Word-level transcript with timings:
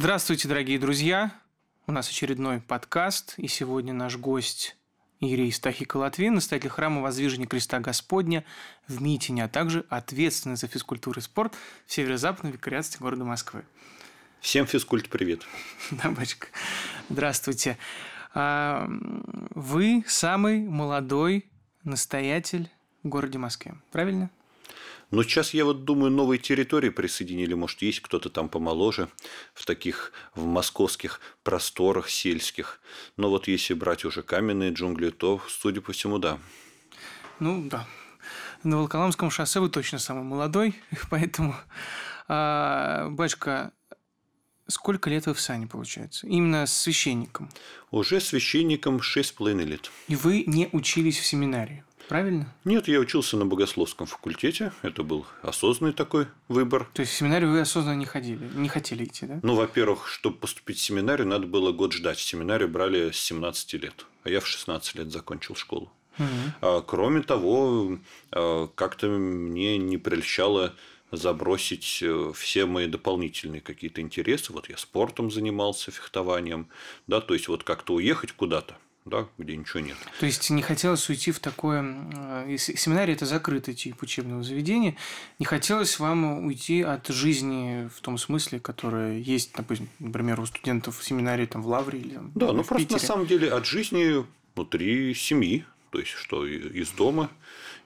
Здравствуйте, 0.00 0.46
дорогие 0.46 0.78
друзья! 0.78 1.32
У 1.88 1.90
нас 1.90 2.08
очередной 2.08 2.60
подкаст, 2.60 3.34
и 3.36 3.48
сегодня 3.48 3.92
наш 3.92 4.16
гость 4.16 4.76
Ирий 5.18 5.50
Стахика 5.50 5.96
Латвин, 5.96 6.34
настоятель 6.34 6.68
храма 6.68 7.02
Воздвижения 7.02 7.48
Креста 7.48 7.80
Господня 7.80 8.44
в 8.86 9.02
Митине, 9.02 9.42
а 9.42 9.48
также 9.48 9.84
ответственный 9.88 10.54
за 10.54 10.68
физкультуру 10.68 11.18
и 11.18 11.22
спорт 11.24 11.52
в 11.84 11.92
северо-западном 11.92 12.52
викариатстве 12.52 13.00
города 13.00 13.24
Москвы. 13.24 13.64
Всем 14.40 14.66
физкульт 14.66 15.08
привет. 15.08 15.44
Да, 15.90 16.12
батюшка. 16.12 16.46
Здравствуйте. 17.08 17.76
А, 18.34 18.88
вы 19.56 20.04
самый 20.06 20.60
молодой 20.60 21.50
настоятель 21.82 22.70
в 23.02 23.08
городе 23.08 23.38
Москве, 23.38 23.74
правильно? 23.90 24.30
Но 25.10 25.22
сейчас 25.22 25.54
я 25.54 25.64
вот 25.64 25.84
думаю, 25.84 26.10
новые 26.10 26.38
территории 26.38 26.90
присоединили. 26.90 27.54
Может, 27.54 27.82
есть 27.82 28.00
кто-то 28.00 28.28
там 28.28 28.48
помоложе 28.48 29.08
в 29.54 29.64
таких 29.64 30.12
в 30.34 30.44
московских 30.44 31.20
просторах 31.42 32.10
сельских. 32.10 32.80
Но 33.16 33.30
вот 33.30 33.48
если 33.48 33.74
брать 33.74 34.04
уже 34.04 34.22
каменные 34.22 34.72
джунгли, 34.72 35.10
то, 35.10 35.40
судя 35.48 35.80
по 35.80 35.92
всему, 35.92 36.18
да. 36.18 36.38
Ну, 37.40 37.66
да. 37.68 37.86
На 38.62 38.78
Волоколамском 38.78 39.30
шоссе 39.30 39.60
вы 39.60 39.70
точно 39.70 39.98
самый 39.98 40.24
молодой, 40.24 40.74
поэтому, 41.10 41.54
а, 42.26 43.08
батюшка, 43.08 43.72
сколько 44.66 45.08
лет 45.08 45.26
вы 45.26 45.34
в 45.34 45.40
сане, 45.40 45.66
получается? 45.66 46.26
Именно 46.26 46.66
священником? 46.66 47.50
Уже 47.90 48.20
священником 48.20 48.98
6,5 48.98 49.64
лет. 49.64 49.90
И 50.08 50.16
вы 50.16 50.44
не 50.46 50.68
учились 50.72 51.18
в 51.18 51.24
семинарии? 51.24 51.84
Правильно? 52.08 52.52
Нет, 52.64 52.88
я 52.88 52.98
учился 52.98 53.36
на 53.36 53.46
богословском 53.46 54.06
факультете. 54.06 54.72
Это 54.82 55.02
был 55.02 55.26
осознанный 55.42 55.92
такой 55.92 56.26
выбор. 56.48 56.88
То 56.94 57.00
есть 57.00 57.12
в 57.12 57.16
семинарию 57.16 57.50
вы 57.50 57.60
осознанно 57.60 57.98
не 57.98 58.06
ходили, 58.06 58.40
не 58.54 58.68
хотели 58.68 59.04
идти, 59.04 59.26
да? 59.26 59.40
Ну, 59.42 59.54
во-первых, 59.54 60.08
чтобы 60.08 60.36
поступить 60.36 60.78
в 60.78 60.82
семинарию, 60.82 61.26
надо 61.26 61.46
было 61.46 61.72
год 61.72 61.92
ждать. 61.92 62.18
Семинарию 62.18 62.68
брали 62.68 63.10
с 63.10 63.18
17 63.18 63.74
лет, 63.74 64.06
а 64.24 64.30
я 64.30 64.40
в 64.40 64.46
16 64.46 64.94
лет 64.96 65.10
закончил 65.10 65.54
школу. 65.54 65.92
Угу. 66.18 66.82
Кроме 66.86 67.22
того, 67.22 67.98
а, 68.32 68.66
как-то 68.74 69.06
мне 69.08 69.78
не 69.78 69.98
прельщало 69.98 70.74
забросить 71.10 72.00
э, 72.02 72.32
все 72.34 72.66
мои 72.66 72.86
дополнительные 72.86 73.62
какие-то 73.62 74.02
интересы. 74.02 74.52
Вот 74.52 74.68
я 74.68 74.76
спортом 74.76 75.30
занимался, 75.30 75.90
фехтованием, 75.90 76.68
да, 77.06 77.22
то 77.22 77.32
есть 77.32 77.48
вот 77.48 77.64
как-то 77.64 77.94
уехать 77.94 78.32
куда-то– 78.32 78.76
да, 79.08 79.26
где 79.38 79.56
ничего 79.56 79.80
нет. 79.80 79.96
То 80.20 80.26
есть 80.26 80.48
не 80.50 80.62
хотелось 80.62 81.08
уйти 81.08 81.32
в 81.32 81.40
такое... 81.40 81.84
Э, 82.46 82.56
семинарий– 82.58 83.14
это 83.14 83.26
закрытый 83.26 83.74
тип 83.74 84.02
учебного 84.02 84.42
заведения. 84.42 84.96
Не 85.38 85.46
хотелось 85.46 85.98
вам 85.98 86.46
уйти 86.46 86.82
от 86.82 87.08
жизни 87.08 87.88
в 87.94 88.00
том 88.00 88.18
смысле, 88.18 88.60
которая 88.60 89.18
есть, 89.18 89.52
допустим, 89.56 89.88
например, 89.98 90.40
у 90.40 90.46
студентов 90.46 90.98
в 90.98 91.04
семинарии 91.04 91.46
там, 91.46 91.62
в 91.62 91.68
Лавре 91.68 91.98
или 91.98 92.14
там, 92.14 92.32
Да, 92.34 92.52
ну 92.52 92.64
просто 92.64 92.76
Питере. 92.76 93.00
на 93.00 93.06
самом 93.06 93.26
деле 93.26 93.52
от 93.52 93.66
жизни 93.66 94.24
внутри 94.54 95.14
семьи, 95.14 95.64
то 95.90 95.98
есть 95.98 96.10
что 96.10 96.46
из 96.46 96.90
дома. 96.90 97.30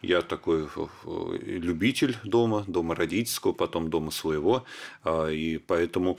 Я 0.01 0.23
такой 0.23 0.67
э, 0.67 1.39
любитель 1.41 2.17
дома, 2.25 2.65
дома 2.67 2.97
родительского, 2.97 3.53
потом 3.53 3.89
дома 3.89 4.11
своего. 4.11 4.65
А, 5.05 5.29
и 5.29 5.59
поэтому 5.59 6.19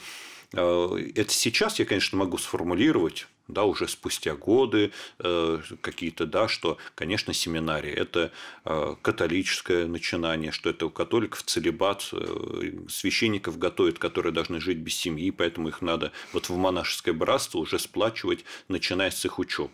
э, 0.53 1.11
это 1.15 1.33
сейчас 1.33 1.79
я, 1.79 1.85
конечно, 1.85 2.17
могу 2.17 2.37
сформулировать, 2.37 3.27
да, 3.47 3.65
уже 3.65 3.87
спустя 3.87 4.35
годы 4.35 4.91
э, 5.19 5.59
какие-то, 5.81 6.25
да, 6.25 6.47
что, 6.47 6.77
конечно, 6.95 7.33
семинария– 7.33 7.93
это 7.95 8.31
э, 8.65 8.95
католическое 9.01 9.85
начинание, 9.87 10.51
что 10.51 10.69
это 10.69 10.85
у 10.85 10.89
католиков 10.89 11.43
целебат, 11.43 12.07
э, 12.13 12.71
священников 12.89 13.57
готовят, 13.57 13.99
которые 13.99 14.31
должны 14.31 14.61
жить 14.61 14.77
без 14.77 14.95
семьи, 14.95 15.31
поэтому 15.31 15.69
их 15.69 15.81
надо 15.81 16.11
вот 16.31 16.49
в 16.49 16.55
монашеское 16.55 17.13
братство 17.13 17.59
уже 17.59 17.79
сплачивать, 17.79 18.45
начиная 18.67 19.11
с 19.11 19.25
их 19.25 19.39
учебы. 19.39 19.73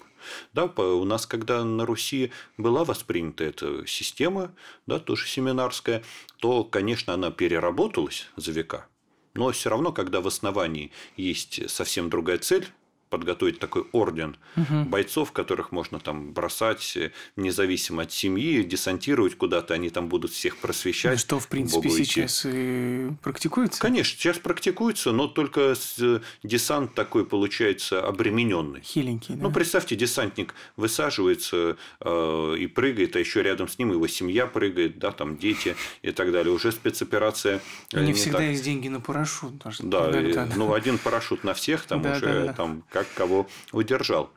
Да, 0.54 0.66
у 0.66 1.06
нас, 1.06 1.26
когда 1.26 1.64
на 1.64 1.86
Руси 1.86 2.32
была 2.58 2.84
воспринята 2.84 3.46
эта 3.46 3.88
система, 3.88 4.54
да, 4.86 5.00
тоже 5.00 5.28
семинарская, 5.28 6.04
то, 6.40 6.64
конечно, 6.64 7.14
она 7.14 7.32
переработалась 7.32 8.28
за 8.36 8.52
века. 8.52 8.88
Но 9.36 9.52
все 9.52 9.70
равно, 9.70 9.94
когда 9.94 10.22
в 10.22 10.28
основании 10.28 10.92
есть 11.16 11.70
совсем 11.70 12.10
другая 12.10 12.40
цель, 12.40 12.68
подготовить 13.10 13.60
такой 13.60 13.86
орден 13.92 14.38
угу. 14.56 14.86
бойцов, 14.86 15.32
которых 15.32 15.72
можно 15.72 16.00
там 16.00 16.32
бросать 16.32 16.96
э, 16.96 17.12
независимо 17.36 18.04
от 18.04 18.12
семьи, 18.12 18.64
десантировать 18.64 19.36
куда-то, 19.36 19.74
они 19.74 19.90
там 19.90 20.08
будут 20.08 20.32
всех 20.32 20.58
просвещать. 20.58 21.14
Ну, 21.14 21.18
что, 21.18 21.40
в 21.40 21.48
принципе, 21.48 21.90
сейчас 21.90 22.46
и 22.48 23.10
практикуется? 23.24 23.82
Конечно, 23.82 24.18
сейчас 24.18 24.38
практикуется, 24.38 25.12
но 25.12 25.28
только 25.28 25.76
э, 26.00 26.20
десант 26.44 26.94
такой 26.94 27.26
получается 27.26 28.06
обремененный. 28.06 28.82
Хиленький, 28.82 29.36
да? 29.36 29.44
Ну, 29.44 29.52
представьте, 29.52 29.96
десантник 29.96 30.54
высаживается 30.76 31.78
э, 32.00 32.56
и 32.60 32.68
прыгает, 32.68 33.16
а 33.16 33.20
еще 33.20 33.42
рядом 33.42 33.68
с 33.68 33.80
ним 33.80 33.92
его 33.92 34.08
семья 34.08 34.46
прыгает, 34.46 35.00
да, 35.00 35.12
там 35.12 35.38
дети 35.38 35.76
и 36.02 36.12
так 36.12 36.32
далее. 36.32 36.54
Уже 36.54 36.72
спецоперация. 36.72 37.62
Не, 37.94 38.08
не 38.08 38.14
всегда 38.14 38.40
так... 38.40 38.48
есть 38.50 38.64
деньги 38.64 38.88
на 38.88 39.02
парашют. 39.02 39.58
Даже 39.58 39.84
да, 39.84 40.10
и, 40.20 40.36
ну, 40.56 40.74
один 40.74 40.98
парашют 40.98 41.44
на 41.44 41.54
всех, 41.54 41.86
там 41.86 42.02
уже 42.02 42.54
там 42.56 42.84
как 43.00 43.14
кого 43.14 43.48
удержал. 43.72 44.30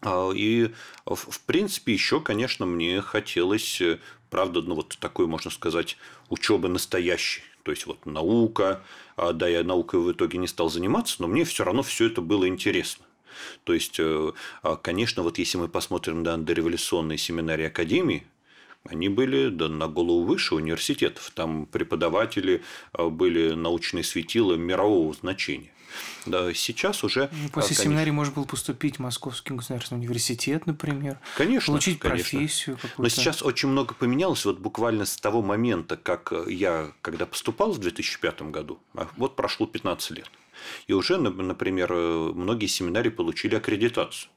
А, 0.00 0.30
и, 0.34 0.70
в 1.06 1.40
принципе, 1.42 1.92
еще, 1.92 2.20
конечно, 2.20 2.66
мне 2.66 3.00
хотелось, 3.00 3.80
э, 3.80 3.98
правда, 4.30 4.62
ну, 4.62 4.74
вот 4.74 4.96
такой, 4.98 5.26
можно 5.26 5.50
сказать, 5.50 5.96
учебы 6.28 6.68
настоящей. 6.68 7.42
То 7.62 7.70
есть, 7.70 7.86
вот 7.86 8.04
наука, 8.06 8.82
а, 9.16 9.32
да, 9.32 9.46
я 9.46 9.62
наукой 9.62 10.00
в 10.00 10.10
итоге 10.10 10.38
не 10.38 10.48
стал 10.48 10.70
заниматься, 10.70 11.16
но 11.20 11.28
мне 11.28 11.44
все 11.44 11.64
равно 11.64 11.82
все 11.82 12.06
это 12.06 12.20
было 12.20 12.48
интересно. 12.48 13.04
То 13.64 13.74
есть, 13.74 14.00
э, 14.00 14.32
а, 14.62 14.76
конечно, 14.76 15.22
вот 15.22 15.38
если 15.38 15.58
мы 15.58 15.68
посмотрим 15.68 16.22
на 16.22 16.36
дореволюционные 16.36 17.18
семинарии 17.18 17.66
академии, 17.66 18.26
они 18.84 19.08
были 19.08 19.48
да, 19.48 19.68
на 19.68 19.86
голову 19.86 20.24
выше 20.24 20.56
университетов. 20.56 21.30
Там 21.34 21.66
преподаватели 21.66 22.62
были 22.92 23.52
научные 23.52 24.02
светила 24.02 24.54
мирового 24.54 25.14
значения. 25.14 25.72
Да, 26.26 26.52
сейчас 26.54 27.04
уже... 27.04 27.28
Ну, 27.32 27.48
после 27.48 27.68
конечно... 27.68 27.84
семинарии 27.84 28.10
можно 28.10 28.34
было 28.34 28.44
поступить 28.44 28.96
в 28.96 28.98
Московский 29.00 29.54
государственный 29.54 29.98
университет, 29.98 30.66
например. 30.66 31.18
Конечно. 31.36 31.72
Получить 31.72 31.98
конечно. 31.98 32.30
профессию 32.30 32.76
какую-то. 32.76 33.02
Но 33.02 33.08
сейчас 33.08 33.42
очень 33.42 33.68
много 33.68 33.94
поменялось. 33.94 34.44
Вот 34.44 34.58
буквально 34.58 35.04
с 35.04 35.16
того 35.16 35.42
момента, 35.42 35.96
как 35.96 36.32
я, 36.46 36.92
когда 37.02 37.26
поступал 37.26 37.72
в 37.72 37.78
2005 37.78 38.42
году, 38.42 38.80
а 38.94 39.08
вот 39.16 39.36
прошло 39.36 39.66
15 39.66 40.10
лет. 40.12 40.30
И 40.86 40.92
уже, 40.92 41.16
например, 41.18 41.92
многие 41.92 42.66
семинарии 42.66 43.10
получили 43.10 43.56
аккредитацию. 43.56 44.30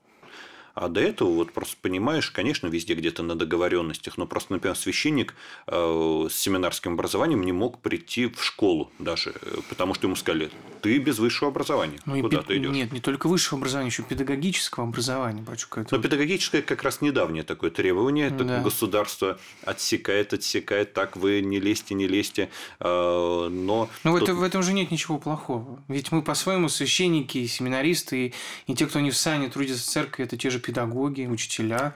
А 0.75 0.89
до 0.89 0.99
этого, 0.99 1.29
вот 1.29 1.53
просто 1.53 1.77
понимаешь, 1.81 2.29
конечно, 2.31 2.67
везде 2.67 2.95
где-то 2.95 3.23
на 3.23 3.35
договоренностях, 3.35 4.17
но 4.17 4.27
просто, 4.27 4.53
например, 4.53 4.75
священник 4.75 5.33
э, 5.67 6.27
с 6.29 6.35
семинарским 6.35 6.93
образованием 6.93 7.41
не 7.43 7.53
мог 7.53 7.79
прийти 7.79 8.27
в 8.27 8.43
школу 8.43 8.91
даже, 8.99 9.33
потому 9.69 9.93
что 9.95 10.07
ему 10.07 10.17
сказали, 10.17 10.51
ты 10.81 10.97
без 10.97 11.17
высшего 11.17 11.49
образования, 11.49 11.99
ну, 12.05 12.19
куда 12.21 12.41
ты 12.41 12.57
идешь? 12.57 12.75
Нет, 12.75 12.91
не 12.91 12.99
только 12.99 13.27
высшего 13.27 13.57
образования, 13.57 13.89
еще 13.89 14.03
педагогического 14.03 14.85
образования, 14.85 15.41
батюшка. 15.41 15.81
Это... 15.81 15.95
Но 15.95 16.01
педагогическое 16.01 16.61
как 16.61 16.83
раз 16.83 16.99
недавнее 16.99 17.43
такое 17.43 17.71
требование, 17.71 18.27
это 18.27 18.43
да. 18.43 18.61
государство 18.61 19.39
отсекает, 19.63 20.33
отсекает, 20.33 20.91
так 20.91 21.15
вы 21.15 21.39
не 21.41 21.61
лезьте, 21.61 21.95
не 21.95 22.05
лезьте, 22.05 22.49
э, 22.81 22.85
но... 22.85 23.89
Но 24.03 24.11
тут... 24.11 24.19
в, 24.19 24.23
этом, 24.23 24.37
в 24.39 24.43
этом 24.43 24.61
же 24.61 24.73
нет 24.73 24.91
ничего 24.91 25.19
плохого, 25.19 25.81
ведь 25.87 26.11
мы 26.11 26.21
по-своему 26.21 26.67
священники, 26.67 27.47
семинаристы, 27.47 28.27
и, 28.27 28.33
и 28.67 28.75
те, 28.75 28.87
кто 28.87 28.99
не 28.99 29.11
в 29.11 29.15
сане 29.15 29.47
трудятся 29.47 29.83
в 29.83 29.85
церкви, 29.85 30.25
это 30.25 30.35
те 30.35 30.49
же 30.49 30.59
педагоги, 30.65 31.25
учителя, 31.25 31.95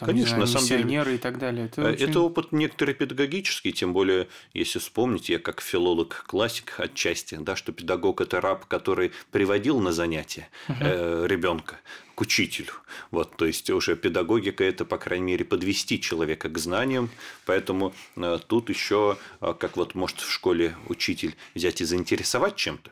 там, 0.00 0.08
Конечно, 0.08 0.28
знаю, 0.28 0.40
на 0.40 0.46
самом 0.46 0.88
деле, 0.88 1.14
и 1.14 1.18
так 1.18 1.38
далее. 1.38 1.66
Это, 1.66 1.82
э, 1.82 1.92
очень... 1.92 2.08
это 2.08 2.20
опыт 2.20 2.52
некоторый 2.52 2.94
педагогический, 2.94 3.70
тем 3.70 3.92
более, 3.92 4.28
если 4.54 4.78
вспомнить, 4.78 5.28
я 5.28 5.38
как 5.38 5.60
филолог-классик 5.60 6.76
отчасти, 6.78 7.36
да, 7.38 7.54
что 7.54 7.72
педагог– 7.72 8.20
это 8.22 8.40
раб, 8.40 8.64
который 8.64 9.12
приводил 9.30 9.78
на 9.80 9.92
занятия 9.92 10.48
угу. 10.68 10.78
э, 10.80 11.26
ребенка 11.28 11.80
к 12.14 12.20
учителю. 12.22 12.72
Вот, 13.10 13.36
то 13.36 13.44
есть 13.44 13.68
уже 13.68 13.94
педагогика 13.94 14.64
это, 14.64 14.86
по 14.86 14.96
крайней 14.96 15.32
мере, 15.32 15.44
подвести 15.44 16.00
человека 16.00 16.48
к 16.48 16.56
знаниям. 16.56 17.10
Поэтому 17.44 17.92
э, 18.16 18.38
тут 18.46 18.70
еще, 18.70 19.18
э, 19.42 19.54
как 19.58 19.76
вот 19.76 19.94
может 19.94 20.20
в 20.20 20.30
школе 20.30 20.76
учитель 20.88 21.36
взять 21.54 21.82
и 21.82 21.84
заинтересовать 21.84 22.56
чем-то. 22.56 22.90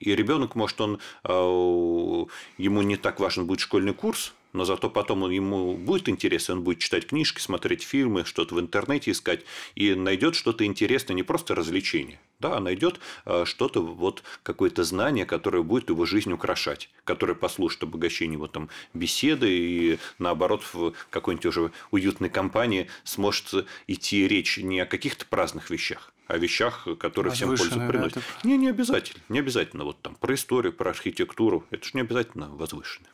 И 0.00 0.14
ребенок, 0.14 0.54
может, 0.54 0.80
он 0.80 1.00
ему 1.24 2.82
не 2.82 2.96
так 2.96 3.18
важен 3.18 3.46
будет 3.46 3.58
школьный 3.58 3.94
курс, 3.94 4.32
но 4.52 4.64
зато 4.64 4.90
потом 4.90 5.22
он, 5.22 5.30
ему 5.30 5.74
будет 5.74 6.08
интересно, 6.08 6.54
он 6.54 6.62
будет 6.62 6.78
читать 6.78 7.06
книжки, 7.06 7.40
смотреть 7.40 7.82
фильмы, 7.82 8.24
что-то 8.24 8.54
в 8.54 8.60
интернете 8.60 9.10
искать, 9.10 9.44
и 9.74 9.94
найдет 9.94 10.34
что-то 10.34 10.64
интересное, 10.64 11.14
не 11.14 11.22
просто 11.22 11.54
развлечение, 11.54 12.20
да, 12.40 12.56
а 12.56 12.60
найдет 12.60 13.00
э, 13.26 13.44
что-то, 13.44 13.82
вот 13.82 14.22
какое-то 14.42 14.84
знание, 14.84 15.26
которое 15.26 15.62
будет 15.62 15.88
его 15.90 16.06
жизнь 16.06 16.32
украшать, 16.32 16.90
которое 17.04 17.34
послужит 17.34 17.82
обогащению 17.82 18.34
его 18.34 18.46
там 18.46 18.68
беседы, 18.94 19.48
и 19.50 19.98
наоборот 20.18 20.62
в 20.72 20.92
какой-нибудь 21.10 21.46
уже 21.46 21.72
уютной 21.90 22.30
компании 22.30 22.88
сможет 23.04 23.66
идти 23.86 24.26
речь 24.28 24.58
не 24.58 24.80
о 24.80 24.86
каких-то 24.86 25.26
праздных 25.26 25.70
вещах, 25.70 26.12
о 26.26 26.38
вещах, 26.38 26.86
которые 26.98 27.32
всем 27.34 27.48
пользу 27.48 27.70
приносят. 27.70 28.14
Да, 28.14 28.20
так... 28.20 28.44
Не, 28.44 28.56
не 28.56 28.68
обязательно. 28.68 29.22
Не 29.28 29.38
обязательно 29.40 29.84
вот 29.84 30.00
там 30.02 30.14
про 30.14 30.34
историю, 30.34 30.72
про 30.72 30.90
архитектуру. 30.90 31.64
Это 31.70 31.84
же 31.84 31.90
не 31.94 32.02
обязательно 32.02 32.48
возвышенное. 32.50 33.10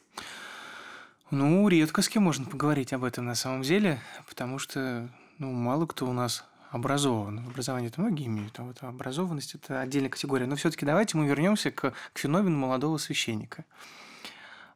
Ну, 1.31 1.67
редко 1.69 2.03
с 2.03 2.09
кем 2.09 2.25
можно 2.25 2.45
поговорить 2.45 2.93
об 2.93 3.03
этом 3.03 3.25
на 3.25 3.35
самом 3.35 3.63
деле, 3.63 4.01
потому 4.29 4.59
что 4.59 5.09
ну, 5.39 5.53
мало 5.53 5.87
кто 5.87 6.07
у 6.07 6.13
нас 6.13 6.45
образован. 6.71 7.39
Образование 7.39 7.89
это 7.89 8.01
многие 8.01 8.27
имеют, 8.27 8.59
а 8.59 8.65
вот 8.65 8.83
образованность 8.83 9.55
это 9.55 9.81
отдельная 9.81 10.11
категория. 10.11 10.47
Но 10.47 10.57
все-таки 10.57 10.85
давайте 10.85 11.17
мы 11.17 11.27
вернемся 11.27 11.71
к, 11.71 11.95
к 12.13 12.19
феномену 12.19 12.59
молодого 12.59 12.99
священника. 12.99 13.65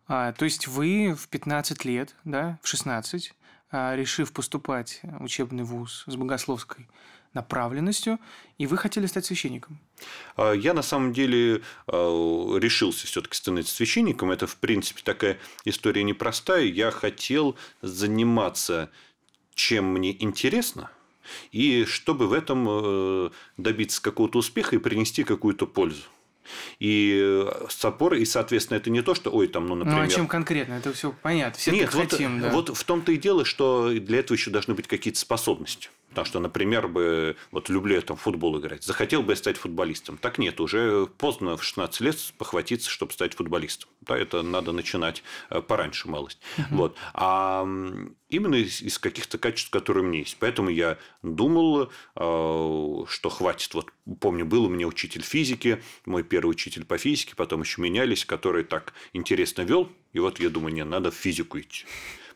А, 0.06 0.32
то 0.32 0.44
есть 0.44 0.68
вы 0.68 1.14
в 1.14 1.28
15 1.28 1.84
лет, 1.84 2.14
да, 2.24 2.58
в 2.62 2.68
16, 2.68 3.34
а, 3.70 3.94
решив 3.94 4.32
поступать 4.32 5.00
в 5.02 5.24
учебный 5.24 5.64
вуз 5.64 6.04
с 6.06 6.16
богословской 6.16 6.88
направленностью, 7.34 8.18
и 8.58 8.66
вы 8.66 8.76
хотели 8.76 9.06
стать 9.06 9.26
священником? 9.26 9.78
А, 10.36 10.52
я 10.52 10.74
на 10.74 10.82
самом 10.82 11.12
деле 11.12 11.62
а, 11.86 12.56
решился 12.58 13.06
все-таки 13.06 13.36
становиться 13.36 13.74
священником. 13.74 14.30
Это, 14.30 14.46
в 14.46 14.56
принципе, 14.56 15.02
такая 15.04 15.38
история 15.64 16.02
непростая. 16.02 16.64
Я 16.64 16.90
хотел 16.90 17.56
заниматься 17.82 18.90
чем 19.58 19.86
мне 19.86 20.16
интересно, 20.22 20.88
и 21.50 21.84
чтобы 21.84 22.28
в 22.28 22.32
этом 22.32 22.66
э, 22.68 23.30
добиться 23.56 24.00
какого-то 24.00 24.38
успеха 24.38 24.76
и 24.76 24.78
принести 24.78 25.24
какую-то 25.24 25.66
пользу. 25.66 26.04
И 26.78 27.20
э, 27.20 27.66
собор, 27.68 28.14
и, 28.14 28.24
соответственно, 28.24 28.78
это 28.78 28.88
не 28.88 29.02
то, 29.02 29.16
что, 29.16 29.30
ой, 29.30 29.48
там, 29.48 29.66
ну, 29.66 29.74
например... 29.74 30.00
Ну, 30.00 30.06
а 30.06 30.08
чем 30.08 30.28
конкретно? 30.28 30.74
Это 30.74 30.92
все 30.92 31.12
понятно. 31.22 31.58
Все 31.58 31.72
Нет, 31.72 31.92
вот, 31.92 32.10
хотим, 32.10 32.40
да. 32.40 32.50
вот 32.50 32.74
в 32.74 32.84
том-то 32.84 33.10
и 33.10 33.16
дело, 33.16 33.44
что 33.44 33.90
для 33.90 34.20
этого 34.20 34.36
еще 34.36 34.50
должны 34.50 34.74
быть 34.74 34.86
какие-то 34.86 35.18
способности. 35.18 35.90
Потому 36.10 36.24
что, 36.24 36.40
например, 36.40 36.88
бы, 36.88 37.36
вот 37.50 37.68
люблю 37.68 37.94
я 37.94 38.00
там 38.00 38.16
футбол 38.16 38.58
играть, 38.58 38.82
захотел 38.82 39.22
бы 39.22 39.32
я 39.32 39.36
стать 39.36 39.56
футболистом. 39.56 40.16
Так 40.16 40.38
нет, 40.38 40.60
уже 40.60 41.06
поздно 41.06 41.56
в 41.56 41.64
16 41.64 42.00
лет 42.00 42.16
похватиться, 42.38 42.88
чтобы 42.88 43.12
стать 43.12 43.34
футболистом. 43.34 43.90
Да, 44.00 44.16
это 44.16 44.42
надо 44.42 44.72
начинать 44.72 45.22
э, 45.50 45.60
пораньше 45.60 46.08
малость. 46.08 46.40
Uh-huh. 46.56 46.64
Вот. 46.70 46.96
А 47.12 47.62
именно 48.28 48.54
из, 48.54 48.80
из 48.80 48.98
каких-то 48.98 49.38
качеств, 49.38 49.70
которые 49.70 50.04
у 50.04 50.06
меня 50.08 50.20
есть. 50.20 50.36
Поэтому 50.40 50.70
я 50.70 50.98
думал, 51.22 51.84
э, 51.84 53.04
что 53.08 53.28
хватит. 53.28 53.74
Вот 53.74 53.92
помню, 54.20 54.46
был 54.46 54.64
у 54.64 54.68
меня 54.68 54.86
учитель 54.86 55.22
физики, 55.22 55.82
мой 56.06 56.22
первый 56.22 56.50
учитель 56.50 56.84
по 56.84 56.98
физике, 56.98 57.34
потом 57.36 57.62
еще 57.62 57.82
менялись, 57.82 58.24
который 58.24 58.64
так 58.64 58.94
интересно 59.12 59.62
вел. 59.62 59.90
И 60.12 60.20
вот 60.20 60.40
я 60.40 60.48
думаю, 60.48 60.74
не, 60.74 60.84
надо 60.84 61.10
в 61.10 61.14
физику 61.14 61.60
идти. 61.60 61.84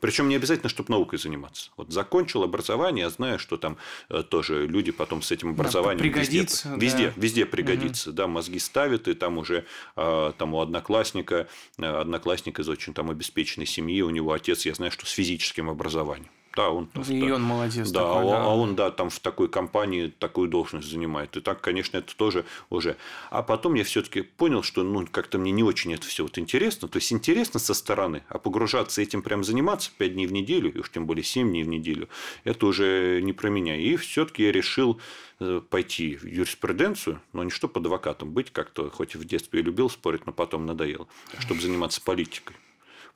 Причем 0.03 0.29
не 0.29 0.35
обязательно, 0.35 0.69
чтобы 0.69 0.91
наукой 0.91 1.17
заниматься. 1.17 1.71
Вот 1.77 1.93
закончил 1.93 2.43
образование, 2.43 3.05
я 3.05 3.11
знаю, 3.11 3.39
что 3.39 3.57
там 3.57 3.77
э, 4.09 4.25
тоже 4.25 4.67
люди 4.67 4.91
потом 4.91 5.23
с 5.23 5.31
этим 5.31 5.51
образованием 5.51 5.99
да, 5.99 6.03
пригодится, 6.03 6.71
везде, 6.71 6.77
да. 6.77 6.85
везде, 6.85 7.13
везде 7.17 7.47
пригодится. 7.47 8.11
Угу. 8.11 8.17
Да, 8.17 8.27
мозги 8.27 8.59
ставят, 8.59 9.07
и 9.07 9.15
там 9.15 9.39
уже 9.39 9.65
э, 9.95 10.33
там 10.37 10.55
у 10.55 10.61
одноклассника, 10.61 11.47
э, 11.79 11.85
одноклассник 11.85 12.59
из 12.59 12.69
очень 12.69 12.95
там 12.95 13.11
обеспеченной 13.11 13.67
семьи, 13.67 14.03
у 14.03 14.11
него 14.11 14.33
отец, 14.33 14.67
я 14.67 14.75
знаю, 14.75 14.91
что 14.91 15.07
с 15.07 15.11
физическим 15.11 15.71
образованием. 15.71 16.33
Да, 16.55 16.71
он, 16.71 16.89
и 17.09 17.21
да, 17.21 17.35
он 17.35 17.43
молодец. 17.43 17.91
Да, 17.91 18.01
такой, 18.01 18.31
да, 18.31 18.45
а 18.45 18.55
он, 18.55 18.77
да, 18.77 18.91
там 18.91 19.09
в 19.09 19.19
такой 19.21 19.49
компании 19.49 20.13
такую 20.19 20.49
должность 20.49 20.89
занимает. 20.89 21.37
И 21.37 21.41
так, 21.41 21.61
конечно, 21.61 21.97
это 21.97 22.15
тоже 22.15 22.45
уже. 22.69 22.97
А 23.31 23.43
потом 23.43 23.75
я 23.75 23.85
все-таки 23.85 24.23
понял, 24.23 24.63
что 24.63 24.83
ну, 24.83 25.07
как-то 25.11 25.39
мне 25.39 25.51
не 25.51 25.63
очень 25.63 25.95
это 25.95 26.07
все 26.07 26.25
вот 26.25 26.37
интересно. 26.37 26.89
То 26.89 26.99
есть 26.99 27.13
интересно 27.13 27.59
со 27.59 27.73
стороны, 27.73 28.23
а 28.29 28.39
погружаться 28.39 29.01
этим 29.01 29.23
прям 29.23 29.45
заниматься 29.45 29.91
5 29.97 30.13
дней 30.13 30.27
в 30.27 30.33
неделю, 30.33 30.73
и 30.73 30.79
уж 30.79 30.91
тем 30.91 31.07
более 31.07 31.25
7 31.25 31.49
дней 31.49 31.65
в 31.65 31.69
неделю, 31.69 32.09
это 32.45 32.67
уже 32.67 33.21
не 33.23 33.33
про 33.33 33.49
меня. 33.49 33.77
И 33.77 33.97
все-таки 33.97 34.43
я 34.45 34.53
решил 34.53 35.01
э, 35.41 35.63
пойти 35.71 36.17
в 36.17 36.25
юриспруденцию, 36.25 37.23
но 37.33 37.45
не 37.45 37.51
чтобы 37.51 37.81
адвокатом 37.81 38.33
быть, 38.33 38.51
как-то 38.51 38.91
хоть 38.91 39.17
в 39.17 39.25
детстве 39.25 39.61
и 39.61 39.63
любил 39.63 39.89
спорить, 39.89 40.27
но 40.27 40.33
потом 40.33 40.67
надоело, 40.67 41.07
а 41.37 41.41
чтобы 41.41 41.63
заниматься 41.63 42.03
политикой 42.03 42.57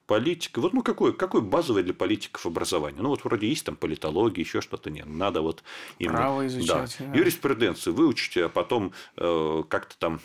политика. 0.06 0.60
Вот 0.60 0.72
ну 0.72 0.82
какое, 0.82 1.12
какое 1.12 1.42
базовое 1.42 1.82
для 1.82 1.94
политиков 1.94 2.46
образование? 2.46 3.02
Ну 3.02 3.10
вот 3.10 3.24
вроде 3.24 3.48
есть 3.48 3.64
там 3.64 3.76
политология, 3.76 4.44
еще 4.44 4.60
что-то 4.60 4.90
нет. 4.90 5.06
Надо 5.06 5.42
вот 5.42 5.62
именно, 5.98 6.16
Право 6.16 6.46
изучать. 6.46 6.96
Да, 6.98 7.06
да. 7.06 7.18
Юриспруденцию 7.18 7.94
выучить, 7.94 8.36
а 8.38 8.48
потом 8.48 8.92
э, 9.16 9.62
как-то 9.68 9.98
там 9.98 10.20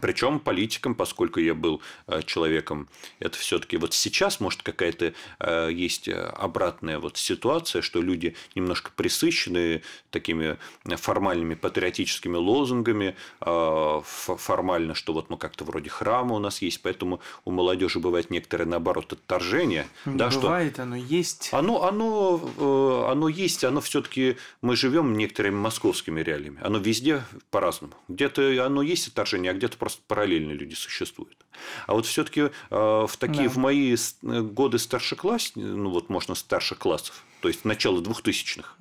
причем 0.00 0.40
политиком, 0.40 0.94
поскольку 0.94 1.40
я 1.40 1.54
был 1.54 1.82
э, 2.06 2.22
человеком, 2.22 2.88
это 3.18 3.36
все-таки 3.36 3.76
вот 3.76 3.92
сейчас, 3.92 4.40
может, 4.40 4.62
какая-то 4.62 5.12
э, 5.38 5.68
есть 5.72 6.08
обратная 6.08 6.98
вот 6.98 7.18
ситуация, 7.18 7.82
что 7.82 8.00
люди 8.00 8.34
немножко 8.54 8.90
присыщены 8.94 9.82
такими 10.10 10.56
формальными 10.84 11.54
патриотическими 11.54 12.36
лозунгами, 12.36 13.16
э, 13.40 14.00
формально, 14.04 14.94
что 14.94 15.12
вот 15.12 15.28
мы 15.28 15.36
как-то 15.36 15.64
вроде 15.64 15.90
храма 15.90 16.36
у 16.36 16.38
нас 16.38 16.62
есть, 16.62 16.80
поэтому 16.80 17.20
у 17.44 17.50
молодежи 17.50 17.98
бывает 17.98 18.30
некоторое, 18.30 18.64
наоборот, 18.64 19.12
отторжение. 19.12 19.86
Не 20.06 20.16
да, 20.16 20.30
бывает, 20.30 20.74
что 20.74 20.82
оно 20.84 20.96
есть. 20.96 21.50
Оно, 21.52 21.84
оно, 21.84 23.06
оно 23.10 23.28
есть, 23.28 23.62
оно 23.64 23.80
все-таки 23.82 24.36
мы 24.62 24.74
живем 24.74 25.18
некоторыми 25.18 25.56
московскими 25.56 26.22
реалиями. 26.22 26.58
Оно 26.62 26.78
везде 26.78 27.24
по-разному. 27.50 27.92
Где-то 28.08 28.64
оно 28.64 28.80
есть 28.82 29.08
отторжение, 29.08 29.50
а 29.50 29.54
где-то 29.54 29.81
просто 29.82 30.00
параллельно 30.06 30.52
люди 30.52 30.76
существуют. 30.76 31.44
А 31.88 31.94
вот 31.94 32.06
все-таки 32.06 32.42
э, 32.42 32.50
в 32.70 33.16
такие 33.18 33.48
да. 33.48 33.50
в 33.52 33.56
мои 33.56 33.96
э, 33.96 34.40
годы 34.42 34.78
старшекласс, 34.78 35.56
ну 35.56 35.90
вот 35.90 36.08
можно 36.08 36.36
старших 36.36 36.78
классов, 36.78 37.24
то 37.42 37.48
есть 37.48 37.64
начало 37.64 38.00
2000-х. 38.00 38.76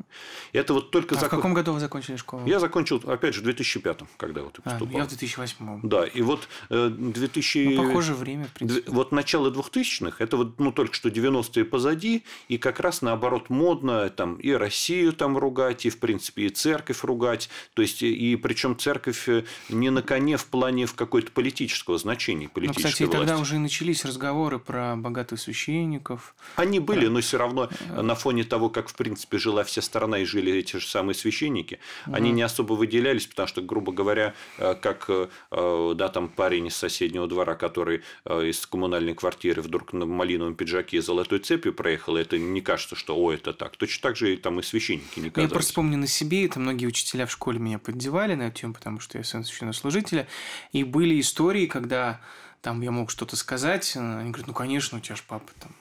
Это 0.53 0.75
вот 0.75 0.91
только... 0.91 1.15
А 1.15 1.19
закон... 1.19 1.39
в 1.39 1.41
каком 1.41 1.53
году 1.55 1.73
вы 1.73 1.79
закончили 1.79 2.15
школу? 2.15 2.45
Я 2.45 2.59
закончил, 2.59 3.01
опять 3.07 3.33
же, 3.33 3.41
в 3.41 3.43
2005, 3.43 4.01
когда 4.17 4.43
вот 4.43 4.61
поступал. 4.61 4.87
А, 4.93 4.97
я 4.99 5.05
в 5.05 5.07
2008. 5.07 5.79
Да, 5.81 6.05
и 6.05 6.21
вот 6.21 6.47
2000... 6.69 7.57
Э, 7.57 7.69
ну, 7.75 7.87
похоже 7.87 8.13
время, 8.13 8.45
в 8.45 8.51
принципе. 8.51 8.91
Вот 8.91 9.11
начало 9.11 9.49
2000-х, 9.49 10.23
это 10.23 10.37
вот, 10.37 10.59
ну, 10.59 10.71
только 10.71 10.93
что 10.93 11.09
90-е 11.09 11.65
позади, 11.65 12.23
и 12.49 12.59
как 12.59 12.79
раз 12.79 13.01
наоборот 13.01 13.49
модно 13.49 14.07
там 14.11 14.35
и 14.35 14.51
Россию 14.51 15.13
там 15.13 15.39
ругать, 15.39 15.87
и, 15.87 15.89
в 15.89 15.97
принципе, 15.97 16.43
и 16.43 16.49
церковь 16.49 17.03
ругать. 17.03 17.49
То 17.73 17.81
есть, 17.81 18.03
и 18.03 18.35
причем 18.35 18.77
церковь 18.77 19.27
э, 19.27 19.45
не 19.69 19.89
на 19.89 20.03
коне 20.03 20.37
в 20.37 20.45
плане 20.45 20.85
в 20.85 20.93
какой-то 20.93 21.31
политического 21.31 21.97
значения, 21.97 22.47
политической 22.47 22.83
ну, 22.83 22.89
кстати, 22.91 23.03
власти. 23.05 23.17
тогда 23.17 23.41
уже 23.41 23.57
начались 23.57 24.05
разговоры 24.05 24.59
про 24.59 24.95
богатых 24.97 25.39
священников. 25.39 26.35
Они 26.57 26.79
были, 26.79 27.05
про... 27.05 27.13
но 27.13 27.21
все 27.21 27.39
равно 27.39 27.67
на 27.89 28.13
фоне 28.13 28.50
того, 28.51 28.69
как, 28.69 28.89
в 28.89 28.95
принципе, 28.95 29.37
жила 29.37 29.63
вся 29.63 29.81
страна 29.81 30.19
и 30.19 30.25
жили 30.25 30.51
эти 30.51 30.75
же 30.75 30.85
самые 30.85 31.15
священники, 31.15 31.79
угу. 32.05 32.15
они 32.17 32.31
не 32.31 32.41
особо 32.41 32.73
выделялись, 32.73 33.25
потому 33.25 33.47
что, 33.47 33.61
грубо 33.61 33.93
говоря, 33.93 34.33
э, 34.57 34.75
как 34.75 35.05
э, 35.07 35.93
да, 35.95 36.09
там 36.09 36.27
парень 36.27 36.67
из 36.67 36.75
соседнего 36.75 37.27
двора, 37.27 37.55
который 37.55 38.01
э, 38.25 38.47
из 38.49 38.65
коммунальной 38.65 39.13
квартиры 39.13 39.61
вдруг 39.61 39.93
на 39.93 40.05
малиновом 40.05 40.55
пиджаке 40.55 40.97
и 40.97 40.99
золотой 40.99 41.39
цепью 41.39 41.73
проехал, 41.73 42.17
это 42.17 42.37
не 42.37 42.59
кажется, 42.59 42.97
что 42.97 43.15
о, 43.15 43.31
это 43.31 43.53
так. 43.53 43.77
Точно 43.77 44.09
так 44.09 44.17
же 44.17 44.33
и 44.33 44.37
там 44.37 44.59
и 44.59 44.63
священники 44.63 45.21
не 45.21 45.29
казались. 45.29 45.49
Я 45.49 45.53
просто 45.53 45.73
помню 45.73 45.97
на 45.97 46.07
себе, 46.07 46.45
это 46.45 46.59
многие 46.59 46.87
учителя 46.87 47.25
в 47.27 47.31
школе 47.31 47.57
меня 47.57 47.79
поддевали 47.79 48.35
на 48.35 48.47
эту 48.47 48.59
тему, 48.59 48.73
потому 48.73 48.99
что 48.99 49.17
я 49.17 49.23
сын 49.23 49.45
священнослужителя, 49.45 50.27
и 50.73 50.83
были 50.83 51.21
истории, 51.21 51.67
когда 51.67 52.19
там 52.61 52.81
я 52.81 52.91
мог 52.91 53.11
что-то 53.11 53.37
сказать, 53.37 53.95
они 53.95 54.31
говорят, 54.31 54.47
ну, 54.47 54.53
конечно, 54.53 54.97
у 54.97 55.01
тебя 55.01 55.15
же 55.15 55.23
папа 55.25 55.49
там 55.57 55.71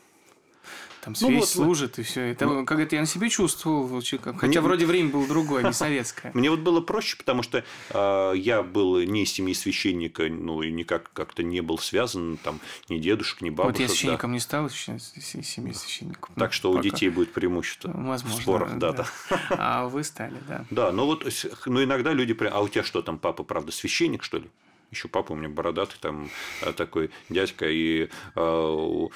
там 1.03 1.15
связь 1.15 1.31
ну, 1.31 1.39
вот, 1.41 1.49
служит, 1.49 1.99
и 1.99 2.03
все. 2.03 2.33
Это 2.33 2.47
ну, 2.47 2.67
как 2.67 2.79
это 2.79 2.97
я 2.97 3.03
на 3.03 3.07
себе 3.07 3.29
чувствовал, 3.29 3.89
хотя 4.01 4.47
мне, 4.47 4.61
вроде 4.61 4.87
время 4.87 5.11
было 5.11 5.27
другое, 5.27 5.63
не 5.63 5.73
советское. 5.73 6.31
Мне 6.35 6.51
вот 6.51 6.61
было 6.61 6.81
проще, 6.81 7.17
потому 7.17 7.43
что 7.43 7.65
э, 7.91 8.33
я 8.37 8.63
был 8.63 9.01
не 9.01 9.23
из 9.23 9.33
семьи 9.33 9.55
священника, 9.55 10.29
ну 10.29 10.63
и 10.63 10.71
никак 10.71 11.11
как-то 11.13 11.43
не 11.43 11.61
был 11.61 11.79
связан, 11.79 12.39
там, 12.43 12.61
ни 12.89 12.99
дедушек, 12.99 13.41
ни 13.41 13.51
бабушек. 13.51 13.79
Вот 13.79 13.81
я 13.81 13.89
священником 13.89 14.31
да. 14.31 14.35
не 14.35 14.41
стал, 14.41 14.67
из 14.67 14.75
семьи 14.75 15.73
священников. 15.73 16.31
Так 16.37 16.49
ну, 16.49 16.53
что 16.53 16.73
пока. 16.73 16.81
у 16.81 16.83
детей 16.83 17.09
будет 17.09 17.33
преимущество 17.33 17.91
Возможно, 17.95 18.39
в 18.39 18.43
спорах. 18.43 18.79
Да, 18.79 18.93
да. 18.93 19.07
да. 19.31 19.41
А 19.51 19.89
вы 19.89 20.05
стали, 20.05 20.37
да. 20.49 20.65
Да, 20.71 20.93
ну 20.93 21.07
вот, 21.07 21.27
ну 21.67 21.83
иногда 21.83 22.13
люди, 22.13 22.37
а 22.51 22.61
у 22.61 22.69
тебя 22.69 22.85
что 22.85 23.03
там, 23.03 23.19
папа, 23.19 23.43
правда, 23.43 23.73
священник, 23.73 24.23
что 24.23 24.39
ли? 24.39 24.51
еще 24.91 25.09
папа 25.09 25.33
у 25.33 25.37
меня 25.37 25.49
бородатый 25.49 25.99
там 26.01 26.31
э, 26.63 26.73
такой 26.73 27.11
дядька, 27.29 27.69
и 27.69 28.09
э, 28.35 29.09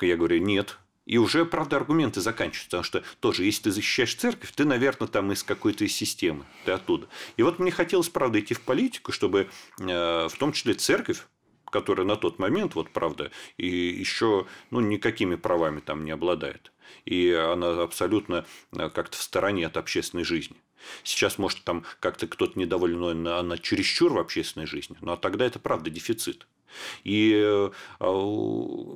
я 0.00 0.16
говорю, 0.16 0.38
нет, 0.38 0.78
и 1.06 1.18
уже, 1.18 1.44
правда, 1.44 1.76
аргументы 1.76 2.20
заканчиваются, 2.20 2.66
потому 2.66 2.84
что 2.84 3.02
тоже, 3.20 3.44
если 3.44 3.64
ты 3.64 3.70
защищаешь 3.70 4.14
церковь, 4.14 4.52
ты, 4.54 4.64
наверное, 4.64 5.08
там 5.08 5.32
из 5.32 5.42
какой-то 5.42 5.86
системы, 5.88 6.44
ты 6.64 6.72
оттуда. 6.72 7.08
И 7.36 7.42
вот 7.42 7.58
мне 7.58 7.70
хотелось, 7.70 8.08
правда, 8.08 8.40
идти 8.40 8.54
в 8.54 8.60
политику, 8.60 9.12
чтобы 9.12 9.48
э, 9.78 10.28
в 10.28 10.34
том 10.38 10.52
числе 10.52 10.74
церковь 10.74 11.26
которая 11.68 12.06
на 12.06 12.16
тот 12.16 12.38
момент, 12.38 12.74
вот 12.74 12.90
правда, 12.90 13.30
и 13.56 13.66
еще 13.66 14.46
ну, 14.70 14.80
никакими 14.80 15.34
правами 15.34 15.80
там 15.80 16.04
не 16.04 16.12
обладает. 16.12 16.72
И 17.04 17.32
она 17.32 17.82
абсолютно 17.82 18.46
э, 18.72 18.88
как-то 18.88 19.18
в 19.18 19.22
стороне 19.22 19.66
от 19.66 19.76
общественной 19.76 20.24
жизни. 20.24 20.56
Сейчас, 21.04 21.38
может, 21.38 21.62
там 21.64 21.84
как-то 22.00 22.26
кто-то 22.26 22.58
недоволен, 22.58 23.00
но 23.00 23.08
она, 23.08 23.38
она 23.38 23.58
чересчур 23.58 24.12
в 24.12 24.18
общественной 24.18 24.66
жизни, 24.66 24.96
но 25.00 25.16
тогда 25.16 25.44
это 25.44 25.58
правда 25.58 25.90
дефицит. 25.90 26.46
И 27.04 27.32
э, 27.34 27.70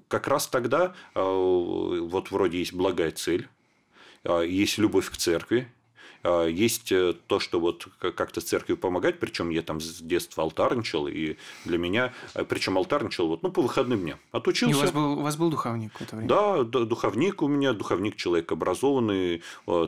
как 0.09 0.28
раз 0.28 0.49
тогда 0.49 0.94
э, 1.14 1.20
вот 1.23 2.30
вроде 2.30 2.59
есть 2.59 2.73
благая 2.73 3.11
цель, 3.11 3.49
есть 4.25 4.76
любовь 4.76 5.11
к 5.11 5.16
церкви, 5.16 5.73
есть 6.25 6.93
э, 6.93 7.15
то, 7.27 7.41
что 7.41 7.61
вот 7.61 7.89
как-то 7.99 8.41
церкви 8.41 8.75
помогать, 8.75 9.19
причем 9.19 9.50
я 9.50 9.62
там 9.62 9.81
с 9.81 10.00
детства 10.00 10.43
алтарничал, 10.43 11.09
и 11.09 11.37
для 11.65 11.79
меня, 11.79 12.12
э, 12.35 12.45
причем 12.45 12.77
алтарничал 12.77 13.29
вот, 13.29 13.43
ну, 13.43 13.50
по 13.50 13.62
выходным 13.62 14.00
дням. 14.00 14.19
Отучился. 14.33 14.75
И 14.75 14.77
у 14.77 14.81
вас 14.81 14.93
был, 14.93 15.19
у 15.19 15.23
вас 15.23 15.37
был 15.37 15.50
духовник 15.50 15.93
в 15.95 16.03
это 16.03 16.17
время? 16.17 16.29
Да, 16.29 16.62
духовник 16.65 17.43
у 17.43 17.49
меня, 17.49 17.73
духовник 17.73 18.17
человек 18.17 18.53
образованный. 18.53 19.43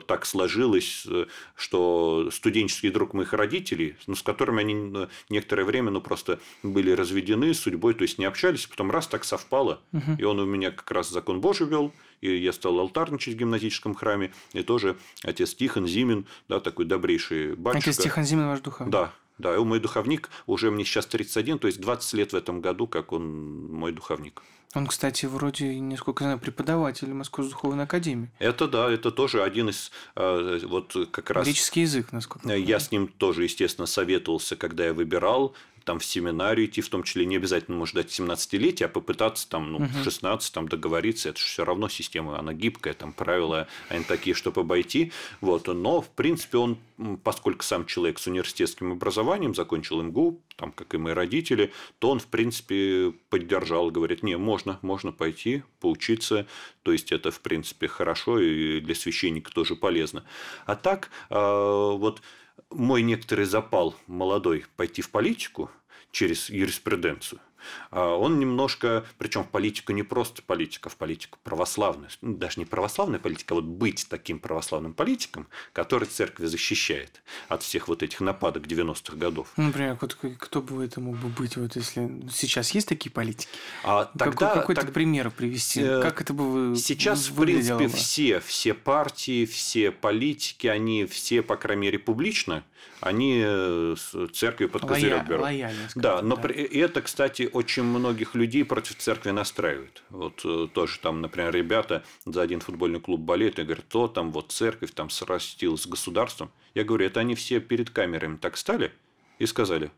Так 0.07 0.25
сложилось, 0.25 1.07
э, 1.07 1.27
что 1.55 2.31
студенческий 2.33 2.91
друг 2.91 3.13
моих 3.13 3.33
родителей, 3.35 3.97
ну, 4.07 4.15
с 4.15 4.23
которыми 4.23 4.61
они 4.61 5.09
некоторое 5.29 5.65
время 5.65 5.91
ну, 5.91 6.01
просто 6.01 6.39
были 6.63 6.93
разведены 6.93 7.53
судьбой, 7.53 7.95
то 7.95 8.03
есть 8.03 8.19
не 8.19 8.25
общались, 8.25 8.67
потом 8.67 8.91
раз 8.91 9.07
так 9.07 9.25
совпало, 9.25 9.81
угу. 9.93 10.17
и 10.19 10.25
он 10.25 10.41
у 10.41 10.47
меня 10.47 10.71
как 10.71 10.91
раз 10.91 11.11
закон 11.11 11.41
Божий 11.41 11.67
вел, 11.67 11.93
и 12.23 12.39
я 12.39 12.53
стал 12.53 12.79
алтарничать 12.79 13.35
в 13.35 13.37
гимназическом 13.37 13.95
храме, 13.95 14.33
и 14.55 14.63
тоже 14.63 14.97
отец 15.23 15.55
Тихон 15.55 15.87
Зимин, 15.87 16.27
да, 16.49 16.61
такой 16.61 16.87
добрейший 16.87 17.55
батюшка. 17.55 17.91
Отец 17.91 18.03
Тихон 18.03 18.25
Зимин 18.25 18.47
ваш 18.47 18.61
духовник? 18.61 18.93
Да, 18.93 19.13
да, 19.39 19.55
и 19.55 19.59
мой 19.59 19.81
духовник 19.81 20.31
уже 20.47 20.71
мне 20.71 20.85
сейчас 20.85 21.07
31, 21.07 21.59
то 21.59 21.67
есть 21.67 21.81
20 21.81 22.15
лет 22.15 22.33
в 22.33 22.37
этом 22.37 22.61
году, 22.61 22.87
как 22.87 23.13
он 23.13 23.67
мой 23.73 23.93
духовник. 23.93 24.43
Он, 24.75 24.87
кстати, 24.87 25.27
вроде, 25.27 25.67
насколько 25.83 26.25
я 26.25 26.29
знаю, 26.29 26.41
преподаватель 26.41 27.13
Московской 27.13 27.51
духовной 27.51 27.85
академии. 27.85 28.31
Это 28.39 28.67
да, 28.69 28.91
это 28.91 29.11
тоже 29.11 29.43
один 29.43 29.69
из 29.69 29.91
э, 30.17 30.61
вот 30.65 30.97
как 31.11 31.31
раз. 31.31 31.45
Греческий 31.45 31.83
язык, 31.83 32.11
насколько. 32.13 32.49
Я, 32.49 32.55
я 32.55 32.81
с 32.81 32.91
ним 32.91 33.09
тоже, 33.09 33.43
естественно, 33.43 33.87
советовался, 33.87 34.57
когда 34.57 34.87
я 34.87 34.95
выбирал 34.95 35.55
там 35.85 35.99
в 35.99 36.05
семинарию 36.05 36.67
идти, 36.67 36.81
в 36.81 36.89
том 36.89 37.03
числе 37.03 37.27
не 37.27 37.37
обязательно 37.37 37.77
может 37.77 37.95
дать 37.95 38.09
17-летие, 38.09 38.87
а 38.87 38.89
попытаться 38.89 39.49
там, 39.49 39.73
ну, 39.73 39.79
угу. 39.79 39.87
в 39.87 40.05
16 40.05 40.53
там 40.53 40.69
договориться, 40.69 41.29
это 41.29 41.39
же 41.39 41.47
все 41.47 41.65
равно 41.65 41.89
система, 41.89 42.39
она 42.39 42.53
гибкая, 42.53 42.95
там 42.95 43.13
правила, 43.13 43.69
они 43.89 44.05
такие, 44.05 44.35
чтобы 44.35 44.63
обойти, 44.63 45.13
вот, 45.41 45.67
но, 45.67 46.01
в 46.01 46.09
принципе, 46.11 46.59
он, 46.59 46.79
поскольку 47.23 47.63
сам 47.63 47.87
человек 47.87 48.19
с 48.19 48.27
университетским 48.27 48.93
образованием, 48.93 49.55
закончил 49.55 50.03
МГУ, 50.03 50.41
там, 50.57 50.73
как 50.73 50.95
и 50.95 50.99
мои 50.99 51.15
родители, 51.15 51.73
то 51.99 52.11
он, 52.11 52.19
в 52.19 52.27
принципе, 52.27 53.13
поддержал, 53.31 53.91
говорит, 53.91 54.23
не, 54.23 54.37
можно, 54.37 54.79
можно 54.83 55.13
пойти, 55.13 55.63
поучиться, 55.81 56.47
то 56.83 56.93
есть, 56.93 57.13
это, 57.13 57.31
в 57.31 57.41
принципе, 57.41 57.89
хорошо 57.89 58.39
и 58.39 58.81
для 58.81 58.95
священника 58.95 59.53
тоже 59.53 59.77
полезно. 59.77 60.25
А 60.67 60.77
так, 60.77 61.11
а, 61.31 61.93
вот, 61.93 62.23
мой 62.71 63.03
некоторый 63.03 63.45
запал 63.45 63.95
молодой 64.07 64.65
пойти 64.77 65.03
в 65.03 65.11
политику 65.11 65.71
через 66.11 66.51
юриспруденцию– 66.51 67.41
он 67.91 68.39
немножко, 68.39 69.05
причем 69.19 69.45
в 69.45 69.49
политику 69.49 69.93
не 69.93 70.03
просто 70.03 70.43
политика, 70.43 70.89
в 70.89 70.97
политику 70.97 71.39
православную, 71.43 72.11
ну, 72.21 72.35
даже 72.35 72.59
не 72.59 72.65
православная 72.65 73.19
политика, 73.19 73.55
а 73.55 73.57
вот 73.57 73.65
быть 73.65 74.07
таким 74.09 74.39
православным 74.39 74.95
политиком, 74.95 75.49
который 75.73 76.07
церковь 76.07 76.47
защищает 76.47 77.23
от 77.49 77.63
всех 77.63 77.89
вот 77.89 78.03
этих 78.03 78.21
нападок 78.21 78.67
90-х 78.67 79.17
годов. 79.17 79.53
Ну, 79.57 79.65
например, 79.65 79.99
вот 80.01 80.17
кто 80.39 80.63
бы 80.63 80.85
это 80.85 81.01
мог 81.01 81.17
бы 81.17 81.29
быть, 81.29 81.57
вот 81.57 81.77
если 81.77 82.11
сейчас 82.33 82.71
есть 82.71 82.89
такие 82.89 83.11
политики? 83.11 83.49
А 83.85 84.07
тогда, 84.19 84.49
какой, 84.49 84.61
какой-то 84.61 84.81
так, 84.83 84.93
пример 84.93 85.31
привести? 85.31 85.81
Э, 85.83 86.03
как 86.03 86.21
это 86.21 86.33
бы 86.33 86.75
Сейчас, 86.77 87.29
в 87.29 87.41
принципе, 87.41 87.89
все, 87.89 88.41
все 88.41 88.75
партии, 88.75 89.47
все 89.47 89.91
политики, 89.91 90.67
они 90.67 91.07
все, 91.07 91.43
по 91.43 91.57
крайней 91.57 91.83
мере, 91.83 91.99
публично, 91.99 92.65
они 93.01 93.43
э, 93.45 93.97
с 93.99 94.29
церковью 94.33 94.71
под 94.71 94.83
козырек 94.83 95.27
берут. 95.27 95.43
Лояльно, 95.43 95.89
да, 95.95 96.23
но 96.23 96.37
да. 96.37 96.49
это, 96.51 97.03
кстати, 97.03 97.49
очень 97.53 97.83
многих 97.85 98.35
людей 98.35 98.65
против 98.65 98.97
церкви 98.97 99.31
настраивает. 99.31 100.03
Вот 100.11 100.43
э, 100.45 100.69
тоже 100.73 100.99
там, 100.99 101.21
например, 101.21 101.55
ребята 101.55 102.05
за 102.25 102.43
один 102.43 102.61
футбольный 102.61 103.01
клуб 103.01 103.21
болеют 103.21 103.59
и 103.59 103.63
говорят, 103.63 103.87
то 103.89 104.09
там 104.09 104.33
вот 104.33 104.53
церковь 104.53 104.93
там 104.93 105.11
срастилась 105.11 105.83
с 105.83 105.87
государством. 105.87 106.51
Я 106.75 106.85
говорю, 106.85 107.07
это 107.07 107.21
они 107.21 107.35
все 107.35 107.61
перед 107.61 107.91
камерами 107.91 108.37
так 108.37 108.57
стали 108.57 108.93
и 109.39 109.47
сказали. 109.47 109.91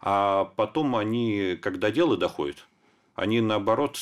А 0.00 0.44
потом 0.56 0.96
они, 0.96 1.58
когда 1.60 1.90
дело 1.90 2.16
доходит, 2.16 2.66
они 3.14 3.40
наоборот 3.40 3.98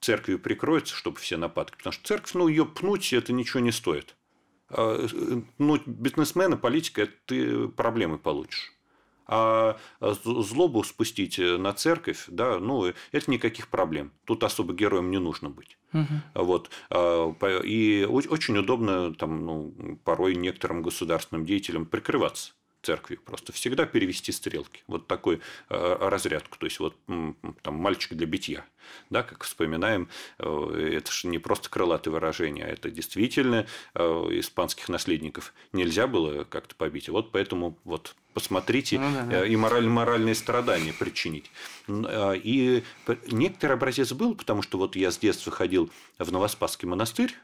церковью 0.00 0.38
прикроются, 0.38 0.94
чтобы 0.94 1.18
все 1.18 1.36
нападки. 1.36 1.76
Потому 1.76 1.92
что 1.92 2.04
церковь, 2.04 2.34
ну, 2.34 2.48
ее 2.48 2.66
пнуть, 2.66 3.12
это 3.12 3.32
ничего 3.32 3.60
не 3.60 3.72
стоит. 3.72 4.16
А, 4.70 5.06
ну, 5.58 5.80
бизнесмена, 5.86 6.56
политика, 6.56 7.08
ты 7.26 7.68
проблемы 7.68 8.18
получишь. 8.18 8.72
А 9.32 9.78
злобу 10.00 10.82
спустить 10.82 11.38
на 11.38 11.72
церковь, 11.72 12.24
да, 12.26 12.58
ну, 12.58 12.92
это 13.12 13.30
никаких 13.30 13.68
проблем. 13.68 14.10
Тут 14.24 14.42
особо 14.42 14.74
героем 14.74 15.12
не 15.12 15.18
нужно 15.18 15.50
быть. 15.50 15.78
Угу. 15.92 16.42
Вот. 16.44 16.70
А, 16.90 17.32
и 17.62 18.04
очень 18.04 18.58
удобно 18.58 19.14
там, 19.14 19.46
ну, 19.46 20.00
порой 20.02 20.34
некоторым 20.34 20.82
государственным 20.82 21.46
деятелям 21.46 21.86
прикрываться 21.86 22.54
церкви 22.82 23.16
просто 23.16 23.52
всегда 23.52 23.86
перевести 23.86 24.32
стрелки. 24.32 24.82
Вот 24.86 25.06
такой 25.06 25.40
э, 25.68 25.96
разрядку. 26.00 26.58
То 26.58 26.66
есть, 26.66 26.80
вот 26.80 26.96
там 27.06 27.74
мальчик 27.74 28.14
для 28.14 28.26
битья. 28.26 28.64
Да, 29.10 29.22
как 29.22 29.44
вспоминаем, 29.44 30.08
э, 30.38 30.92
это 30.96 31.12
же 31.12 31.28
не 31.28 31.38
просто 31.38 31.68
крылатое 31.68 32.12
выражение, 32.12 32.64
а 32.64 32.68
это 32.68 32.90
действительно 32.90 33.66
э, 33.94 34.02
испанских 34.32 34.88
наследников 34.88 35.52
нельзя 35.72 36.06
было 36.06 36.44
как-то 36.44 36.74
побить. 36.74 37.08
Вот 37.08 37.30
поэтому 37.32 37.78
вот 37.84 38.14
посмотрите 38.32 38.98
ну, 38.98 39.12
да, 39.12 39.22
да. 39.24 39.46
и 39.46 39.56
мораль, 39.56 39.86
моральные 39.86 40.34
страдания 40.34 40.92
причинить. 40.92 41.50
И 41.88 42.82
некоторый 43.26 43.72
образец 43.72 44.12
был, 44.12 44.34
потому 44.34 44.62
что 44.62 44.78
вот 44.78 44.96
я 44.96 45.10
с 45.10 45.18
детства 45.18 45.52
ходил 45.52 45.90
в 46.18 46.30
Новоспасский 46.30 46.88
монастырь, 46.88 47.34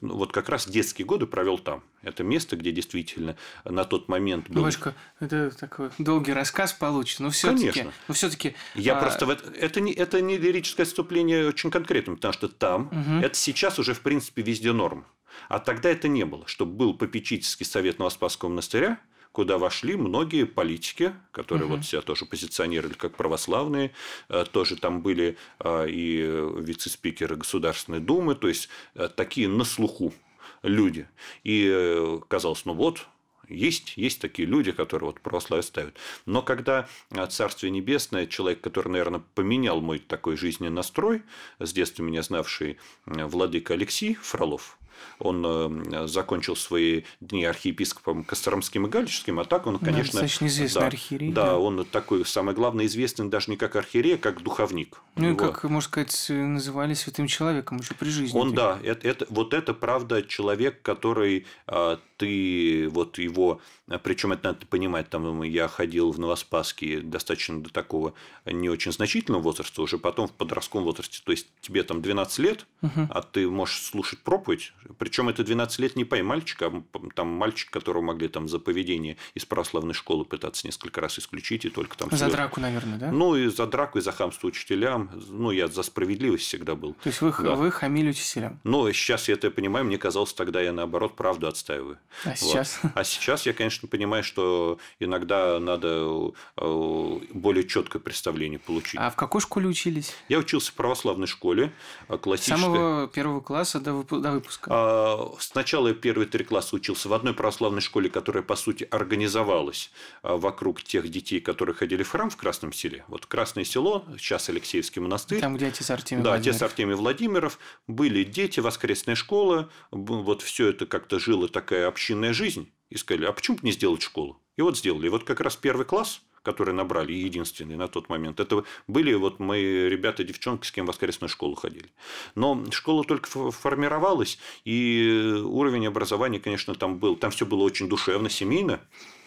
вот 0.00 0.32
как 0.32 0.48
раз 0.48 0.66
детские 0.66 1.06
годы 1.06 1.26
провел 1.26 1.58
там. 1.58 1.82
Это 2.02 2.24
место, 2.24 2.56
где 2.56 2.72
действительно 2.72 3.36
на 3.64 3.84
тот 3.84 4.08
момент 4.08 4.48
был... 4.48 4.62
Бабушка, 4.62 4.94
это 5.20 5.50
такой 5.50 5.90
долгий 5.98 6.32
рассказ 6.32 6.72
получится, 6.72 7.22
но 7.22 7.30
все-таки... 7.30 7.70
Конечно. 7.70 7.92
Но 8.08 8.14
все-таки 8.14 8.54
Я 8.74 8.96
а... 8.96 9.00
просто... 9.00 9.26
Это 9.58 9.80
не, 9.80 9.92
это 9.92 10.20
не 10.20 10.38
лирическое 10.38 10.86
отступление 10.86 11.48
очень 11.48 11.70
конкретно, 11.70 12.14
потому 12.14 12.32
что 12.32 12.48
там, 12.48 12.86
угу. 12.86 13.24
это 13.24 13.34
сейчас 13.34 13.78
уже, 13.78 13.92
в 13.94 14.00
принципе, 14.00 14.42
везде 14.42 14.72
норм. 14.72 15.06
А 15.48 15.58
тогда 15.58 15.90
это 15.90 16.08
не 16.08 16.24
было, 16.24 16.46
чтобы 16.46 16.72
был 16.72 16.94
попечительский 16.94 17.66
совет 17.66 17.98
Новоспасского 17.98 18.48
монастыря, 18.48 19.00
куда 19.34 19.58
вошли 19.58 19.96
многие 19.96 20.46
политики, 20.46 21.12
которые 21.32 21.66
угу. 21.66 21.76
вот 21.76 21.84
себя 21.84 22.02
тоже 22.02 22.24
позиционировали 22.24 22.94
как 22.94 23.16
православные, 23.16 23.90
э, 24.28 24.44
тоже 24.50 24.76
там 24.76 25.02
были 25.02 25.36
э, 25.58 25.90
и 25.90 26.18
вице-спикеры 26.60 27.34
Государственной 27.34 27.98
Думы, 27.98 28.36
то 28.36 28.46
есть 28.46 28.68
э, 28.94 29.08
такие 29.08 29.48
на 29.48 29.64
слуху 29.64 30.14
люди. 30.62 31.08
И 31.42 32.20
казалось, 32.28 32.64
ну 32.64 32.74
вот, 32.74 33.06
есть, 33.48 33.94
есть 33.96 34.20
такие 34.20 34.46
люди, 34.46 34.70
которые 34.70 35.08
вот 35.08 35.20
православие 35.20 35.64
ставят. 35.64 35.96
Но 36.26 36.40
когда 36.40 36.88
Царствие 37.28 37.72
Небесное, 37.72 38.26
человек, 38.26 38.60
который, 38.60 38.90
наверное, 38.90 39.24
поменял 39.34 39.80
мой 39.80 39.98
такой 39.98 40.36
жизненный 40.36 40.70
настрой, 40.70 41.22
с 41.58 41.72
детства 41.72 42.04
меня 42.04 42.22
знавший 42.22 42.78
владыка 43.04 43.74
Алексей 43.74 44.14
Фролов, 44.14 44.78
он 45.18 45.44
э, 45.46 46.06
закончил 46.06 46.56
свои 46.56 47.02
дни 47.20 47.44
архиепископом 47.44 48.24
Костромским 48.24 48.86
и 48.86 48.90
Галическим, 48.90 49.40
а 49.40 49.44
так 49.44 49.66
он, 49.66 49.78
конечно... 49.78 50.12
Да, 50.12 50.20
достаточно 50.20 50.46
известный 50.46 50.80
да, 50.80 50.86
архиерей. 50.86 51.32
Да, 51.32 51.44
да, 51.46 51.58
он 51.58 51.84
такой, 51.84 52.24
самое 52.26 52.56
главное, 52.56 52.86
известный 52.86 53.28
даже 53.28 53.50
не 53.50 53.56
как 53.56 53.76
архиерей, 53.76 54.16
а 54.16 54.18
как 54.18 54.42
духовник. 54.42 55.00
Ну, 55.16 55.32
и 55.32 55.36
как, 55.36 55.64
можно 55.64 55.88
сказать, 55.88 56.26
называли 56.28 56.94
святым 56.94 57.26
человеком 57.26 57.78
еще 57.78 57.94
при 57.94 58.08
жизни. 58.08 58.36
Он, 58.36 58.54
да, 58.54 58.78
это, 58.82 59.06
это, 59.08 59.26
вот 59.30 59.54
это, 59.54 59.74
правда, 59.74 60.22
человек, 60.22 60.82
который 60.82 61.46
а, 61.66 61.98
ты 62.16 62.88
вот 62.90 63.18
его... 63.18 63.60
Причем 64.02 64.32
это 64.32 64.48
надо 64.48 64.66
понимать, 64.66 65.10
там 65.10 65.42
я 65.42 65.68
ходил 65.68 66.10
в 66.10 66.18
Новоспасский 66.18 67.00
достаточно 67.00 67.62
до 67.62 67.70
такого 67.70 68.14
не 68.46 68.70
очень 68.70 68.92
значительного 68.92 69.42
возраста, 69.42 69.82
уже 69.82 69.98
потом 69.98 70.28
в 70.28 70.32
подростковом 70.32 70.84
возрасте, 70.86 71.20
то 71.22 71.32
есть 71.32 71.48
тебе 71.60 71.82
там 71.82 72.00
12 72.00 72.38
лет, 72.38 72.66
угу. 72.80 73.08
а 73.10 73.22
ты 73.22 73.48
можешь 73.48 73.82
слушать 73.82 74.20
проповедь 74.20 74.72
Причем 74.98 75.28
это 75.28 75.44
12 75.44 75.78
лет 75.80 75.96
не 75.96 76.04
пой 76.04 76.22
мальчик, 76.22 76.62
а 76.62 76.82
там 77.14 77.28
мальчик, 77.28 77.70
которого 77.70 78.02
могли 78.02 78.28
там 78.28 78.48
за 78.48 78.58
поведение 78.58 79.18
из 79.34 79.44
православной 79.44 79.94
школы 79.94 80.24
пытаться 80.24 80.66
несколько 80.66 81.00
раз 81.00 81.18
исключить, 81.18 81.64
и 81.66 81.70
только 81.70 81.96
там... 81.96 82.10
За 82.10 82.16
слез... 82.16 82.32
драку, 82.32 82.60
наверное, 82.60 82.98
да? 82.98 83.12
Ну, 83.12 83.36
и 83.36 83.48
за 83.48 83.66
драку, 83.66 83.98
и 83.98 84.00
за 84.00 84.12
хамство 84.12 84.46
учителям. 84.46 85.10
Ну, 85.28 85.50
я 85.50 85.68
за 85.68 85.82
справедливость 85.82 86.44
всегда 86.44 86.74
был. 86.74 86.94
То 87.02 87.08
есть, 87.08 87.20
вы, 87.20 87.34
да. 87.38 87.54
вы 87.54 87.70
хамили 87.70 88.10
учителям? 88.10 88.60
Ну, 88.64 88.90
сейчас 88.92 89.28
я 89.28 89.34
это 89.34 89.50
понимаю, 89.50 89.84
мне 89.84 89.98
казалось, 89.98 90.32
тогда 90.32 90.60
я, 90.62 90.72
наоборот, 90.72 91.16
правду 91.16 91.48
отстаиваю. 91.48 91.98
А 92.24 92.30
вот. 92.30 92.38
сейчас? 92.38 92.80
А 92.94 93.04
сейчас 93.04 93.46
я, 93.46 93.52
конечно, 93.52 93.73
понимаю, 93.80 94.24
что 94.24 94.78
иногда 94.98 95.58
надо 95.60 96.32
э, 96.56 97.18
более 97.32 97.66
четкое 97.66 98.00
представление 98.00 98.58
получить. 98.58 98.98
А 98.98 99.10
в 99.10 99.16
какой 99.16 99.40
школе 99.40 99.68
учились? 99.68 100.12
Я 100.28 100.38
учился 100.38 100.72
в 100.72 100.74
православной 100.74 101.26
школе, 101.26 101.72
э, 102.08 102.18
классической. 102.18 102.58
С 102.58 102.60
самого 102.60 103.08
первого 103.08 103.40
класса 103.40 103.80
до, 103.80 103.92
выпуска? 103.92 104.70
А, 104.72 105.32
сначала 105.38 105.88
я 105.88 105.94
первые 105.94 106.26
три 106.26 106.44
класса 106.44 106.76
учился 106.76 107.08
в 107.08 107.12
одной 107.12 107.34
православной 107.34 107.80
школе, 107.80 108.08
которая, 108.10 108.42
по 108.42 108.56
сути, 108.56 108.86
организовалась 108.90 109.90
а, 110.22 110.36
вокруг 110.36 110.82
тех 110.82 111.08
детей, 111.08 111.40
которые 111.40 111.74
ходили 111.74 112.02
в 112.02 112.10
храм 112.10 112.30
в 112.30 112.36
Красном 112.36 112.72
селе. 112.72 113.04
Вот 113.08 113.26
Красное 113.26 113.64
село, 113.64 114.04
сейчас 114.18 114.48
Алексеевский 114.48 115.00
монастырь. 115.00 115.40
Там, 115.40 115.56
где 115.56 115.66
отец 115.66 115.90
Артемий 115.90 116.22
Да, 116.22 116.30
Владимиров. 116.30 116.56
отец 116.56 116.62
Артемий 116.70 116.94
Владимиров. 116.94 117.58
Были 117.86 118.24
дети, 118.24 118.60
воскресная 118.60 119.14
школа. 119.14 119.70
Вот 119.90 120.42
все 120.42 120.68
это 120.68 120.86
как-то 120.86 121.18
жило 121.18 121.48
такая 121.48 121.88
общинная 121.88 122.32
жизнь. 122.32 122.70
И 122.90 122.96
сказали, 122.96 123.26
а 123.26 123.32
почему 123.32 123.56
бы 123.56 123.62
не 123.64 123.72
сделать 123.72 124.02
школу? 124.02 124.40
И 124.56 124.62
вот 124.62 124.78
сделали. 124.78 125.06
И 125.06 125.10
вот 125.10 125.24
как 125.24 125.40
раз 125.40 125.56
первый 125.56 125.86
класс– 125.86 126.22
которые 126.44 126.74
набрали, 126.74 127.12
единственные 127.12 127.76
на 127.76 127.88
тот 127.88 128.08
момент, 128.08 128.38
это 128.38 128.64
были 128.86 129.14
вот 129.14 129.40
мои 129.40 129.88
ребята, 129.88 130.22
девчонки, 130.22 130.66
с 130.66 130.70
кем 130.70 130.84
в 130.84 130.88
воскресную 130.88 131.28
школу 131.28 131.56
ходили. 131.56 131.90
Но 132.34 132.62
школа 132.70 133.02
только 133.02 133.28
формировалась, 133.50 134.38
и 134.64 135.42
уровень 135.42 135.86
образования, 135.86 136.38
конечно, 136.38 136.74
там 136.74 136.98
был. 136.98 137.16
Там 137.16 137.30
все 137.30 137.46
было 137.46 137.62
очень 137.62 137.88
душевно, 137.88 138.28
семейно 138.28 138.80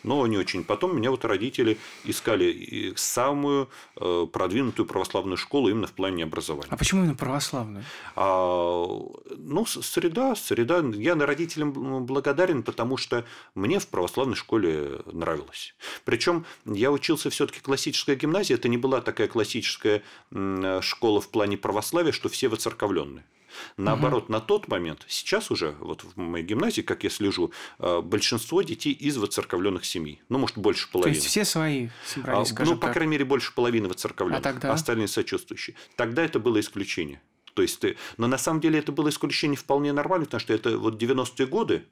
но 0.07 0.25
не 0.25 0.37
очень. 0.37 0.63
Потом 0.63 0.95
меня 0.95 1.11
вот 1.11 1.25
родители 1.25 1.77
искали 2.05 2.93
самую 2.95 3.69
э, 3.97 4.25
продвинутую 4.31 4.85
православную 4.85 5.37
школу 5.37 5.69
именно 5.69 5.87
в 5.87 5.91
плане 5.91 6.23
образования. 6.23 6.69
А 6.69 6.77
почему 6.77 7.01
именно 7.01 7.15
православную? 7.15 7.83
А, 8.15 8.85
ну, 9.37 9.65
среда, 9.65 10.35
среда. 10.35 10.83
Я 10.95 11.15
на 11.15 11.25
родителям 11.25 12.05
благодарен, 12.05 12.63
потому 12.63 12.97
что 12.97 13.25
мне 13.53 13.79
в 13.79 13.87
православной 13.87 14.35
школе 14.35 15.01
нравилось. 15.11 15.75
Причем 16.05 16.45
я 16.65 16.91
учился 16.91 17.29
все-таки 17.29 17.59
классическая 17.59 18.15
гимназия. 18.15 18.55
Это 18.55 18.69
не 18.69 18.77
была 18.77 19.01
такая 19.01 19.27
классическая 19.27 20.03
школа 20.81 21.19
в 21.19 21.27
плане 21.29 21.57
православия, 21.57 22.13
что 22.13 22.29
все 22.29 22.47
воцерковленные. 22.47 23.25
Наоборот, 23.77 24.25
угу. 24.25 24.33
на 24.33 24.39
тот 24.39 24.67
момент, 24.67 25.05
сейчас 25.07 25.51
уже, 25.51 25.75
вот 25.79 26.03
в 26.03 26.17
моей 26.17 26.45
гимназии, 26.45 26.81
как 26.81 27.03
я 27.03 27.09
слежу, 27.09 27.51
э, 27.79 28.01
большинство 28.01 28.61
детей 28.61 28.93
из 28.93 29.17
воцерковленных 29.17 29.85
семей. 29.85 30.21
Ну, 30.29 30.39
может, 30.39 30.57
больше 30.57 30.89
половины. 30.91 31.13
То 31.13 31.17
есть 31.17 31.27
все 31.27 31.45
свои 31.45 31.89
собрались, 32.05 32.53
а, 32.57 32.65
Ну, 32.65 32.77
по 32.77 32.91
крайней 32.91 33.11
мере, 33.11 33.25
больше 33.25 33.53
половины 33.53 33.87
воцерковленных. 33.87 34.39
А 34.39 34.43
тогда? 34.43 34.73
Остальные 34.73 35.07
сочувствующие. 35.07 35.75
Тогда 35.95 36.23
это 36.23 36.39
было 36.39 36.59
исключение. 36.59 37.21
То 37.53 37.63
есть, 37.63 37.83
но 38.17 38.27
на 38.27 38.37
самом 38.37 38.61
деле 38.61 38.77
это 38.77 38.91
было 38.91 39.09
исключение 39.09 39.57
вполне 39.57 39.91
нормально, 39.91 40.25
потому 40.25 40.41
что 40.41 40.53
это 40.53 40.77
вот 40.77 41.01
90-е 41.01 41.47
годы, 41.47 41.85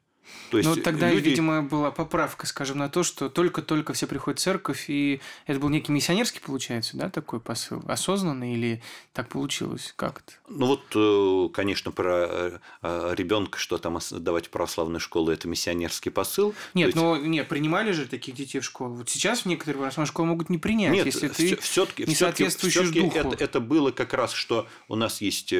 то 0.50 0.58
есть 0.58 0.68
ну, 0.68 0.76
тогда, 0.76 1.10
люди... 1.10 1.28
видимо, 1.28 1.62
была 1.62 1.90
поправка, 1.90 2.46
скажем, 2.46 2.78
на 2.78 2.88
то, 2.88 3.02
что 3.02 3.28
только-только 3.28 3.92
все 3.92 4.06
приходят 4.06 4.38
в 4.38 4.42
церковь, 4.42 4.84
и 4.88 5.20
это 5.46 5.58
был 5.58 5.68
некий 5.68 5.92
миссионерский, 5.92 6.40
получается, 6.40 6.96
да, 6.96 7.10
такой 7.10 7.40
посыл? 7.40 7.82
Осознанный 7.86 8.54
или 8.54 8.82
так 9.12 9.28
получилось? 9.28 9.92
Как 9.96 10.22
это? 10.22 10.32
Ну, 10.48 10.66
вот, 10.66 10.84
э, 10.94 11.52
конечно, 11.52 11.90
про 11.90 12.26
э, 12.28 12.58
э, 12.82 13.14
ребенка, 13.16 13.58
что 13.58 13.78
там 13.78 13.98
давать 14.10 14.46
в 14.46 14.50
православную 14.50 15.00
школу, 15.00 15.30
это 15.30 15.48
миссионерский 15.48 16.10
посыл. 16.10 16.54
Нет, 16.74 16.88
есть... 16.88 16.96
но 16.96 17.16
нет, 17.16 17.48
принимали 17.48 17.92
же 17.92 18.06
таких 18.06 18.34
детей 18.34 18.60
в 18.60 18.64
школу. 18.64 18.94
Вот 18.94 19.10
сейчас 19.10 19.40
в 19.40 19.46
некоторые 19.46 19.78
православные 19.78 20.08
школы 20.08 20.28
могут 20.28 20.50
не 20.50 20.58
принять, 20.58 20.92
нет, 20.92 21.06
если 21.06 21.28
ты 21.28 21.56
все-таки, 21.56 22.04
не 22.04 22.14
соответствуешь 22.14 22.90
духу. 22.90 23.18
Это, 23.18 23.42
это 23.42 23.60
было 23.60 23.90
как 23.90 24.14
раз, 24.14 24.32
что 24.32 24.68
у 24.88 24.96
нас 24.96 25.20
есть 25.20 25.52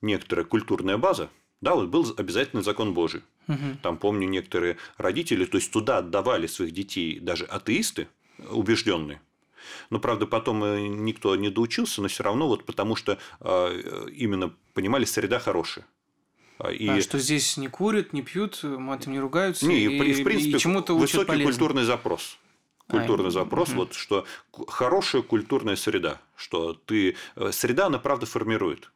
некоторая 0.00 0.44
культурная 0.44 0.98
база, 0.98 1.30
да, 1.62 1.76
вот 1.76 1.88
был 1.88 2.12
обязательный 2.16 2.62
закон 2.62 2.92
Божий. 2.92 3.22
Угу. 3.48 3.78
Там, 3.82 3.98
помню, 3.98 4.28
некоторые 4.28 4.76
родители, 4.96 5.44
то 5.44 5.56
есть 5.56 5.72
туда 5.72 5.98
отдавали 5.98 6.46
своих 6.46 6.72
детей 6.72 7.18
даже 7.18 7.44
атеисты, 7.44 8.08
убежденные. 8.50 9.20
Но, 9.90 10.00
правда, 10.00 10.26
потом 10.26 10.62
э, 10.64 10.80
никто 10.88 11.36
не 11.36 11.48
доучился, 11.48 12.02
но 12.02 12.08
все 12.08 12.22
равно 12.24 12.48
вот 12.48 12.64
потому 12.64 12.96
что 12.96 13.18
а, 13.40 13.70
именно 14.08 14.54
понимали, 14.74 15.04
среда 15.04 15.38
хорошая. 15.38 15.86
А, 16.58 16.72
и... 16.72 16.88
А, 16.88 17.00
что 17.00 17.18
здесь 17.18 17.56
не 17.56 17.68
курят, 17.68 18.12
не 18.12 18.22
пьют, 18.22 18.60
матом 18.62 19.12
не 19.12 19.20
ругаются. 19.20 19.66
Не, 19.66 19.78
и, 19.80 19.86
и 19.86 20.14
в 20.14 20.24
принципе, 20.24 20.56
и 20.56 20.58
чему-то 20.58 20.96
высокий 20.96 21.26
полезно. 21.26 21.50
культурный 21.50 21.84
запрос 21.84 22.38
культурный 22.92 23.28
а, 23.28 23.30
запрос, 23.30 23.70
угу. 23.70 23.78
вот 23.78 23.94
что 23.94 24.26
хорошая 24.68 25.22
культурная 25.22 25.76
среда, 25.76 26.20
что 26.36 26.74
ты 26.74 27.16
э, 27.36 27.50
среда, 27.52 27.86
она 27.86 27.98
правда 27.98 28.26
формирует 28.26 28.90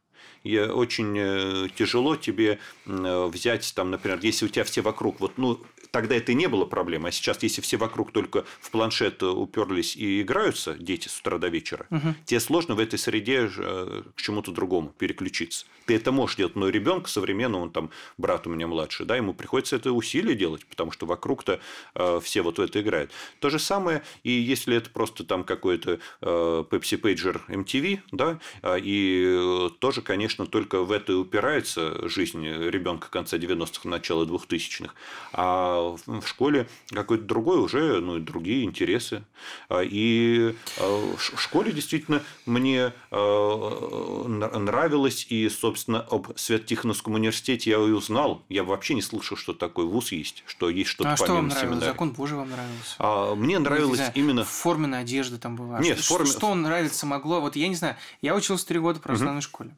очень 0.55 1.17
э, 1.19 1.69
тяжело 1.76 2.17
тебе 2.17 2.59
э, 2.87 3.26
взять, 3.26 3.73
там, 3.75 3.91
например, 3.91 4.19
если 4.23 4.47
у 4.47 4.49
тебя 4.49 4.65
все 4.65 4.81
вокруг, 4.81 5.21
вот, 5.21 5.38
ну, 5.38 5.61
тогда 5.97 6.15
это 6.15 6.33
и 6.33 6.35
не 6.35 6.47
было 6.47 6.67
проблемой, 6.67 7.09
а 7.09 7.12
сейчас, 7.12 7.43
если 7.43 7.62
все 7.62 7.79
вокруг 7.79 8.12
только 8.12 8.45
в 8.61 8.71
планшет 8.71 9.23
уперлись 9.23 9.97
и 9.97 10.21
играются, 10.21 10.75
дети 10.75 11.09
с 11.09 11.19
утра 11.21 11.38
до 11.38 11.49
вечера, 11.49 11.87
угу. 11.91 12.15
тебе 12.26 12.39
сложно 12.41 12.75
в 12.75 12.80
этой 12.80 12.99
среде 12.99 13.50
э, 13.56 14.02
к 14.15 14.21
чему-то 14.21 14.52
другому 14.52 14.93
переключиться. 14.99 15.65
Ты 15.87 15.97
это 15.97 16.13
можешь 16.13 16.37
делать, 16.37 16.54
но 16.54 16.69
ребенка 16.69 17.09
современного, 17.09 17.63
он 17.63 17.71
там, 17.71 17.91
брат 18.19 18.47
у 18.47 18.50
меня 18.50 18.67
младший, 18.67 19.06
да, 19.06 19.17
ему 19.17 19.32
приходится 19.32 19.76
это 19.76 19.93
усилие 19.93 20.37
делать, 20.37 20.67
потому 20.67 20.91
что 20.91 21.06
вокруг-то 21.06 21.61
э, 21.95 22.21
все 22.23 22.43
вот 22.43 22.59
в 22.59 22.61
это 22.61 22.80
играют. 22.82 23.11
То 23.41 23.49
же 23.49 23.59
самое, 23.59 24.02
и 24.23 24.30
если 24.30 24.76
это 24.76 24.91
просто 24.91 25.25
там 25.25 25.45
какой-то 25.45 25.99
э, 26.21 26.65
Pepsi 26.71 27.00
Pager 27.00 27.41
MTV, 27.49 28.00
да, 28.13 28.39
и 28.76 29.71
тоже, 29.78 30.02
конечно, 30.02 30.36
только 30.45 30.83
в 30.83 30.93
это 30.93 31.17
упирается 31.17 32.07
жизнь 32.09 32.47
ребенка 32.47 33.09
конца 33.09 33.39
90-х, 33.39 33.89
начала 33.89 34.27
2000-х. 34.27 34.93
А 35.33 35.97
в 36.07 36.27
школе 36.27 36.69
какой-то 36.91 37.25
другой 37.25 37.61
уже, 37.61 38.01
ну, 38.01 38.19
другие 38.19 38.65
интересы. 38.65 39.25
А, 39.71 39.81
и 39.83 40.55
э, 40.77 41.15
в 41.17 41.41
школе 41.41 41.73
действительно 41.73 42.23
мне 42.45 42.93
нравилось, 43.11 45.27
и, 45.29 45.49
собственно, 45.49 46.01
об 46.01 46.37
Свято-Тихоновском 46.37 47.15
университете 47.15 47.71
я 47.71 47.77
и 47.77 47.91
узнал. 47.91 48.43
Я 48.49 48.65
вообще 48.65 48.95
не 48.95 49.03
слышал, 49.03 49.37
что 49.37 49.55
такой 49.55 49.87
вуз 49.87 50.13
есть, 50.13 50.45
что 50.47 50.69
есть 50.69 50.91
что-то 50.91 51.13
а 51.13 51.17
помимо 51.17 51.27
что 51.27 51.35
вам 51.35 51.49
нравилось? 51.49 51.69
Семинария. 51.69 51.93
Закон 51.93 52.13
Божий 52.13 52.37
вам 52.37 52.51
нравился? 52.51 52.95
А, 52.99 53.35
мне 53.35 53.59
нравилось 53.59 53.97
знаю, 53.97 54.13
именно... 54.15 54.45
Форменная 54.45 55.01
одежда 55.01 55.39
там 55.39 55.57
была. 55.57 55.81
Нет, 55.81 55.99
что, 55.99 56.15
форме... 56.15 56.31
что 56.31 56.55
нравится 56.55 57.07
могло? 57.07 57.41
Вот 57.41 57.57
я 57.57 57.69
не 57.69 57.75
знаю, 57.75 57.97
я 58.23 58.35
учился 58.35 58.67
три 58.67 58.79
года 58.79 58.99
в 58.99 59.03
православной 59.03 59.39
угу. 59.39 59.43
школе. 59.43 59.77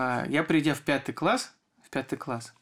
А, 0.00 0.24
я, 0.28 0.44
придя 0.44 0.74
в 0.74 0.80
пятый 0.82 1.12
класс, 1.12 1.52
в 1.84 1.90
пятый 1.90 2.16
класс, 2.16 2.54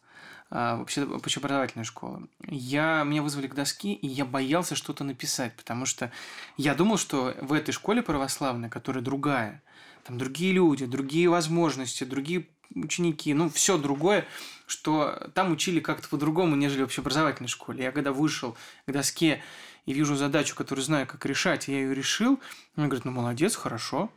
а, 0.49 0.77
вообще 0.77 1.05
общеобразовательная 1.05 1.85
школа. 1.85 2.23
Я, 2.49 3.03
меня 3.05 3.21
вызвали 3.21 3.47
к 3.47 3.55
доске, 3.55 3.93
и 3.93 4.07
я 4.07 4.25
боялся 4.25 4.75
что-то 4.75 5.05
написать, 5.05 5.55
потому 5.55 5.85
что 5.85 6.11
я 6.57 6.75
думал, 6.75 6.97
что 6.97 7.35
в 7.43 7.53
этой 7.53 7.73
школе 7.73 8.03
православной, 8.03 8.71
которая 8.71 9.05
другая, 9.05 9.63
там 10.05 10.17
другие 10.17 10.55
люди, 10.55 10.87
другие 10.87 11.29
возможности, 11.29 12.05
другие 12.05 12.49
ученики, 12.75 13.35
ну, 13.35 13.51
все 13.51 13.77
другое, 13.77 14.27
что 14.67 15.31
там 15.35 15.53
учили 15.53 15.81
как-то 15.81 16.09
по-другому, 16.09 16.57
нежели 16.57 16.81
в 16.81 16.87
общеобразовательной 16.87 17.51
школе. 17.51 17.85
Я 17.85 17.93
когда 17.93 18.13
вышел 18.13 18.57
к 18.87 18.93
доске 18.93 19.43
и 19.85 19.93
вижу 19.93 20.17
задачу, 20.17 20.57
которую 20.57 20.87
знаю, 20.87 21.07
как 21.07 21.27
решать, 21.27 21.69
я 21.69 21.75
ее 21.75 21.95
решил, 21.95 22.41
он 22.77 22.85
говорит, 22.87 23.05
ну, 23.05 23.11
молодец, 23.11 23.57
хорошо. 23.57 24.11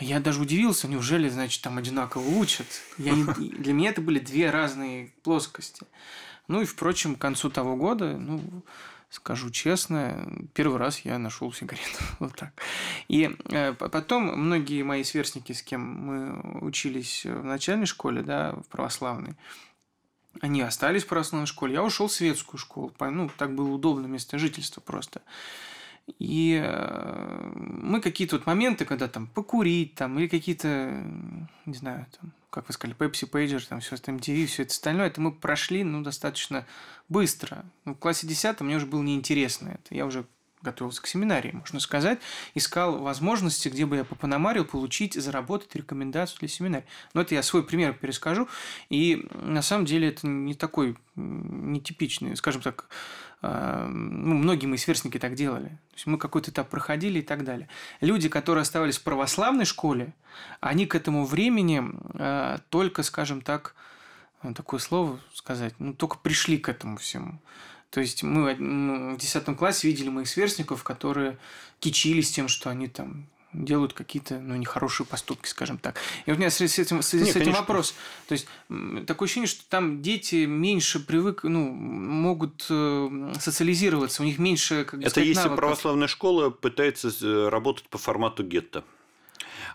Я 0.00 0.20
даже 0.20 0.40
удивился, 0.40 0.88
неужели, 0.88 1.28
значит, 1.28 1.62
там 1.62 1.78
одинаково 1.78 2.26
учат? 2.38 2.66
Я 2.98 3.12
не... 3.12 3.24
Для 3.24 3.72
меня 3.72 3.90
это 3.90 4.00
были 4.00 4.18
две 4.18 4.50
разные 4.50 5.12
плоскости. 5.22 5.86
Ну 6.48 6.62
и, 6.62 6.64
впрочем, 6.64 7.14
к 7.14 7.20
концу 7.20 7.48
того 7.48 7.76
года, 7.76 8.16
ну, 8.16 8.42
скажу 9.08 9.50
честно, 9.50 10.28
первый 10.52 10.78
раз 10.78 11.00
я 11.00 11.18
нашел 11.18 11.52
сигарету. 11.52 11.98
вот 12.18 12.34
так. 12.34 12.52
И 13.08 13.34
э, 13.50 13.72
потом 13.72 14.24
многие 14.24 14.82
мои 14.82 15.04
сверстники, 15.04 15.52
с 15.52 15.62
кем 15.62 15.80
мы 15.80 16.60
учились 16.66 17.24
в 17.24 17.44
начальной 17.44 17.86
школе, 17.86 18.22
да, 18.22 18.52
в 18.52 18.64
православной, 18.64 19.36
они 20.40 20.60
остались 20.62 21.04
в 21.04 21.06
православной 21.06 21.46
школе. 21.46 21.74
Я 21.74 21.84
ушел 21.84 22.08
в 22.08 22.12
светскую 22.12 22.58
школу. 22.58 22.92
Ну, 22.98 23.30
так 23.38 23.54
было 23.54 23.70
удобно 23.70 24.06
место 24.06 24.38
жительства 24.38 24.80
просто. 24.80 25.22
И 26.18 26.60
э, 26.62 27.52
мы 27.54 28.00
какие-то 28.00 28.36
вот 28.36 28.46
моменты, 28.46 28.84
когда 28.84 29.08
там 29.08 29.26
покурить, 29.26 29.94
там, 29.94 30.18
или 30.18 30.28
какие-то, 30.28 31.02
не 31.64 31.74
знаю, 31.74 32.06
там, 32.20 32.32
как 32.50 32.68
вы 32.68 32.74
сказали, 32.74 32.96
Pepsi 32.96 33.28
Pager, 33.28 33.64
там, 33.66 33.80
все 33.80 33.96
это 33.96 34.12
MTV, 34.12 34.46
все 34.46 34.62
это 34.62 34.72
остальное, 34.72 35.06
это 35.06 35.20
мы 35.20 35.32
прошли, 35.32 35.82
ну, 35.82 36.02
достаточно 36.02 36.66
быстро. 37.08 37.64
Ну, 37.84 37.94
в 37.94 37.98
классе 37.98 38.26
10 38.26 38.60
мне 38.60 38.76
уже 38.76 38.86
было 38.86 39.02
неинтересно 39.02 39.70
это. 39.70 39.94
Я 39.94 40.04
уже 40.06 40.26
готовился 40.64 41.02
к 41.02 41.06
семинарии, 41.06 41.52
можно 41.52 41.78
сказать, 41.78 42.18
искал 42.54 42.98
возможности, 42.98 43.68
где 43.68 43.86
бы 43.86 43.96
я 43.96 44.04
попономарил, 44.04 44.64
получить, 44.64 45.14
заработать 45.14 45.74
рекомендацию 45.76 46.40
для 46.40 46.48
семинария. 46.48 46.86
Но 47.12 47.20
это 47.20 47.34
я 47.34 47.42
свой 47.42 47.62
пример 47.62 47.92
перескажу. 47.92 48.48
И 48.88 49.28
на 49.32 49.62
самом 49.62 49.84
деле 49.84 50.08
это 50.08 50.26
не 50.26 50.54
такой 50.54 50.96
нетипичный, 51.14 52.36
скажем 52.36 52.62
так, 52.62 52.88
ну, 53.42 54.34
многие 54.34 54.66
мои 54.66 54.78
сверстники 54.78 55.18
так 55.18 55.34
делали. 55.34 55.68
То 55.68 55.94
есть 55.94 56.06
мы 56.06 56.18
какой-то 56.18 56.50
этап 56.50 56.70
проходили 56.70 57.18
и 57.18 57.22
так 57.22 57.44
далее. 57.44 57.68
Люди, 58.00 58.28
которые 58.28 58.62
оставались 58.62 58.98
в 58.98 59.02
православной 59.02 59.64
школе, 59.64 60.14
они 60.60 60.86
к 60.86 60.94
этому 60.94 61.26
времени 61.26 61.82
э, 62.14 62.58
только, 62.70 63.02
скажем 63.02 63.42
так, 63.42 63.74
такое 64.54 64.80
слово 64.80 65.20
сказать, 65.32 65.74
ну, 65.78 65.94
только 65.94 66.18
пришли 66.18 66.58
к 66.58 66.68
этому 66.68 66.96
всему. 66.96 67.40
То 67.90 68.00
есть 68.00 68.22
мы 68.22 69.14
в 69.14 69.18
10 69.18 69.56
классе 69.56 69.86
видели 69.88 70.08
моих 70.08 70.28
сверстников, 70.28 70.82
которые 70.82 71.38
кичились 71.78 72.32
тем, 72.32 72.48
что 72.48 72.68
они 72.70 72.88
там 72.88 73.26
делают 73.54 73.92
какие-то 73.92 74.38
ну, 74.38 74.56
нехорошие 74.56 75.06
поступки, 75.06 75.48
скажем 75.48 75.78
так. 75.78 75.96
И 76.26 76.30
вот 76.30 76.36
у 76.36 76.40
меня 76.40 76.50
с 76.50 76.60
этим, 76.60 77.02
с, 77.02 77.12
Нет, 77.12 77.28
с 77.28 77.36
этим 77.36 77.52
вопрос. 77.52 77.94
То 78.28 78.32
есть 78.32 78.46
такое 79.06 79.26
ощущение, 79.26 79.48
что 79.48 79.62
там 79.68 80.02
дети 80.02 80.44
меньше 80.44 81.00
привык, 81.00 81.44
ну, 81.44 81.70
могут 81.70 82.66
э, 82.68 83.32
социализироваться, 83.38 84.22
у 84.22 84.26
них 84.26 84.38
меньше, 84.38 84.84
как 84.84 85.00
Это 85.00 85.10
сказать, 85.10 85.28
если 85.28 85.42
навыков. 85.42 85.58
православная 85.58 86.08
школа 86.08 86.50
пытается 86.50 87.10
э, 87.22 87.48
работать 87.48 87.88
по 87.88 87.98
формату 87.98 88.42
гетто. 88.44 88.84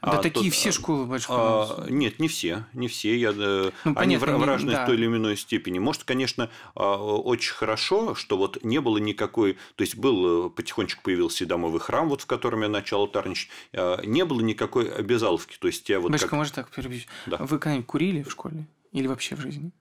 Да 0.01 0.11
а, 0.13 0.21
такие 0.21 0.49
то, 0.49 0.55
все 0.55 0.71
школы 0.71 1.05
большие. 1.05 1.35
А, 1.37 1.85
нет, 1.89 2.19
не 2.19 2.27
все, 2.27 2.65
не 2.73 2.87
все. 2.87 3.17
Я, 3.17 3.31
э, 3.31 3.71
ну, 3.83 3.93
они 3.95 4.17
понятно, 4.17 4.37
в, 4.37 4.41
в 4.41 4.45
разной 4.45 4.73
да. 4.73 4.85
той 4.85 4.95
или 4.95 5.07
иной 5.07 5.35
степени. 5.35 5.79
Может, 5.79 6.05
конечно, 6.05 6.49
а, 6.73 6.95
очень 6.97 7.53
хорошо, 7.53 8.15
что 8.15 8.37
вот 8.37 8.63
не 8.63 8.79
было 8.79 8.97
никакой, 8.97 9.57
то 9.75 9.83
есть 9.83 9.97
был 9.97 10.47
э, 10.47 10.49
потихонечку 10.49 11.03
появился 11.03 11.39
Седамовый 11.39 11.81
храм, 11.81 12.07
вот 12.07 12.21
в 12.21 12.25
котором 12.27 12.61
я 12.61 12.69
начал 12.69 12.99
алтарничать, 12.99 13.49
а, 13.73 14.01
не 14.05 14.23
было 14.23 14.39
никакой 14.41 14.89
обязаловки. 14.89 15.57
То 15.59 15.67
есть 15.67 15.87
я 15.89 15.99
вот. 15.99 16.11
Башка, 16.11 16.27
как... 16.27 16.37
может 16.37 16.53
так 16.53 16.69
перебить? 16.69 17.07
Да. 17.25 17.37
Вы 17.37 17.59
когда-нибудь 17.59 17.87
курили 17.87 18.23
в 18.23 18.31
школе 18.31 18.67
или 18.93 19.07
вообще 19.07 19.35
в 19.35 19.41
жизни? 19.41 19.71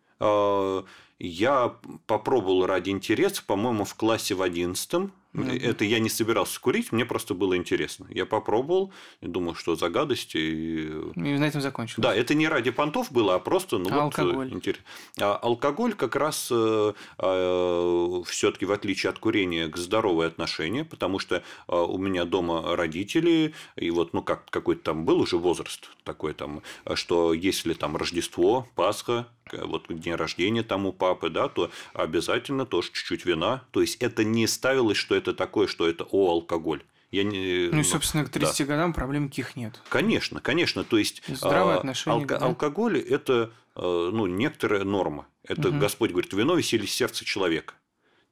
Я 1.20 1.74
попробовал 2.06 2.66
ради 2.66 2.90
интереса, 2.90 3.42
по-моему, 3.44 3.84
в 3.84 3.94
классе 3.94 4.34
в 4.34 4.42
одиннадцатом 4.42 5.12
Mm-hmm. 5.38 5.70
Это 5.70 5.84
я 5.84 5.98
не 5.98 6.08
собирался 6.08 6.60
курить, 6.60 6.92
мне 6.92 7.04
просто 7.04 7.34
было 7.34 7.56
интересно. 7.56 8.06
Я 8.10 8.26
попробовал, 8.26 8.92
и 9.20 9.26
думал, 9.26 9.54
что 9.54 9.76
за 9.76 9.88
гадость. 9.88 10.34
И... 10.34 10.86
и 10.86 11.38
на 11.38 11.44
этом 11.44 11.60
закончилось. 11.60 12.02
Да, 12.02 12.14
это 12.14 12.34
не 12.34 12.48
ради 12.48 12.70
понтов 12.70 13.12
было, 13.12 13.34
а 13.34 13.38
просто 13.38 13.78
ну, 13.78 13.88
а 13.90 14.04
вот, 14.04 14.18
э, 14.18 14.22
алкоголь. 14.22 14.52
Интерес. 14.52 14.80
А 15.20 15.36
алкоголь 15.36 15.94
как 15.94 16.16
раз 16.16 16.48
э, 16.50 16.92
э, 17.18 18.22
все-таки 18.26 18.66
в 18.66 18.72
отличие 18.72 19.10
от 19.10 19.18
курения 19.18 19.68
к 19.68 19.76
здоровое 19.76 20.26
отношение, 20.26 20.84
потому 20.84 21.18
что 21.18 21.36
э, 21.36 21.40
у 21.68 21.98
меня 21.98 22.24
дома 22.24 22.76
родители, 22.76 23.54
и 23.76 23.90
вот 23.90 24.12
ну 24.12 24.22
как 24.22 24.50
какой-то 24.50 24.82
там 24.82 25.04
был 25.04 25.20
уже 25.20 25.36
возраст 25.36 25.90
такой 26.04 26.34
там, 26.34 26.62
что 26.94 27.34
если 27.34 27.74
там 27.74 27.96
Рождество, 27.96 28.68
Пасха, 28.74 29.28
вот 29.52 29.86
день 29.88 30.14
рождения 30.14 30.62
там 30.62 30.86
у 30.86 30.92
папы, 30.92 31.30
да, 31.30 31.48
то 31.48 31.70
обязательно 31.92 32.66
тоже 32.66 32.90
чуть-чуть 32.92 33.24
вина. 33.24 33.64
То 33.70 33.80
есть 33.80 33.96
это 33.96 34.24
не 34.24 34.46
ставилось, 34.46 34.96
что 34.96 35.14
это 35.14 35.34
такое, 35.34 35.66
что 35.66 35.88
это 35.88 36.04
о 36.04 36.30
алкоголь. 36.30 36.82
Я 37.10 37.24
не, 37.24 37.70
ну 37.72 37.80
и, 37.80 37.84
собственно, 37.84 38.24
к 38.24 38.28
30 38.28 38.58
да. 38.58 38.64
годам 38.64 38.92
проблем 38.92 39.24
никаких 39.24 39.56
нет. 39.56 39.80
Конечно, 39.88 40.40
конечно. 40.40 40.84
То 40.84 40.98
есть, 40.98 41.22
Здравое 41.26 41.76
а, 41.76 41.78
отношение 41.78 42.26
алко- 42.26 42.38
да? 42.38 42.46
алкоголь– 42.46 42.98
это 43.08 43.50
а, 43.74 44.10
ну, 44.10 44.26
некоторая 44.26 44.84
норма. 44.84 45.26
Это 45.42 45.70
угу. 45.70 45.78
Господь 45.78 46.10
говорит, 46.10 46.32
вино 46.34 46.54
веселье 46.54 46.86
сердца 46.86 47.24
человека. 47.24 47.74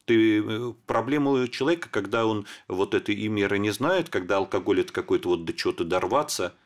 Ты 0.04 0.40
э, 0.40 0.72
проблему 0.86 1.48
человека, 1.48 1.88
когда 1.90 2.26
он 2.26 2.46
вот 2.68 2.94
этой 2.94 3.14
и 3.14 3.26
меры 3.28 3.58
не 3.58 3.70
знает, 3.70 4.08
когда 4.08 4.36
алкоголь 4.36 4.80
это 4.80 4.92
какой-то 4.92 5.30
вот 5.30 5.44
до 5.44 5.52
чего-то 5.52 5.84
дорваться– 5.84 6.54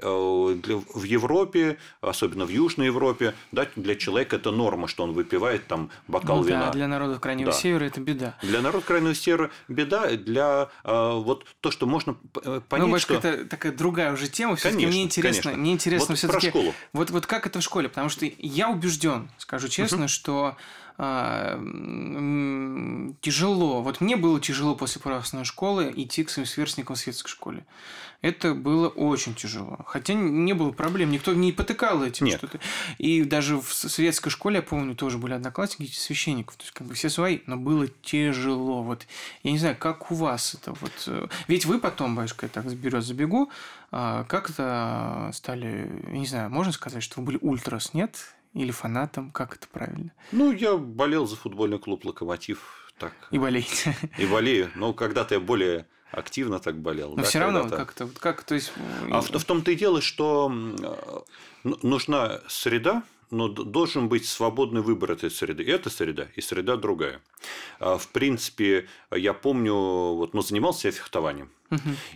в 0.00 1.02
Европе, 1.02 1.78
особенно 2.00 2.44
в 2.44 2.50
Южной 2.50 2.86
Европе, 2.86 3.34
да, 3.52 3.66
для 3.76 3.94
человека 3.94 4.36
это 4.36 4.50
норма, 4.50 4.88
что 4.88 5.04
он 5.04 5.12
выпивает 5.12 5.66
там 5.66 5.90
бокал 6.08 6.38
ну, 6.38 6.44
вина. 6.44 6.66
Да, 6.66 6.72
для 6.72 6.88
народов 6.88 7.20
Крайнего 7.20 7.52
да. 7.52 7.56
Севера 7.56 7.84
это 7.84 8.00
беда. 8.00 8.36
Для 8.42 8.60
народов 8.60 8.84
Крайнего 8.86 9.14
Севера 9.14 9.50
беда, 9.68 10.10
для 10.16 10.68
э, 10.84 11.12
вот 11.14 11.46
то, 11.60 11.70
что 11.70 11.86
можно 11.86 12.16
э, 12.42 12.60
понять, 12.68 12.88
ну, 12.88 12.98
что... 12.98 13.14
это 13.14 13.44
такая 13.46 13.72
другая 13.72 14.12
уже 14.12 14.28
тема, 14.28 14.56
все 14.56 14.70
таки 14.70 14.86
мне 14.86 15.02
интересно, 15.02 15.42
конечно. 15.42 15.60
мне 15.60 15.72
интересно 15.72 16.08
вот 16.08 16.18
все-таки... 16.18 16.48
школу. 16.48 16.74
Вот, 16.92 17.10
вот 17.10 17.26
как 17.26 17.46
это 17.46 17.60
в 17.60 17.62
школе, 17.62 17.88
потому 17.88 18.08
что 18.08 18.26
я 18.38 18.68
убежден, 18.68 19.30
скажу 19.38 19.68
честно, 19.68 20.00
угу. 20.00 20.08
что 20.08 20.56
а, 20.98 21.58
тяжело. 23.20 23.82
Вот 23.82 24.00
мне 24.00 24.16
было 24.16 24.40
тяжело 24.40 24.74
после 24.74 25.00
православной 25.00 25.44
школы 25.44 25.92
идти 25.94 26.24
к 26.24 26.30
своим 26.30 26.46
сверстникам 26.46 26.96
в 26.96 26.98
светской 26.98 27.28
школе. 27.28 27.64
Это 28.22 28.54
было 28.54 28.88
очень 28.88 29.34
тяжело. 29.34 29.78
Хотя 29.86 30.14
не 30.14 30.54
было 30.54 30.72
проблем, 30.72 31.10
никто 31.10 31.34
не 31.34 31.52
потыкал 31.52 32.02
этим 32.02 32.28
что-то. 32.28 32.58
И 32.98 33.24
даже 33.24 33.60
в 33.60 33.72
светской 33.72 34.30
школе, 34.30 34.56
я 34.56 34.62
помню, 34.62 34.94
тоже 34.94 35.18
были 35.18 35.34
одноклассники 35.34 35.92
священников. 35.92 36.56
То 36.56 36.62
есть, 36.62 36.72
как 36.72 36.86
бы 36.86 36.94
все 36.94 37.10
свои, 37.10 37.40
но 37.46 37.56
было 37.56 37.86
тяжело. 38.02 38.82
Вот 38.82 39.06
я 39.42 39.52
не 39.52 39.58
знаю, 39.58 39.76
как 39.78 40.10
у 40.10 40.14
вас 40.14 40.54
это 40.54 40.72
вот. 40.72 40.92
Э, 41.06 41.28
ведь 41.46 41.66
вы 41.66 41.78
потом, 41.78 42.16
батюшка, 42.16 42.46
я 42.46 42.50
так 42.50 42.68
заберет 42.68 43.04
забегу, 43.04 43.50
а, 43.92 44.24
как-то 44.24 45.30
стали, 45.32 46.02
я 46.08 46.18
не 46.18 46.26
знаю, 46.26 46.50
можно 46.50 46.72
сказать, 46.72 47.02
что 47.02 47.20
вы 47.20 47.26
были 47.26 47.38
ультрас, 47.40 47.94
нет? 47.94 48.16
Или 48.56 48.70
фанатом? 48.70 49.30
Как 49.32 49.54
это 49.56 49.68
правильно? 49.68 50.12
Ну, 50.32 50.50
я 50.50 50.78
болел 50.78 51.26
за 51.26 51.36
футбольный 51.36 51.78
клуб 51.78 52.06
«Локомотив». 52.06 52.90
Так. 52.98 53.12
И 53.30 53.38
болеете. 53.38 53.94
И 54.16 54.24
болею. 54.24 54.70
Но 54.74 54.94
когда-то 54.94 55.34
я 55.34 55.40
более 55.40 55.86
активно 56.10 56.58
так 56.58 56.80
болел. 56.80 57.10
Но 57.10 57.16
да, 57.16 57.22
все 57.24 57.40
равно 57.40 57.68
как-то, 57.68 58.08
как, 58.18 58.42
то 58.44 58.54
есть... 58.54 58.72
А 59.10 59.20
в, 59.20 59.28
в 59.28 59.44
том-то 59.44 59.70
и 59.70 59.74
дело, 59.74 60.00
что 60.00 60.50
нужна 61.62 62.40
среда, 62.48 63.02
но 63.30 63.48
должен 63.48 64.08
быть 64.08 64.24
свободный 64.24 64.80
выбор 64.80 65.12
этой 65.12 65.30
среды. 65.30 65.62
И 65.62 65.70
эта 65.70 65.90
среда, 65.90 66.28
и 66.34 66.40
среда 66.40 66.76
другая. 66.76 67.20
А, 67.78 67.98
в 67.98 68.08
принципе, 68.08 68.88
я 69.10 69.34
помню, 69.34 69.74
вот, 69.74 70.32
ну, 70.32 70.40
занимался 70.40 70.88
я 70.88 70.92
фехтованием. 70.92 71.50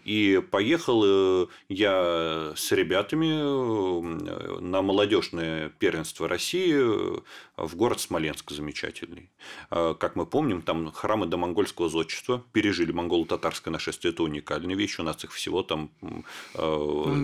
И 0.05 0.43
поехал 0.51 1.03
э, 1.05 1.47
я 1.69 2.53
с 2.57 2.73
ребятами 2.73 3.31
э, 3.33 4.61
на 4.61 4.83
молодежное 4.83 5.71
первенство 5.71 6.29
России 6.29 6.73
э, 6.73 7.21
в 7.57 7.77
город 7.77 8.01
Смоленск 8.01 8.51
замечательный. 8.51 9.31
А, 9.71 9.95
как 9.95 10.17
мы 10.17 10.27
помним, 10.27 10.63
там 10.63 10.93
храмы 10.93 11.27
до 11.27 11.37
монгольского 11.37 11.89
зодчества 11.89 12.45
пережили 12.53 12.93
монголо-татарское 12.93 13.73
нашествие. 13.73 14.13
Это 14.13 14.23
уникальная 14.23 14.77
вещь. 14.77 14.99
У 14.99 15.03
нас 15.03 15.23
их 15.25 15.33
всего 15.33 15.63
там 15.63 15.91
ну, 16.01 16.25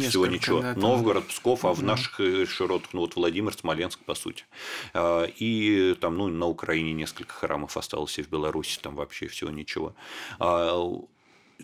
всего 0.01 0.27
ничего. 0.27 0.61
Да, 0.61 0.75
Новгород, 0.75 1.27
Псков, 1.29 1.65
а 1.65 1.73
в 1.73 1.83
наших 1.83 2.21
широтах, 2.49 2.93
ну 2.93 3.01
вот 3.01 3.17
Владимир, 3.17 3.53
Смоленск, 3.53 4.01
по 4.01 4.15
сути. 4.15 4.45
И 5.39 5.97
там, 6.01 6.17
ну, 6.17 6.29
на 6.29 6.47
Украине 6.47 6.93
несколько 6.93 7.33
храмов 7.33 7.77
осталось, 7.77 8.19
и 8.19 8.23
в 8.23 8.29
Беларуси 8.29 8.79
там 8.81 8.95
вообще 8.95 9.29
всего 9.29 9.51
ничего 9.51 9.95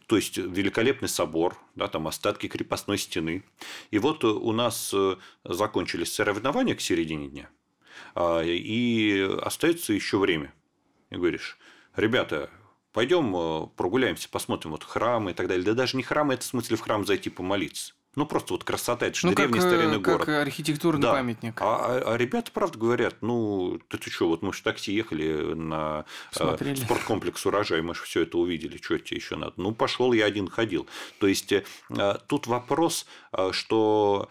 то 0.06 0.16
есть 0.16 0.36
великолепный 0.36 1.08
собор, 1.08 1.58
да, 1.74 1.88
там 1.88 2.08
остатки 2.08 2.46
крепостной 2.46 2.98
стены. 2.98 3.44
И 3.90 3.98
вот 3.98 4.24
у 4.24 4.52
нас 4.52 4.92
э, 4.94 5.16
закончились 5.44 6.12
соревнования 6.12 6.74
к 6.74 6.80
середине 6.80 7.28
дня, 7.28 7.50
а, 8.14 8.42
и 8.42 9.20
остается 9.42 9.92
еще 9.92 10.18
время. 10.18 10.52
И 11.10 11.16
говоришь, 11.16 11.58
ребята, 11.96 12.50
пойдем 12.92 13.34
э, 13.36 13.66
прогуляемся, 13.76 14.28
посмотрим 14.28 14.72
вот 14.72 14.84
храмы 14.84 15.32
и 15.32 15.34
так 15.34 15.48
далее. 15.48 15.64
Да 15.64 15.74
даже 15.74 15.96
не 15.96 16.02
храмы, 16.02 16.34
это 16.34 16.42
в 16.42 16.46
смысле 16.46 16.76
в 16.76 16.80
храм 16.80 17.04
зайти 17.04 17.30
помолиться. 17.30 17.94
Ну, 18.14 18.26
просто 18.26 18.52
вот 18.52 18.62
красота, 18.62 19.06
это 19.06 19.18
же 19.18 19.26
ну, 19.28 19.34
древний 19.34 19.58
как, 19.58 19.68
старинный 19.68 20.00
как 20.02 20.26
город. 20.26 20.28
архитектурный 20.28 21.00
да. 21.00 21.12
памятник. 21.12 21.60
А, 21.62 21.76
а, 21.86 22.12
а 22.12 22.16
ребята, 22.18 22.50
правда, 22.52 22.78
говорят, 22.78 23.16
ну, 23.22 23.80
ты, 23.88 23.96
ты 23.96 24.10
что, 24.10 24.28
вот 24.28 24.42
мы 24.42 24.52
же 24.52 24.58
в 24.58 24.62
такси 24.62 24.92
ехали 24.92 25.54
на 25.54 26.04
э, 26.38 26.74
спорткомплекс 26.76 27.46
«Урожай», 27.46 27.80
мы 27.80 27.94
же 27.94 28.02
все 28.02 28.22
это 28.22 28.36
увидели, 28.36 28.76
что 28.76 28.98
тебе 28.98 29.16
еще 29.16 29.36
надо? 29.36 29.54
Ну, 29.56 29.72
пошел 29.72 30.12
я 30.12 30.26
один 30.26 30.48
ходил. 30.48 30.86
То 31.20 31.26
есть, 31.26 31.52
э, 31.52 31.62
тут 32.26 32.46
вопрос, 32.46 33.06
э, 33.32 33.50
что 33.52 34.28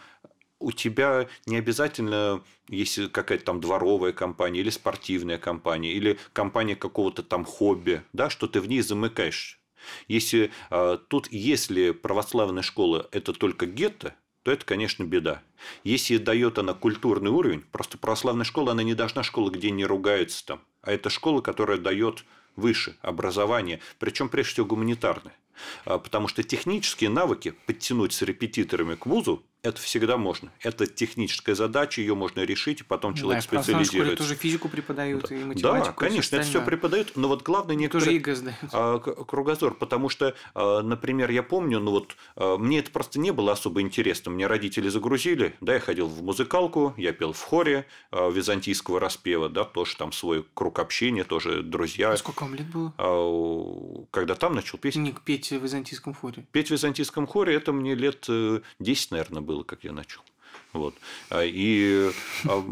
у 0.60 0.72
тебя 0.72 1.28
не 1.48 1.58
обязательно, 1.58 2.44
если 2.68 3.08
какая-то 3.08 3.46
там 3.46 3.62
дворовая 3.62 4.14
компания 4.14 4.60
или 4.60 4.70
спортивная 4.70 5.40
компания, 5.40 5.92
или 5.92 6.20
компания 6.34 6.76
какого-то 6.76 7.24
там 7.24 7.46
хобби, 7.46 8.04
да, 8.14 8.30
что 8.30 8.46
ты 8.46 8.62
в 8.62 8.68
ней 8.68 8.82
замыкаешь 8.82 9.61
если 10.08 10.52
а, 10.70 10.98
тут, 10.98 11.28
если 11.32 11.92
православная 11.92 12.64
школа– 12.64 13.08
это 13.12 13.34
только 13.34 13.66
гетто, 13.66 14.16
то 14.44 14.52
это, 14.52 14.66
конечно, 14.66 15.04
беда. 15.04 15.44
Если 15.84 16.18
дает 16.18 16.58
она 16.58 16.74
культурный 16.74 17.30
уровень, 17.30 17.64
просто 17.72 17.98
православная 17.98 18.46
школа, 18.46 18.72
она 18.72 18.84
не 18.84 18.96
должна 18.96 19.24
школа, 19.24 19.52
где 19.52 19.70
не 19.72 19.86
ругаются 19.86 20.46
там, 20.46 20.62
а 20.82 20.92
это 20.92 21.10
школа, 21.10 21.42
которая 21.42 21.78
дает 21.78 22.26
выше 22.56 22.98
образование, 23.02 23.80
причем 24.00 24.30
прежде 24.30 24.54
всего 24.54 24.66
гуманитарное. 24.66 25.36
А, 25.86 25.98
потому 25.98 26.28
что 26.28 26.44
технические 26.44 27.10
навыки 27.10 27.54
подтянуть 27.66 28.14
с 28.14 28.22
репетиторами 28.22 28.96
к 28.96 29.06
вузу 29.06 29.44
это 29.64 29.80
всегда 29.80 30.18
можно. 30.18 30.52
Это 30.62 30.88
техническая 30.88 31.54
задача, 31.54 32.02
ее 32.02 32.16
можно 32.16 32.42
решить, 32.42 32.82
и 32.82 32.84
потом 32.84 33.14
человек 33.14 33.44
да, 33.44 33.60
специализируется. 33.60 34.18
тоже 34.18 34.36
физику 34.36 34.70
преподают 34.70 35.30
да. 35.30 35.36
и 35.36 35.44
математику. 35.44 35.86
Да, 35.86 36.08
конечно, 36.08 36.36
это 36.38 36.46
все 36.46 36.66
преподают, 36.66 37.12
но 37.16 37.28
вот 37.28 37.44
главное 37.44 37.76
некоторые 37.76 38.20
тоже 38.20 38.56
а, 38.72 39.00
кругозор, 39.00 39.76
потому 39.76 40.10
что, 40.10 40.36
а, 40.56 40.82
например, 40.82 41.30
я 41.30 41.44
помню, 41.44 41.80
ну 41.80 41.92
вот 41.92 42.16
а, 42.36 42.58
мне 42.58 42.80
это 42.80 42.90
просто 42.90 43.20
не 43.20 43.32
было 43.32 43.52
особо 43.52 43.82
интересно. 43.82 44.32
Мне 44.32 44.48
родители 44.48 44.90
загрузили, 44.90 45.56
да, 45.62 45.76
я 45.76 45.80
ходил 45.80 46.08
в 46.08 46.24
музыкалку, 46.24 46.96
я 46.98 47.14
пел 47.14 47.34
в 47.34 47.42
хоре 47.42 47.86
византийского 48.12 49.00
распева, 49.00 49.48
да, 49.48 49.64
тоже 49.64 49.96
там 49.96 50.12
свой 50.12 50.46
круг 50.56 50.80
общения, 50.80 51.24
тоже 51.24 51.62
друзья. 51.62 52.12
А 52.12 52.18
сколько 52.18 52.44
вам 52.44 52.56
лет 52.56 52.68
было? 52.68 54.08
Когда 54.10 54.34
там 54.34 54.56
начал 54.56 54.80
петь? 54.80 54.96
Не 54.96 55.12
петь 55.12 55.51
в 55.60 55.64
византийском 55.64 56.14
хоре. 56.14 56.46
Петь 56.52 56.68
в 56.68 56.72
византийском 56.72 57.28
хоре 57.28 57.56
это 57.56 57.72
мне 57.72 57.96
лет 57.96 58.28
10, 58.28 58.30
э, 58.30 59.08
наверное, 59.12 59.42
было 59.42 59.64
как 59.64 59.84
я 59.84 59.92
начал. 59.92 60.22
Вот. 60.74 60.96
А, 61.30 61.44
и, 61.44 62.12
а, 62.46 62.64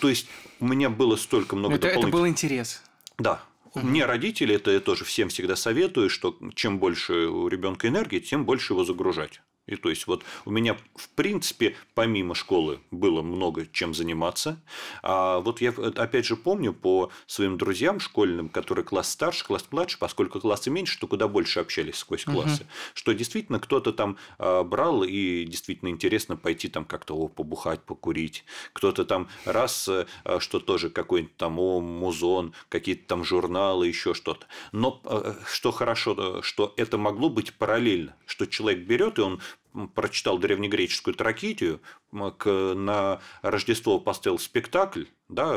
то 0.00 0.08
есть, 0.08 0.28
у 0.60 0.66
меня 0.66 0.90
было 0.90 1.16
столько 1.16 1.56
много 1.56 1.74
это, 1.74 1.88
дополнительных... 1.88 2.08
Это 2.08 2.16
был 2.18 2.28
интерес. 2.28 2.82
Да, 3.18 3.42
мне 3.74 4.06
родители, 4.06 4.54
это 4.54 4.70
я 4.70 4.80
тоже 4.80 5.04
всем 5.04 5.28
всегда 5.28 5.56
советую, 5.56 6.10
что 6.10 6.36
чем 6.54 6.78
больше 6.78 7.26
у 7.26 7.48
ребенка 7.48 7.88
энергии, 7.88 8.18
тем 8.18 8.44
больше 8.44 8.72
его 8.72 8.84
загружать. 8.84 9.40
И 9.68 9.76
то 9.76 9.90
есть 9.90 10.06
вот 10.06 10.24
у 10.44 10.50
меня 10.50 10.76
в 10.96 11.08
принципе 11.10 11.76
помимо 11.94 12.34
школы 12.34 12.80
было 12.90 13.22
много 13.22 13.66
чем 13.66 13.94
заниматься. 13.94 14.60
А 15.02 15.38
вот 15.40 15.60
я 15.60 15.70
опять 15.70 16.26
же 16.26 16.36
помню 16.36 16.72
по 16.72 17.10
своим 17.26 17.58
друзьям 17.58 18.00
школьным, 18.00 18.48
которые 18.48 18.84
класс 18.84 19.10
старше, 19.10 19.44
класс 19.44 19.66
младше, 19.70 19.98
поскольку 19.98 20.40
классы 20.40 20.70
меньше, 20.70 20.98
то 20.98 21.06
куда 21.06 21.28
больше 21.28 21.60
общались 21.60 21.96
сквозь 21.96 22.24
классы, 22.24 22.62
угу. 22.62 22.70
что 22.94 23.12
действительно 23.12 23.60
кто-то 23.60 23.92
там 23.92 24.16
а, 24.38 24.64
брал 24.64 25.04
и 25.04 25.44
действительно 25.44 25.90
интересно 25.90 26.36
пойти 26.36 26.68
там 26.68 26.84
как-то 26.84 27.14
о, 27.14 27.28
побухать, 27.28 27.82
покурить, 27.82 28.44
кто-то 28.72 29.04
там 29.04 29.28
раз 29.44 29.88
а, 29.88 30.06
что 30.40 30.60
тоже 30.60 30.90
какой-нибудь 30.90 31.36
там 31.36 31.58
о 31.58 31.80
музон, 31.80 32.54
какие-то 32.68 33.06
там 33.06 33.24
журналы, 33.24 33.86
еще 33.86 34.14
что-то. 34.14 34.46
Но 34.72 35.00
а, 35.04 35.36
что 35.46 35.70
хорошо, 35.72 36.42
что 36.42 36.72
это 36.76 36.96
могло 36.98 37.28
быть 37.28 37.52
параллельно, 37.54 38.16
что 38.26 38.46
человек 38.46 38.86
берет 38.86 39.18
и 39.18 39.22
он 39.22 39.40
прочитал 39.94 40.38
древнегреческую 40.38 41.14
трагедию, 41.14 41.80
на 42.10 43.20
Рождество 43.42 44.00
поставил 44.00 44.38
спектакль, 44.38 45.04
да, 45.28 45.54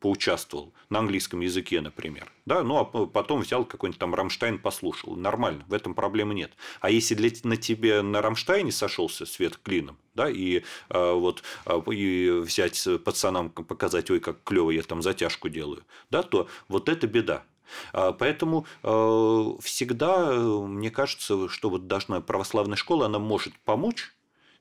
поучаствовал 0.00 0.74
на 0.90 0.98
английском 0.98 1.40
языке, 1.40 1.80
например, 1.80 2.30
да, 2.44 2.62
ну 2.62 2.78
а 2.78 2.84
потом 2.84 3.40
взял 3.40 3.64
какой-нибудь 3.64 3.98
там 3.98 4.14
Рамштайн, 4.14 4.58
послушал, 4.58 5.16
нормально, 5.16 5.64
в 5.66 5.72
этом 5.72 5.94
проблемы 5.94 6.34
нет. 6.34 6.52
А 6.80 6.90
если 6.90 7.14
для, 7.14 7.30
на 7.44 7.56
тебе 7.56 8.02
на 8.02 8.20
Рамштайне 8.20 8.70
сошелся 8.70 9.24
свет 9.24 9.56
клином, 9.56 9.96
да, 10.14 10.28
и 10.28 10.62
а, 10.90 11.14
вот 11.14 11.42
а, 11.64 11.82
и 11.90 12.30
взять 12.30 12.86
пацанам 13.04 13.50
показать, 13.50 14.10
ой, 14.10 14.20
как 14.20 14.42
клево 14.44 14.70
я 14.70 14.82
там 14.82 15.00
затяжку 15.00 15.48
делаю, 15.48 15.84
да, 16.10 16.22
то 16.22 16.48
вот 16.68 16.88
это 16.88 17.06
беда. 17.06 17.44
А, 17.92 18.12
поэтому 18.12 18.66
э, 18.82 19.44
всегда, 19.62 20.32
э, 20.32 20.38
мне 20.38 20.90
кажется, 20.90 21.48
что 21.48 21.70
вот 21.70 21.86
должна 21.86 22.20
православная 22.20 22.76
школа, 22.76 23.06
она 23.06 23.18
может 23.18 23.54
помочь 23.60 24.12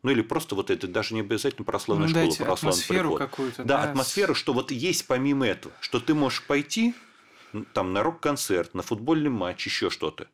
ну 0.03 0.11
или 0.11 0.21
просто 0.21 0.55
вот 0.55 0.69
это 0.69 0.87
даже 0.87 1.15
не 1.15 1.21
обязательно 1.21 1.65
православная 1.65 2.07
ну, 2.07 2.11
школа, 2.11 2.35
православный 2.45 2.79
атмосферу 2.79 3.15
какую-то. 3.15 3.63
Да, 3.63 3.83
да, 3.83 3.89
атмосферу, 3.89 4.35
что 4.35 4.53
вот 4.53 4.71
есть 4.71 5.07
помимо 5.07 5.45
этого, 5.47 5.73
что 5.81 5.99
ты 5.99 6.13
можешь 6.13 6.43
пойти 6.43 6.93
там 7.73 7.93
на 7.93 8.03
рок-концерт, 8.03 8.73
на 8.73 8.83
футбольный 8.83 9.29
матч, 9.29 9.65
еще 9.65 9.89
что-то. 9.89 10.27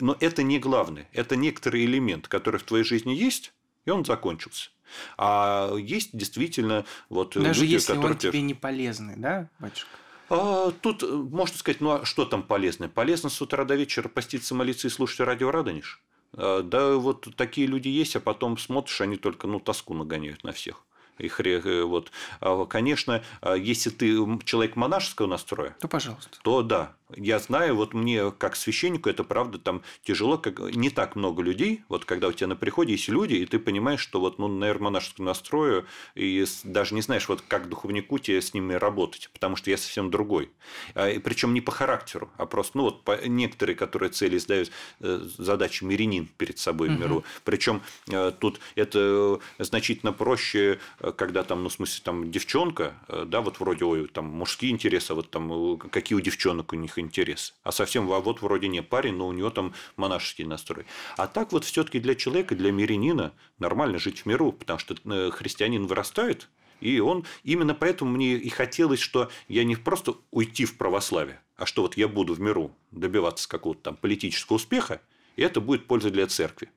Но 0.00 0.16
это 0.20 0.42
не 0.42 0.58
главное. 0.58 1.08
Это 1.12 1.36
некоторый 1.36 1.84
элемент, 1.84 2.28
который 2.28 2.58
в 2.58 2.64
твоей 2.64 2.84
жизни 2.84 3.12
есть, 3.12 3.52
и 3.84 3.90
он 3.90 4.04
закончился. 4.04 4.70
А 5.16 5.74
есть 5.76 6.10
действительно 6.12 6.84
вот 7.08 7.34
Даже 7.34 7.62
люди, 7.62 7.72
если 7.72 7.94
которые... 7.94 8.12
он 8.12 8.18
тебе 8.18 8.42
не 8.42 8.54
полезный, 8.54 9.16
да, 9.16 9.48
батюшка? 9.58 9.88
А, 10.28 10.70
тут 10.70 11.02
э, 11.02 11.06
можно 11.06 11.56
сказать, 11.56 11.80
ну 11.80 11.90
а 11.90 12.04
что 12.04 12.24
там 12.24 12.42
полезное? 12.42 12.88
Полезно 12.88 13.30
с 13.30 13.40
утра 13.40 13.64
до 13.64 13.74
вечера 13.74 14.08
поститься, 14.08 14.54
молиться 14.54 14.88
и 14.88 14.90
слушать 14.90 15.20
радио 15.20 15.50
Радонеж? 15.50 16.00
А, 16.32 16.62
да 16.62 16.94
вот 16.94 17.28
такие 17.36 17.66
люди 17.66 17.88
есть, 17.88 18.16
а 18.16 18.20
потом 18.20 18.58
смотришь, 18.58 19.00
они 19.00 19.16
только 19.16 19.46
ну, 19.46 19.60
тоску 19.60 19.94
нагоняют 19.94 20.44
на 20.44 20.52
всех. 20.52 20.82
Их, 21.18 21.40
э, 21.40 21.82
вот. 21.82 22.10
А, 22.40 22.66
конечно, 22.66 23.22
если 23.56 23.90
ты 23.90 24.16
человек 24.44 24.76
монашеского 24.76 25.26
настроя, 25.26 25.76
то 25.80 25.88
пожалуйста. 25.88 26.38
То 26.42 26.62
да, 26.62 26.96
я 27.14 27.38
знаю, 27.38 27.76
вот 27.76 27.94
мне 27.94 28.32
как 28.32 28.56
священнику 28.56 29.08
это 29.08 29.22
правда 29.22 29.58
там 29.58 29.82
тяжело, 30.02 30.38
как 30.38 30.58
не 30.74 30.90
так 30.90 31.14
много 31.14 31.42
людей, 31.42 31.82
вот 31.88 32.04
когда 32.04 32.28
у 32.28 32.32
тебя 32.32 32.48
на 32.48 32.56
приходе 32.56 32.92
есть 32.92 33.08
люди, 33.08 33.34
и 33.34 33.46
ты 33.46 33.58
понимаешь, 33.58 34.00
что 34.00 34.20
вот, 34.20 34.38
ну, 34.38 34.48
наверное, 34.48 34.86
монашескому 34.86 35.26
настрою, 35.26 35.86
и 36.14 36.44
даже 36.64 36.94
не 36.94 37.02
знаешь, 37.02 37.28
вот 37.28 37.42
как 37.46 37.68
духовнику 37.68 38.18
тебе 38.18 38.42
с 38.42 38.54
ними 38.54 38.74
работать, 38.74 39.30
потому 39.32 39.56
что 39.56 39.70
я 39.70 39.76
совсем 39.76 40.10
другой. 40.10 40.50
А, 40.94 41.08
и 41.08 41.18
причем 41.18 41.54
не 41.54 41.60
по 41.60 41.70
характеру, 41.70 42.30
а 42.36 42.46
просто, 42.46 42.78
ну, 42.78 42.84
вот 42.84 43.04
по, 43.04 43.24
некоторые, 43.26 43.76
которые 43.76 44.10
цели 44.10 44.38
сдают 44.38 44.70
э, 45.00 45.20
задачи 45.38 45.84
мирянин 45.84 46.28
перед 46.36 46.58
собой 46.58 46.88
в 46.88 46.98
миру. 46.98 47.16
Угу. 47.16 47.24
Причем 47.44 47.82
э, 48.10 48.32
тут 48.38 48.60
это 48.74 49.38
значительно 49.58 50.12
проще, 50.12 50.80
э, 50.98 51.12
когда 51.12 51.44
там, 51.44 51.62
ну, 51.62 51.68
в 51.68 51.72
смысле, 51.72 52.02
там 52.04 52.30
девчонка, 52.30 52.94
да, 53.26 53.40
вот 53.40 53.60
вроде, 53.60 53.84
ой, 53.84 54.08
там 54.08 54.26
мужские 54.26 54.72
интересы, 54.72 55.12
а 55.12 55.14
вот 55.14 55.30
там 55.30 55.78
какие 55.78 56.16
у 56.16 56.20
девчонок 56.20 56.72
у 56.72 56.76
них 56.76 56.95
интерес. 56.98 57.54
А 57.62 57.72
совсем 57.72 58.06
вот 58.06 58.42
вроде 58.42 58.68
не 58.68 58.82
парень, 58.82 59.14
но 59.14 59.28
у 59.28 59.32
него 59.32 59.50
там 59.50 59.74
монашеский 59.96 60.44
настрой. 60.44 60.86
А 61.16 61.26
так 61.26 61.52
вот 61.52 61.64
все-таки 61.64 62.00
для 62.00 62.14
человека, 62.14 62.54
для 62.54 62.72
мирянина 62.72 63.32
нормально 63.58 63.98
жить 63.98 64.20
в 64.20 64.26
миру, 64.26 64.52
потому 64.52 64.78
что 64.78 64.94
э, 65.04 65.30
христианин 65.30 65.86
вырастает, 65.86 66.48
и 66.80 67.00
он 67.00 67.24
именно 67.42 67.74
поэтому 67.74 68.10
мне 68.12 68.34
и 68.34 68.48
хотелось, 68.48 69.00
что 69.00 69.30
я 69.48 69.64
не 69.64 69.76
просто 69.76 70.14
уйти 70.30 70.64
в 70.64 70.76
православие, 70.76 71.40
а 71.56 71.66
что 71.66 71.82
вот 71.82 71.96
я 71.96 72.08
буду 72.08 72.34
в 72.34 72.40
миру 72.40 72.74
добиваться 72.90 73.48
какого-то 73.48 73.82
там 73.82 73.96
политического 73.96 74.56
успеха, 74.56 75.00
и 75.36 75.42
это 75.42 75.60
будет 75.60 75.86
польза 75.86 76.10
для 76.10 76.26
церкви. 76.26 76.70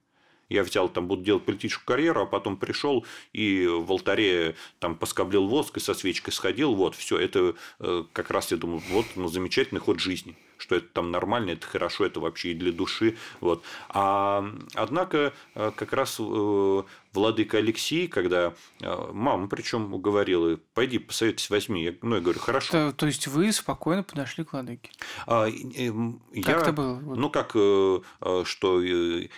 Я 0.50 0.64
взял, 0.64 0.90
там, 0.90 1.08
буду 1.08 1.24
делать 1.24 1.46
политическую 1.46 1.86
карьеру, 1.86 2.22
а 2.22 2.26
потом 2.26 2.58
пришел 2.58 3.06
и 3.34 3.68
в 3.68 3.92
алтаре 3.92 4.56
там 4.80 4.96
поскоблил 4.96 5.48
воск 5.48 5.78
и 5.78 5.80
со 5.80 5.94
свечкой 5.94 6.34
сходил. 6.34 6.74
Вот, 6.76 6.96
все, 6.96 7.18
это 7.18 7.56
э, 7.80 8.04
как 8.14 8.32
раз, 8.32 8.52
я 8.52 8.58
думаю, 8.58 8.82
вот 8.90 9.06
ну, 9.16 9.28
замечательный 9.28 9.80
ход 9.80 10.00
жизни 10.00 10.36
что 10.60 10.76
это 10.76 10.88
там 10.88 11.12
нормально, 11.12 11.52
это 11.52 11.66
хорошо, 11.66 12.06
это 12.06 12.20
вообще 12.20 12.52
и 12.52 12.54
для 12.54 12.72
души. 12.72 13.18
Вот. 13.40 13.64
А, 13.90 14.46
однако, 14.74 15.34
э, 15.56 15.72
как 15.76 15.94
раз 15.94 16.18
э, 16.20 16.84
владыка 17.14 17.58
Алексей, 17.58 18.08
когда 18.08 18.54
э, 18.82 19.10
мама 19.14 19.48
причем 19.48 19.94
уговорила, 19.94 20.60
пойди 20.74 21.00
посоветуйся, 21.00 21.54
возьми. 21.54 21.84
Я, 21.84 21.94
ну, 22.02 22.16
я 22.16 22.22
говорю, 22.22 22.40
хорошо. 22.40 22.72
То, 22.72 22.94
то 22.94 23.06
есть 23.08 23.28
вы 23.28 23.52
спокойно 23.52 24.04
подошли 24.04 24.44
к 24.44 24.54
владыке? 24.54 24.92
А, 25.26 25.48
э, 25.48 25.92
я, 26.34 26.44
как 26.44 26.62
это 26.64 26.74
было? 26.74 26.96
Вот. 26.96 27.18
Ну, 27.18 27.30
как, 27.30 27.52
что 27.52 28.82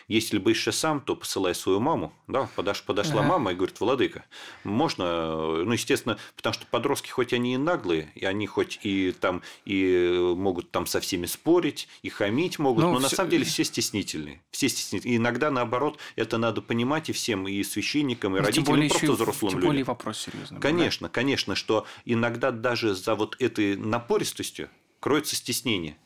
если 0.07 0.38
бы 0.39 0.49
еще 0.51 0.71
сам, 0.71 1.01
то 1.01 1.15
посылай 1.15 1.53
свою 1.53 1.79
маму. 1.79 2.13
Да, 2.27 2.49
подош, 2.55 2.84
подошла 2.84 3.19
ага. 3.19 3.29
мама 3.29 3.51
и 3.51 3.55
говорит, 3.55 3.79
владыка, 3.79 4.25
можно, 4.63 5.63
ну, 5.63 5.71
естественно, 5.71 6.17
потому 6.36 6.53
что 6.53 6.65
подростки, 6.65 7.10
хоть 7.10 7.34
они 7.34 7.53
и 7.53 7.57
наглые, 7.57 8.12
и 8.15 8.25
они 8.25 8.47
хоть 8.47 8.79
и 8.84 9.12
там 9.12 9.41
и 9.65 10.34
могут 10.36 10.71
там 10.71 10.86
со 10.86 10.99
всеми 11.12 11.26
спорить, 11.26 11.89
и 12.04 12.10
хамить 12.10 12.58
могут, 12.58 12.86
ну, 12.86 12.91
но 12.93 13.00
все... 13.00 13.04
на 13.04 13.10
самом 13.10 13.32
деле 13.32 13.43
все 13.43 13.65
стеснительные. 13.65 14.41
Все 14.52 14.69
стеснительные. 14.69 15.15
И 15.15 15.17
иногда, 15.17 15.52
наоборот, 15.52 16.00
это 16.15 16.38
надо 16.38 16.62
понимать 16.62 17.10
и 17.10 17.12
всем, 17.12 17.50
и 17.50 17.62
священникам, 17.63 18.38
и 18.38 18.39
ну, 18.39 18.45
родителям, 18.45 18.65
более 18.67 18.89
просто 18.89 19.12
взрослым 19.12 19.52
тем 19.52 19.60
людям. 19.60 19.69
более 19.71 19.84
вопрос 19.84 20.19
серьезный. 20.19 20.62
Конечно, 20.62 21.10
да? 21.10 21.12
конечно, 21.12 21.56
что 21.56 21.86
иногда 22.06 22.52
даже 22.52 22.95
за 22.95 23.15
вот 23.15 23.36
этой 23.39 23.76
напористостью 23.76 24.69
кроется 25.02 25.36
стеснение. 25.36 25.97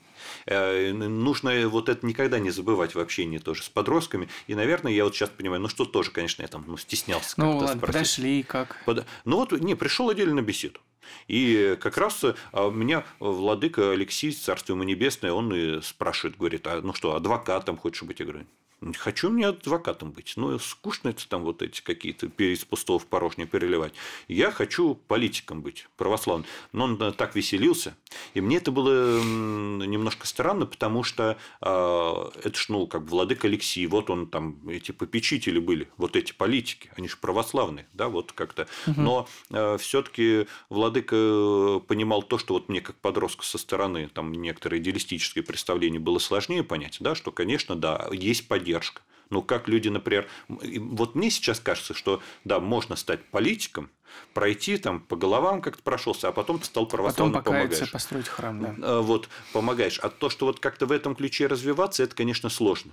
Э, 0.48 0.91
нужно 0.91 1.70
вот 1.70 1.88
это 1.88 2.04
никогда 2.04 2.39
не 2.39 2.50
забывать 2.50 2.96
в 2.96 3.00
общении 3.00 3.38
тоже 3.38 3.62
с 3.62 3.70
подростками. 3.70 4.28
И, 4.48 4.56
наверное, 4.56 4.91
я 4.91 5.04
вот 5.04 5.13
сейчас 5.13 5.30
понимаю, 5.30 5.62
ну 5.62 5.68
что 5.68 5.86
тоже, 5.86 6.10
конечно, 6.10 6.41
я 6.41 6.48
там 6.48 6.63
ну, 6.65 6.78
стеснялся. 6.78 7.36
Ну 7.38 7.58
ладно, 7.58 7.78
спросить. 7.78 7.86
подошли, 7.86 8.41
как? 8.44 8.82
Под... 8.86 9.06
Ну 9.24 9.38
вот, 9.38 9.52
не, 9.52 9.76
пришел 9.76 10.10
отдельно 10.10 10.34
на 10.34 10.41
беседу. 10.41 10.80
И 11.28 11.78
как 11.80 11.98
раз 11.98 12.24
а, 12.24 12.70
меня 12.70 13.06
владыка 13.20 13.91
Алексей, 13.91 14.32
царство 14.32 14.74
ему 14.74 14.84
небесное, 14.84 15.32
он 15.32 15.54
и 15.54 15.82
спрашивает, 15.82 16.38
говорит, 16.38 16.68
а 16.68 16.82
ну 16.82 16.94
что, 16.94 17.15
адвокатом 17.15 17.78
хочешь 17.78 18.04
быть? 18.04 18.20
Я 18.20 18.26
говорю, 18.26 18.46
Хочу 18.93 19.30
мне 19.30 19.48
адвокатом 19.48 20.12
быть. 20.12 20.34
Ну, 20.36 20.60
скучно 20.60 21.10
это 21.10 21.28
там 21.28 21.43
вот 21.43 21.62
эти 21.62 21.82
какие-то 21.82 22.28
из 22.28 22.63
пустого 22.65 23.00
в 23.00 23.08
порожнее 23.08 23.48
переливать. 23.48 23.93
Я 24.28 24.52
хочу 24.52 24.95
политиком 24.95 25.62
быть, 25.62 25.88
православным. 25.98 26.45
Но 26.71 26.86
он 26.86 27.02
э, 27.02 27.12
так 27.12 27.36
веселился. 27.36 27.95
И 28.34 28.41
мне 28.41 28.58
это 28.58 28.71
было 28.71 29.21
немножко 29.24 30.28
странно, 30.28 30.65
потому 30.65 31.04
что 31.04 31.38
э, 31.62 32.26
это 32.43 32.58
ж, 32.58 32.69
ну, 32.69 32.86
как 32.86 33.04
владыка 33.04 33.48
Алексей, 33.48 33.88
вот 33.88 34.10
он 34.10 34.28
там, 34.28 34.60
эти 34.69 34.91
попечители 34.91 35.60
были, 35.60 35.88
вот 35.98 36.15
эти 36.15 36.34
политики, 36.34 36.91
они 36.95 37.08
же 37.08 37.17
православные, 37.17 37.88
да, 37.93 38.08
вот 38.08 38.34
как-то. 38.34 38.67
Угу. 38.88 39.02
Но 39.02 39.28
э, 39.50 39.78
все-таки 39.80 40.48
владыка 40.69 41.80
понимал 41.88 42.21
то, 42.21 42.38
что 42.38 42.54
вот 42.54 42.69
мне 42.69 42.82
как 42.82 42.95
подростку 42.98 43.43
со 43.43 43.58
стороны, 43.58 44.10
там 44.10 44.32
некоторые 44.32 44.82
идеалистические 44.82 45.43
представления 45.43 46.00
было 46.00 46.19
сложнее 46.19 46.63
понять, 46.63 46.98
да, 47.00 47.15
что, 47.15 47.32
конечно, 47.32 47.76
да, 47.76 48.08
есть 48.12 48.48
поддержка 48.48 48.75
поддержка. 48.76 49.02
Ну, 49.32 49.42
как 49.42 49.68
люди, 49.68 49.90
например, 49.90 50.28
вот 50.48 51.16
мне 51.16 51.32
сейчас 51.32 51.60
кажется, 51.60 51.96
что 51.96 52.22
да, 52.44 52.60
можно 52.60 52.96
стать 52.96 53.24
политиком, 53.32 53.90
пройти 54.34 54.78
там 54.78 55.00
по 55.00 55.16
головам 55.16 55.62
как-то 55.62 55.82
прошелся, 55.82 56.28
а 56.28 56.32
потом 56.32 56.60
ты 56.60 56.66
стал 56.66 56.86
православным 56.86 57.34
потом 57.34 57.54
помогаешь. 57.56 57.92
построить 57.92 58.28
храм, 58.28 58.62
да. 58.62 58.76
А, 58.84 59.02
вот, 59.02 59.28
помогаешь. 59.52 60.00
А 60.00 60.10
то, 60.10 60.30
что 60.30 60.46
вот 60.46 60.60
как-то 60.60 60.86
в 60.86 60.92
этом 60.92 61.16
ключе 61.16 61.48
развиваться, 61.48 62.04
это, 62.04 62.16
конечно, 62.16 62.50
сложно. 62.50 62.92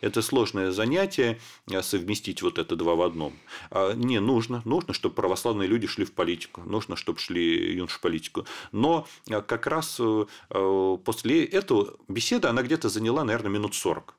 Это 0.00 0.20
сложное 0.20 0.72
занятие 0.72 1.38
а, 1.72 1.80
совместить 1.82 2.42
вот 2.42 2.58
это 2.58 2.74
два 2.74 2.96
в 2.96 3.02
одном. 3.02 3.38
А, 3.70 3.92
не 3.92 4.18
нужно. 4.18 4.62
Нужно, 4.64 4.92
чтобы 4.92 5.14
православные 5.14 5.68
люди 5.68 5.86
шли 5.86 6.04
в 6.04 6.12
политику. 6.12 6.62
Нужно, 6.62 6.96
чтобы 6.96 7.20
шли 7.20 7.76
юноши 7.76 7.98
в 7.98 8.00
политику. 8.00 8.46
Но 8.72 9.06
как 9.28 9.68
раз 9.68 10.00
э, 10.00 10.98
после 11.04 11.44
этого 11.44 11.96
беседа, 12.08 12.50
она 12.50 12.62
где-то 12.62 12.88
заняла, 12.88 13.22
наверное, 13.22 13.52
минут 13.52 13.76
40. 13.76 14.17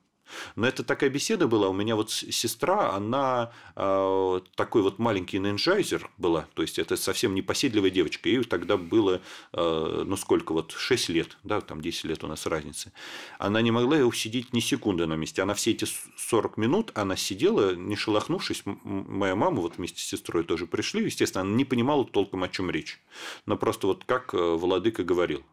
Но 0.56 0.66
это 0.66 0.82
такая 0.82 1.10
беседа 1.10 1.46
была. 1.46 1.68
У 1.68 1.72
меня 1.72 1.96
вот 1.96 2.10
сестра, 2.10 2.92
она 2.92 3.52
э, 3.76 4.40
такой 4.54 4.82
вот 4.82 4.98
маленький 4.98 5.38
ненджайзер 5.38 6.10
была. 6.18 6.46
То 6.54 6.62
есть, 6.62 6.78
это 6.78 6.96
совсем 6.96 7.34
непоседливая 7.34 7.90
девочка. 7.90 8.28
Ей 8.28 8.42
тогда 8.44 8.76
было, 8.76 9.20
э, 9.52 10.02
ну, 10.06 10.16
сколько 10.16 10.52
вот, 10.52 10.72
6 10.72 11.08
лет, 11.10 11.36
да, 11.44 11.60
там 11.60 11.80
10 11.80 12.04
лет 12.04 12.24
у 12.24 12.26
нас 12.26 12.46
разница. 12.46 12.92
Она 13.38 13.60
не 13.60 13.70
могла 13.70 13.98
усидеть 13.98 14.52
ни 14.52 14.60
секунды 14.60 15.06
на 15.06 15.14
месте. 15.14 15.42
Она 15.42 15.54
все 15.54 15.72
эти 15.72 15.86
40 16.16 16.56
минут, 16.56 16.92
она 16.94 17.16
сидела, 17.16 17.74
не 17.74 17.96
шелохнувшись. 17.96 18.62
Моя 18.64 19.36
мама 19.36 19.60
вот 19.60 19.76
вместе 19.76 20.00
с 20.00 20.04
сестрой 20.04 20.44
тоже 20.44 20.66
пришли. 20.66 21.04
Естественно, 21.04 21.42
она 21.42 21.54
не 21.54 21.64
понимала 21.64 22.04
толком, 22.04 22.42
о 22.42 22.48
чем 22.48 22.70
речь. 22.70 23.00
Но 23.46 23.56
просто 23.56 23.86
вот 23.86 24.04
как 24.04 24.34
э, 24.34 24.36
владыка 24.36 25.04
говорил. 25.04 25.44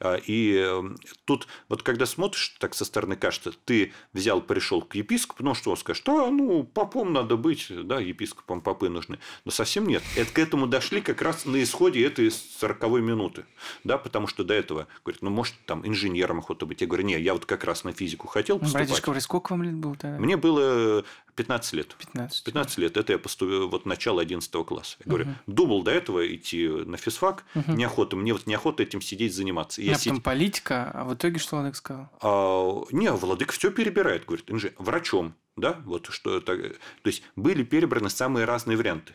А, 0.00 0.16
и 0.16 0.56
эм, 0.56 0.96
тут 1.24 1.46
вот 1.68 1.82
когда 1.82 2.06
смотришь 2.06 2.56
так 2.58 2.74
со 2.74 2.84
стороны 2.84 3.16
кажется, 3.16 3.52
ты 3.64 3.92
взял, 4.12 4.21
пришел 4.40 4.82
к 4.82 4.94
епископу, 4.94 5.42
ну 5.44 5.54
что 5.54 5.70
он 5.70 5.76
скажет, 5.76 6.08
а 6.08 6.30
ну 6.30 6.64
попом 6.64 7.12
надо 7.12 7.36
быть, 7.36 7.66
да, 7.70 8.00
епископом 8.00 8.60
попы 8.60 8.88
нужны. 8.88 9.18
Но 9.44 9.50
совсем 9.50 9.86
нет. 9.86 10.02
Это 10.16 10.32
к 10.32 10.38
этому 10.38 10.66
дошли 10.66 11.00
как 11.00 11.22
раз 11.22 11.44
на 11.44 11.62
исходе 11.62 12.04
этой 12.04 12.30
сороковой 12.30 13.02
минуты, 13.02 13.44
да, 13.84 13.98
потому 13.98 14.26
что 14.26 14.44
до 14.44 14.54
этого 14.54 14.86
говорит, 15.04 15.22
ну 15.22 15.30
может 15.30 15.54
там 15.66 15.86
инженером 15.86 16.38
охота 16.38 16.66
быть. 16.66 16.80
Я 16.80 16.86
говорю, 16.86 17.04
не, 17.04 17.20
я 17.20 17.32
вот 17.32 17.46
как 17.46 17.64
раз 17.64 17.84
на 17.84 17.92
физику 17.92 18.26
хотел 18.28 18.58
поступать. 18.58 18.88
Братишка, 18.88 19.20
сколько 19.20 19.52
вам 19.52 19.62
лет 19.62 19.74
было 19.74 19.94
тогда? 19.96 20.18
Мне 20.18 20.36
было 20.36 21.04
15 21.34 21.72
лет. 21.72 21.96
15. 21.98 22.44
15 22.44 22.78
лет. 22.78 22.96
Это 22.96 23.12
я 23.12 23.18
поступил 23.18 23.68
вот 23.68 23.86
начало 23.86 24.20
11 24.20 24.50
класса. 24.66 24.96
Я 25.04 25.08
говорю, 25.08 25.24
угу. 25.24 25.34
думал 25.46 25.82
до 25.82 25.90
этого 25.90 26.26
идти 26.34 26.68
на 26.68 26.96
физфак, 26.96 27.44
угу. 27.54 27.72
неохота. 27.72 28.16
Мне 28.16 28.32
вот 28.32 28.46
неохота 28.46 28.82
этим 28.82 29.00
сидеть, 29.00 29.34
заниматься. 29.34 29.82
Я 29.82 29.92
а 29.92 29.94
сид... 29.94 30.12
потом 30.12 30.22
политика, 30.22 30.90
а 30.92 31.04
в 31.04 31.14
итоге 31.14 31.38
что 31.38 31.56
Владык 31.56 31.76
сказал? 31.76 32.08
А, 32.20 32.84
не, 32.92 33.10
Владык 33.10 33.52
все 33.52 33.70
перебирает, 33.70 34.26
говорит, 34.26 34.50
инженер, 34.50 34.74
врачом. 34.78 35.34
Да, 35.56 35.80
вот 35.84 36.06
что 36.10 36.38
это. 36.38 36.56
То 36.56 36.76
есть 37.04 37.22
были 37.36 37.62
перебраны 37.62 38.10
самые 38.10 38.46
разные 38.46 38.76
варианты. 38.76 39.12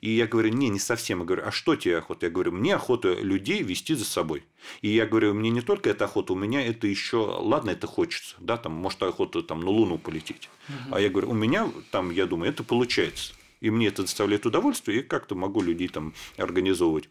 И 0.00 0.10
я 0.10 0.26
говорю, 0.26 0.50
не, 0.50 0.68
не 0.68 0.78
совсем. 0.78 1.20
Я 1.20 1.24
говорю, 1.24 1.42
а 1.46 1.50
что 1.50 1.76
тебе 1.76 1.98
охота? 1.98 2.26
Я 2.26 2.32
говорю, 2.32 2.52
мне 2.52 2.74
охота 2.74 3.12
людей 3.14 3.62
вести 3.62 3.94
за 3.94 4.04
собой. 4.04 4.44
И 4.82 4.88
я 4.88 5.06
говорю, 5.06 5.34
мне 5.34 5.50
не 5.50 5.60
только 5.60 5.90
эта 5.90 6.04
охота, 6.04 6.32
у 6.32 6.36
меня 6.36 6.66
это 6.66 6.86
еще, 6.86 7.18
ладно, 7.18 7.70
это 7.70 7.86
хочется, 7.86 8.34
да, 8.38 8.56
там, 8.56 8.72
может, 8.72 9.02
охота 9.02 9.42
там 9.42 9.60
на 9.60 9.70
Луну 9.70 9.98
полететь. 9.98 10.48
Угу. 10.68 10.94
А 10.96 11.00
я 11.00 11.08
говорю, 11.08 11.30
у 11.30 11.34
меня 11.34 11.70
там, 11.90 12.10
я 12.10 12.26
думаю, 12.26 12.50
это 12.50 12.64
получается. 12.64 13.34
И 13.60 13.70
мне 13.70 13.88
это 13.88 14.02
доставляет 14.02 14.46
удовольствие, 14.46 15.00
и 15.00 15.02
как-то 15.02 15.34
могу 15.34 15.62
людей 15.62 15.88
там 15.88 16.14
организовывать. 16.36 17.08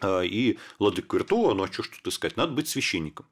А, 0.00 0.22
и 0.22 0.58
Владыка 0.78 1.08
говорит, 1.08 1.32
о, 1.32 1.54
ну 1.54 1.64
а 1.64 1.72
что 1.72 1.82
ж 1.82 1.88
тут 1.88 2.12
искать? 2.12 2.36
Надо 2.36 2.52
быть 2.52 2.68
священником 2.68 3.26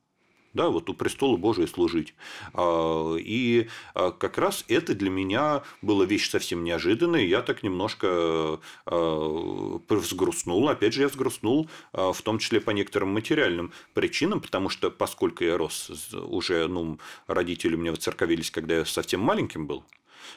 да, 0.57 0.71
вот 0.71 0.91
у 0.91 0.95
престола 0.95 1.37
Божия 1.37 1.69
служить. 1.69 2.15
А, 2.55 3.15
и 3.17 3.69
а, 3.95 4.11
как 4.11 4.39
раз 4.39 4.65
это 4.67 4.95
для 4.95 5.11
меня 5.11 5.63
была 5.83 6.05
вещь 6.05 6.29
совсем 6.31 6.65
неожиданная. 6.65 7.25
Я 7.25 7.43
так 7.43 7.63
немножко 7.63 8.59
а, 8.87 9.81
взгрустнул. 9.89 10.69
Опять 10.69 10.95
же, 10.95 11.03
я 11.03 11.09
взгрустнул, 11.09 11.69
в 11.93 12.21
том 12.23 12.39
числе 12.39 12.61
по 12.61 12.71
некоторым 12.71 13.11
материальным 13.11 13.73
причинам, 13.95 14.41
потому 14.41 14.69
что 14.69 14.91
поскольку 14.91 15.45
я 15.45 15.59
рос 15.59 16.13
уже, 16.15 16.67
ну, 16.67 16.99
родители 17.27 17.75
у 17.75 17.79
меня 17.79 17.91
воцерковились, 17.91 18.51
когда 18.51 18.79
я 18.79 18.85
совсем 18.85 19.21
маленьким 19.21 19.67
был, 19.67 19.85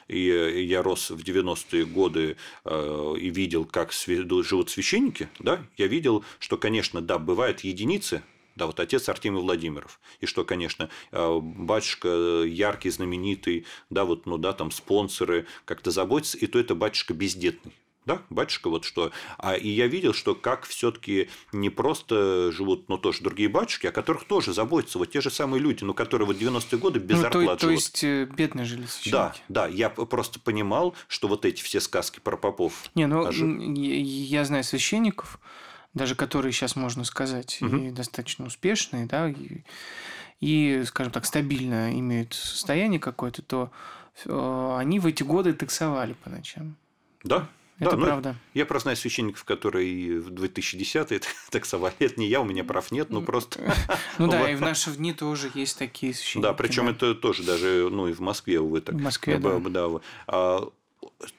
и 0.06 0.66
я 0.68 0.82
рос 0.82 1.10
в 1.10 1.22
90-е 1.22 1.86
годы 1.86 2.36
и 2.66 3.30
видел, 3.30 3.64
как 3.64 3.92
живут 3.92 4.70
священники, 4.70 5.28
да, 5.38 5.64
я 5.78 5.86
видел, 5.86 6.24
что, 6.38 6.58
конечно, 6.58 7.00
да, 7.00 7.18
бывают 7.18 7.60
единицы, 7.60 8.22
да, 8.60 8.66
вот 8.66 8.78
отец 8.78 9.08
Артемий 9.08 9.40
Владимиров. 9.40 9.98
И 10.20 10.26
что, 10.26 10.44
конечно, 10.44 10.90
э, 11.12 11.38
батюшка 11.40 12.42
яркий, 12.44 12.90
знаменитый, 12.90 13.64
да, 13.88 14.04
вот, 14.04 14.26
ну 14.26 14.36
да, 14.36 14.52
там 14.52 14.70
спонсоры 14.70 15.46
как-то 15.64 15.90
заботятся, 15.90 16.36
и 16.36 16.46
то 16.46 16.58
это 16.58 16.74
батюшка 16.74 17.14
бездетный. 17.14 17.72
Да, 18.04 18.22
батюшка, 18.28 18.68
вот 18.68 18.84
что. 18.84 19.12
А 19.38 19.54
и 19.54 19.68
я 19.68 19.86
видел, 19.86 20.12
что 20.12 20.34
как 20.34 20.66
все-таки 20.66 21.30
не 21.52 21.70
просто 21.70 22.52
живут, 22.52 22.88
но 22.88 22.98
тоже 22.98 23.22
другие 23.22 23.48
батюшки, 23.48 23.86
о 23.86 23.92
которых 23.92 24.24
тоже 24.24 24.52
заботятся. 24.52 24.98
Вот 24.98 25.10
те 25.10 25.22
же 25.22 25.30
самые 25.30 25.60
люди, 25.60 25.84
ну, 25.84 25.94
которые 25.94 26.26
вот 26.26 26.36
90-е 26.36 26.78
годы 26.78 26.98
без 26.98 27.16
ну, 27.16 27.22
зарплаты 27.22 27.60
то, 27.60 27.66
то 27.66 27.70
есть 27.70 28.04
э, 28.04 28.24
бедные 28.24 28.66
жили 28.66 28.84
священники. 28.86 29.38
Да, 29.48 29.66
да. 29.66 29.68
Я 29.68 29.88
просто 29.90 30.38
понимал, 30.38 30.94
что 31.08 31.28
вот 31.28 31.46
эти 31.46 31.62
все 31.62 31.80
сказки 31.80 32.20
про 32.20 32.36
попов. 32.36 32.90
Не, 32.94 33.06
ну 33.06 33.26
ожив... 33.26 33.58
я 33.76 34.44
знаю 34.44 34.64
священников, 34.64 35.38
даже 35.94 36.14
которые 36.14 36.52
сейчас 36.52 36.76
можно 36.76 37.04
сказать 37.04 37.58
угу. 37.60 37.76
и 37.76 37.90
достаточно 37.90 38.46
успешные, 38.46 39.06
да, 39.06 39.28
и, 39.28 39.62
и, 40.40 40.82
скажем 40.86 41.12
так, 41.12 41.26
стабильно 41.26 41.92
имеют 41.98 42.34
состояние 42.34 43.00
какое-то, 43.00 43.42
то 43.42 43.72
э, 44.24 44.76
они 44.78 45.00
в 45.00 45.06
эти 45.06 45.22
годы 45.22 45.52
таксовали 45.52 46.12
по 46.14 46.30
ночам. 46.30 46.76
Да, 47.24 47.48
это 47.80 47.96
да, 47.96 48.04
правда. 48.04 48.36
Я 48.52 48.66
просто 48.66 48.84
знаю 48.84 48.96
священников, 48.96 49.44
которые 49.44 50.20
в 50.20 50.28
2010-е 50.28 51.20
таксовали. 51.50 51.94
Это 51.98 52.20
не 52.20 52.28
я, 52.28 52.40
у 52.42 52.44
меня 52.44 52.62
прав 52.62 52.90
нет, 52.92 53.10
но 53.10 53.22
просто... 53.22 53.74
Ну 54.18 54.28
да, 54.28 54.50
и 54.52 54.54
в 54.54 54.60
наши 54.60 54.90
дни 54.92 55.14
тоже 55.14 55.50
есть 55.54 55.78
такие 55.78 56.12
священники. 56.14 56.46
Да, 56.46 56.52
причем 56.52 56.88
это 56.88 57.14
тоже 57.14 57.42
даже, 57.42 57.88
ну 57.90 58.06
и 58.06 58.12
в 58.12 58.20
Москве, 58.20 58.60
увы, 58.60 58.82
так. 58.82 58.94
В 58.94 59.00
Москве, 59.00 59.38
да. 59.38 59.58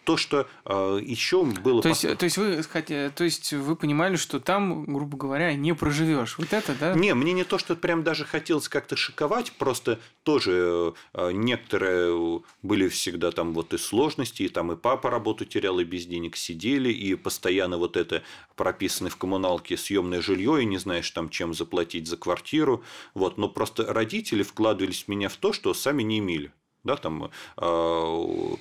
То, 0.03 0.17
что 0.17 0.47
э, 0.65 0.99
еще 1.03 1.43
было. 1.43 1.81
То 1.81 1.89
есть, 1.89 2.01
то 2.17 2.23
есть 2.23 2.37
вы 2.37 2.63
хотя, 2.63 3.09
то 3.09 3.23
есть 3.23 3.53
вы 3.53 3.75
понимали, 3.75 4.15
что 4.15 4.39
там, 4.39 4.85
грубо 4.85 5.17
говоря, 5.17 5.53
не 5.55 5.73
проживешь. 5.73 6.37
Вот 6.37 6.53
это, 6.53 6.75
да? 6.75 6.93
Не, 6.93 7.13
мне 7.13 7.33
не 7.33 7.43
то, 7.43 7.57
что 7.57 7.75
прям 7.75 8.03
даже 8.03 8.25
хотелось 8.25 8.69
как-то 8.69 8.95
шиковать, 8.95 9.51
просто 9.53 9.99
тоже 10.23 10.93
э, 11.13 11.31
некоторые 11.31 12.41
были 12.61 12.87
всегда 12.89 13.31
там 13.31 13.53
вот 13.53 13.73
и 13.73 13.77
сложности, 13.77 14.43
и 14.43 14.49
там 14.49 14.71
и 14.71 14.75
папа 14.75 15.09
работу 15.09 15.45
терял, 15.45 15.79
и 15.79 15.83
без 15.83 16.05
денег 16.05 16.35
сидели, 16.35 16.91
и 16.91 17.15
постоянно 17.15 17.77
вот 17.77 17.97
это 17.97 18.23
прописано 18.55 19.09
в 19.09 19.17
коммуналке 19.17 19.77
съемное 19.77 20.21
жилье, 20.21 20.61
и 20.61 20.65
не 20.65 20.77
знаешь 20.77 21.09
там 21.11 21.29
чем 21.29 21.53
заплатить 21.53 22.07
за 22.07 22.17
квартиру. 22.17 22.83
Вот, 23.13 23.37
но 23.37 23.49
просто 23.49 23.91
родители 23.91 24.43
вкладывались 24.43 25.03
в 25.03 25.07
меня 25.07 25.29
в 25.29 25.37
то, 25.37 25.53
что 25.53 25.73
сами 25.73 26.03
не 26.03 26.19
имели 26.19 26.51
да, 26.83 26.95
там, 26.95 27.31
э, 27.57 28.57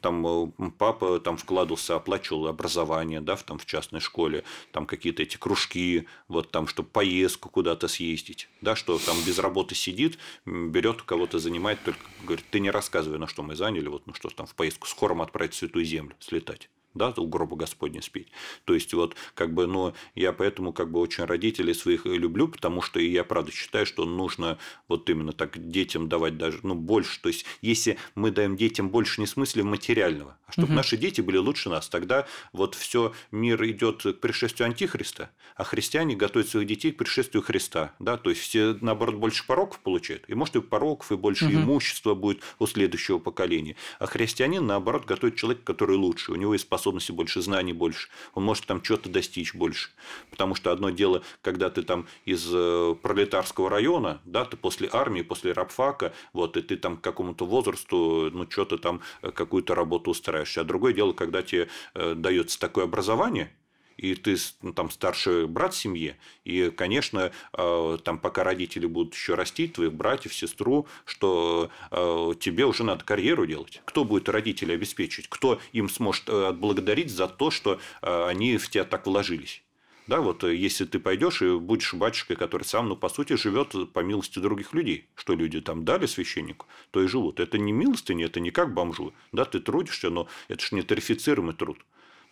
там 0.00 0.26
э, 0.26 0.70
папа 0.78 1.20
там 1.20 1.36
вкладывался, 1.36 1.96
оплачивал 1.96 2.46
образование, 2.46 3.20
да, 3.20 3.36
в, 3.36 3.42
там, 3.42 3.58
в 3.58 3.66
частной 3.66 4.00
школе, 4.00 4.44
там 4.72 4.86
какие-то 4.86 5.22
эти 5.22 5.36
кружки, 5.36 6.06
вот 6.28 6.50
там, 6.50 6.66
чтобы 6.66 6.88
поездку 6.88 7.48
куда-то 7.48 7.88
съездить, 7.88 8.48
да, 8.60 8.76
что 8.76 8.98
там 8.98 9.16
без 9.26 9.38
работы 9.38 9.74
сидит, 9.74 10.18
берет 10.44 11.02
кого-то 11.02 11.38
занимает, 11.38 11.82
только 11.84 12.00
говорит, 12.24 12.44
ты 12.50 12.60
не 12.60 12.70
рассказывай, 12.70 13.18
на 13.18 13.26
что 13.26 13.42
мы 13.42 13.56
заняли, 13.56 13.88
вот, 13.88 14.06
ну 14.06 14.14
что 14.14 14.28
там 14.28 14.46
в 14.46 14.54
поездку 14.54 14.86
с 14.86 14.92
хором 14.92 15.22
отправить 15.22 15.54
в 15.54 15.56
Святую 15.56 15.84
Землю, 15.84 16.14
слетать 16.20 16.68
да, 16.98 17.14
у 17.16 17.26
гроба 17.26 17.56
Господня 17.56 18.02
спеть. 18.02 18.28
То 18.64 18.74
есть, 18.74 18.92
вот, 18.92 19.16
как 19.34 19.54
бы, 19.54 19.66
но 19.66 19.94
я 20.14 20.32
поэтому, 20.32 20.72
как 20.72 20.90
бы, 20.90 21.00
очень 21.00 21.24
родителей 21.24 21.74
своих 21.74 22.04
люблю, 22.04 22.48
потому 22.48 22.82
что 22.82 23.00
я, 23.00 23.24
правда, 23.24 23.52
считаю, 23.52 23.86
что 23.86 24.04
нужно 24.04 24.58
вот 24.88 25.08
именно 25.08 25.32
так 25.32 25.70
детям 25.70 26.08
давать 26.08 26.36
даже, 26.36 26.60
ну, 26.62 26.74
больше. 26.74 27.20
То 27.22 27.28
есть, 27.28 27.46
если 27.62 27.96
мы 28.14 28.30
даем 28.30 28.56
детям 28.56 28.90
больше 28.90 29.20
не 29.20 29.26
в 29.26 29.30
смысле 29.30 29.62
материального, 29.62 30.36
а 30.46 30.52
чтобы 30.52 30.68
угу. 30.68 30.74
наши 30.74 30.96
дети 30.96 31.20
были 31.20 31.36
лучше 31.36 31.68
нас, 31.68 31.88
тогда 31.88 32.26
вот 32.52 32.74
все 32.74 33.12
мир 33.30 33.64
идет 33.64 34.02
к 34.02 34.14
пришествию 34.14 34.66
Антихриста, 34.66 35.30
а 35.56 35.64
христиане 35.64 36.16
готовят 36.16 36.48
своих 36.48 36.66
детей 36.66 36.92
к 36.92 36.96
пришествию 36.96 37.42
Христа, 37.42 37.92
да, 37.98 38.16
то 38.16 38.30
есть 38.30 38.42
все, 38.42 38.76
наоборот, 38.80 39.16
больше 39.16 39.46
пороков 39.46 39.80
получают, 39.80 40.24
и 40.28 40.34
может 40.34 40.56
и 40.56 40.60
пороков, 40.60 41.12
и 41.12 41.16
больше 41.16 41.46
угу. 41.46 41.54
имущества 41.54 42.14
будет 42.14 42.42
у 42.58 42.66
следующего 42.66 43.18
поколения, 43.18 43.76
а 43.98 44.06
христианин, 44.06 44.66
наоборот, 44.66 45.04
готовит 45.04 45.36
человека, 45.36 45.62
который 45.64 45.96
лучше, 45.96 46.32
у 46.32 46.36
него 46.36 46.54
есть 46.54 46.68
способности 46.88 47.12
больше, 47.12 47.42
знаний 47.42 47.72
больше, 47.72 48.08
он 48.34 48.44
может 48.44 48.66
там 48.66 48.82
что-то 48.82 49.08
достичь 49.08 49.54
больше, 49.54 49.90
потому 50.30 50.54
что 50.54 50.72
одно 50.72 50.90
дело, 50.90 51.22
когда 51.42 51.68
ты 51.68 51.82
там 51.82 52.06
из 52.24 52.48
э, 52.50 52.94
пролетарского 53.02 53.68
района, 53.68 54.20
да, 54.24 54.44
ты 54.44 54.56
после 54.56 54.88
армии, 54.90 55.22
после 55.22 55.52
рабфака, 55.52 56.12
вот, 56.32 56.56
и 56.56 56.62
ты 56.62 56.76
там 56.76 56.96
к 56.96 57.00
какому-то 57.02 57.44
возрасту, 57.44 58.30
ну, 58.32 58.50
что-то 58.50 58.78
там, 58.78 59.00
э, 59.22 59.30
какую-то 59.30 59.74
работу 59.74 60.10
устраиваешься, 60.10 60.62
а 60.62 60.64
другое 60.64 60.94
дело, 60.94 61.12
когда 61.12 61.42
тебе 61.42 61.68
э, 61.94 62.14
дается 62.14 62.58
такое 62.58 62.84
образование, 62.84 63.50
и 63.98 64.14
ты 64.14 64.36
ну, 64.62 64.72
там 64.72 64.90
старший 64.90 65.46
брат 65.46 65.74
в 65.74 65.76
семье, 65.76 66.16
и, 66.44 66.70
конечно, 66.70 67.32
э, 67.52 67.98
там 68.02 68.18
пока 68.18 68.44
родители 68.44 68.86
будут 68.86 69.14
еще 69.14 69.34
расти, 69.34 69.68
твоих 69.68 69.92
братьев, 69.92 70.32
сестру, 70.32 70.86
что 71.04 71.70
э, 71.90 72.32
тебе 72.40 72.64
уже 72.64 72.84
надо 72.84 73.04
карьеру 73.04 73.44
делать. 73.46 73.82
Кто 73.84 74.04
будет 74.04 74.28
родителей 74.28 74.74
обеспечивать? 74.74 75.28
Кто 75.28 75.60
им 75.72 75.88
сможет 75.88 76.28
э, 76.28 76.46
отблагодарить 76.46 77.10
за 77.10 77.26
то, 77.28 77.50
что 77.50 77.80
они 78.00 78.56
в 78.56 78.70
тебя 78.70 78.84
так 78.84 79.06
вложились? 79.06 79.62
Да, 80.06 80.22
вот 80.22 80.42
если 80.42 80.86
ты 80.86 80.98
пойдешь 81.00 81.42
и 81.42 81.58
будешь 81.58 81.92
батюшкой, 81.92 82.36
который 82.36 82.62
сам, 82.62 82.88
ну, 82.88 82.96
по 82.96 83.10
сути, 83.10 83.36
живет 83.36 83.74
по 83.92 84.00
милости 84.00 84.38
других 84.38 84.72
людей, 84.72 85.06
что 85.14 85.34
люди 85.34 85.60
там 85.60 85.84
дали 85.84 86.06
священнику, 86.06 86.66
то 86.92 87.02
и 87.02 87.08
живут. 87.08 87.40
Это 87.40 87.58
не 87.58 87.72
милостыня, 87.72 88.24
это 88.26 88.40
не 88.40 88.50
как 88.50 88.72
бомжу. 88.72 89.12
Да, 89.32 89.44
ты 89.44 89.60
трудишься, 89.60 90.08
но 90.08 90.28
это 90.48 90.64
же 90.64 90.76
не 90.76 90.82
тарифицируемый 90.82 91.54
труд. 91.54 91.78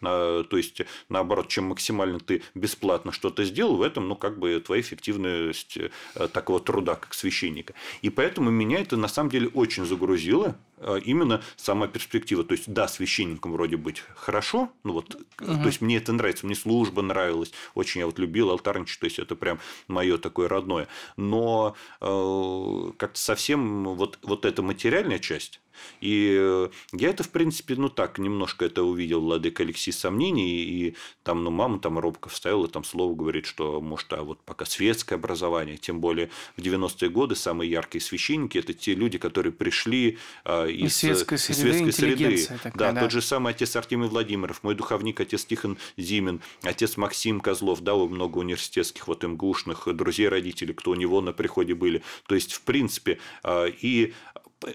То 0.00 0.46
есть, 0.52 0.82
наоборот, 1.08 1.48
чем 1.48 1.64
максимально 1.66 2.20
ты 2.20 2.42
бесплатно 2.54 3.12
что-то 3.12 3.44
сделал, 3.44 3.76
в 3.76 3.82
этом, 3.82 4.08
ну, 4.08 4.16
как 4.16 4.38
бы 4.38 4.60
твоя 4.60 4.82
эффективность 4.82 5.78
э, 5.78 6.28
такого 6.28 6.60
труда, 6.60 6.94
как 6.96 7.14
священника. 7.14 7.74
И 8.02 8.10
поэтому 8.10 8.50
меня 8.50 8.80
это, 8.80 8.96
на 8.96 9.08
самом 9.08 9.30
деле, 9.30 9.48
очень 9.48 9.84
загрузило, 9.84 10.56
э, 10.78 10.98
именно 11.04 11.42
сама 11.56 11.86
перспектива. 11.86 12.44
То 12.44 12.52
есть, 12.52 12.72
да, 12.72 12.88
священником 12.88 13.52
вроде 13.52 13.76
быть 13.76 14.02
хорошо, 14.14 14.70
ну, 14.84 14.94
вот, 14.94 15.14
угу. 15.14 15.24
то 15.38 15.66
есть, 15.66 15.80
мне 15.80 15.96
это 15.98 16.12
нравится, 16.12 16.46
мне 16.46 16.54
служба 16.54 17.02
нравилась, 17.02 17.52
очень 17.74 18.00
я 18.00 18.06
вот 18.06 18.18
любил 18.18 18.50
алтарничать, 18.50 19.00
то 19.00 19.04
есть, 19.06 19.18
это 19.18 19.36
прям 19.36 19.58
мое 19.88 20.18
такое 20.18 20.48
родное. 20.48 20.88
Но 21.16 21.76
э, 22.00 22.92
как-то 22.96 23.18
совсем 23.18 23.84
вот, 23.94 24.18
вот 24.22 24.44
эта 24.44 24.62
материальная 24.62 25.18
часть, 25.18 25.60
и 26.00 26.36
э, 26.38 26.68
я 26.92 27.10
это, 27.10 27.22
в 27.22 27.30
принципе, 27.30 27.74
ну 27.76 27.88
так, 27.88 28.18
немножко 28.18 28.64
это 28.64 28.82
увидел 28.82 29.20
Владыка 29.20 29.62
Алексей 29.62 29.92
сомнений, 29.92 30.62
и 30.62 30.96
там, 31.22 31.44
ну, 31.44 31.50
мама 31.50 31.78
там 31.78 31.98
робко 31.98 32.28
вставила 32.28 32.68
там 32.68 32.84
слово, 32.84 33.14
говорит, 33.14 33.46
что, 33.46 33.80
может, 33.80 34.12
а 34.12 34.22
вот 34.22 34.40
пока 34.44 34.64
светское 34.64 35.18
образование, 35.18 35.76
тем 35.76 36.00
более 36.00 36.30
в 36.56 36.60
90-е 36.60 37.10
годы 37.10 37.34
самые 37.34 37.70
яркие 37.70 38.02
священники– 38.02 38.58
это 38.66 38.72
те 38.74 38.94
люди, 38.94 39.18
которые 39.18 39.52
пришли 39.52 40.18
а, 40.44 40.66
из, 40.66 40.86
из 40.86 40.96
светской 40.96 41.38
среды, 41.38 41.92
среды. 41.92 42.46
Такая, 42.46 42.72
да, 42.74 42.92
да, 42.92 43.00
тот 43.02 43.10
же 43.10 43.22
самый 43.22 43.52
отец 43.52 43.74
Артемий 43.76 44.08
Владимиров, 44.08 44.62
мой 44.62 44.74
духовник, 44.74 45.20
отец 45.20 45.44
Тихон 45.44 45.78
Зимин, 45.96 46.40
отец 46.62 46.96
Максим 46.96 47.40
Козлов, 47.40 47.80
да, 47.80 47.94
много 47.94 48.38
университетских, 48.38 49.08
вот 49.08 49.22
МГУшных, 49.22 49.88
друзей 49.94 50.28
родителей, 50.28 50.74
кто 50.74 50.92
у 50.92 50.94
него 50.94 51.20
на 51.20 51.32
приходе 51.32 51.74
были. 51.74 52.02
То 52.26 52.34
есть, 52.34 52.52
в 52.52 52.62
принципе, 52.62 53.18
а, 53.42 53.66
и 53.66 54.12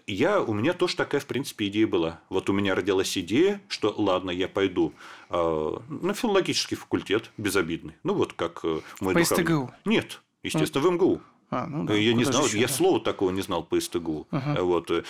я, 0.07 0.41
у 0.41 0.53
меня 0.53 0.73
тоже 0.73 0.95
такая, 0.95 1.21
в 1.21 1.25
принципе, 1.25 1.67
идея 1.67 1.87
была. 1.87 2.19
Вот 2.29 2.49
у 2.49 2.53
меня 2.53 2.75
родилась 2.75 3.17
идея, 3.17 3.61
что 3.67 3.93
ладно, 3.97 4.31
я 4.31 4.47
пойду 4.47 4.93
э, 5.29 5.77
на 5.89 6.13
филологический 6.13 6.77
факультет, 6.77 7.31
безобидный. 7.37 7.95
Ну, 8.03 8.13
вот 8.13 8.33
как 8.33 8.61
э, 8.63 8.81
мой 8.99 9.13
По 9.13 9.19
духовник. 9.19 9.47
СТГУ? 9.47 9.71
Нет, 9.85 10.21
естественно, 10.43 10.87
в 10.87 10.91
МГУ. 10.91 11.21
А, 11.49 11.67
ну 11.67 11.83
да, 11.83 11.95
я 11.95 12.13
не 12.13 12.23
знал, 12.23 12.45
еще, 12.45 12.59
я 12.59 12.67
да. 12.67 12.73
слова 12.73 12.99
такого 13.01 13.29
не 13.31 13.41
знал 13.41 13.63
по 13.63 13.79
СТГУ. 13.79 14.27
Угу. 14.31 14.63
Вот, 14.63 14.89
э, 14.89 15.03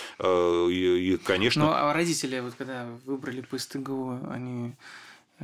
и, 0.72 1.14
и, 1.14 1.18
конечно. 1.18 1.66
Ну, 1.66 1.72
а 1.72 1.94
родители, 1.94 2.40
вот 2.40 2.56
когда 2.56 2.88
выбрали 3.06 3.42
по 3.42 3.58
СТГУ, 3.58 4.22
они 4.30 4.74
Э, 4.74 4.76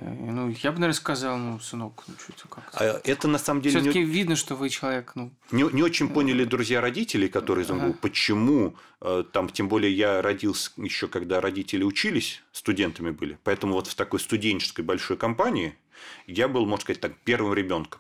ну, 0.02 0.50
я 0.50 0.72
бы, 0.72 0.80
наверное, 0.80 0.93
сказал, 0.93 1.38
ну, 1.38 1.60
сынок, 1.60 2.04
ну, 2.08 2.14
что 2.20 2.34
это 2.34 2.48
как-то. 2.48 2.78
А 2.78 3.02
это 3.04 3.28
на 3.28 3.39
самом 3.39 3.62
деле... 3.62 3.80
Все-таки 3.80 4.00
не... 4.00 4.06
видно, 4.06 4.36
что 4.36 4.56
вы 4.56 4.70
человек, 4.70 5.14
ну... 5.16 5.32
Не, 5.52 5.64
не 5.74 5.82
очень 5.82 6.10
поняли 6.10 6.43
друзья 6.43 6.82
родителей, 6.82 7.30
которые 7.30 7.66
ага. 7.66 7.76
МГУ, 7.76 7.93
почему 7.93 8.76
э, 9.02 9.24
там, 9.32 9.50
тем 9.50 9.68
более 9.68 9.91
я 9.91 10.22
родился 10.22 10.72
еще, 10.78 11.08
когда 11.08 11.41
родители 11.41 11.84
учились, 11.84 12.43
студентами 12.52 13.12
были, 13.12 13.39
поэтому 13.43 13.74
вот 13.74 13.88
в 13.88 13.95
такой 13.95 14.20
студенческой 14.20 14.82
большой 14.82 15.18
компании 15.18 15.76
я 16.28 16.48
был, 16.48 16.66
можно 16.66 16.84
сказать 16.84 17.02
так, 17.02 17.18
первым 17.24 17.54
ребенком. 17.54 18.00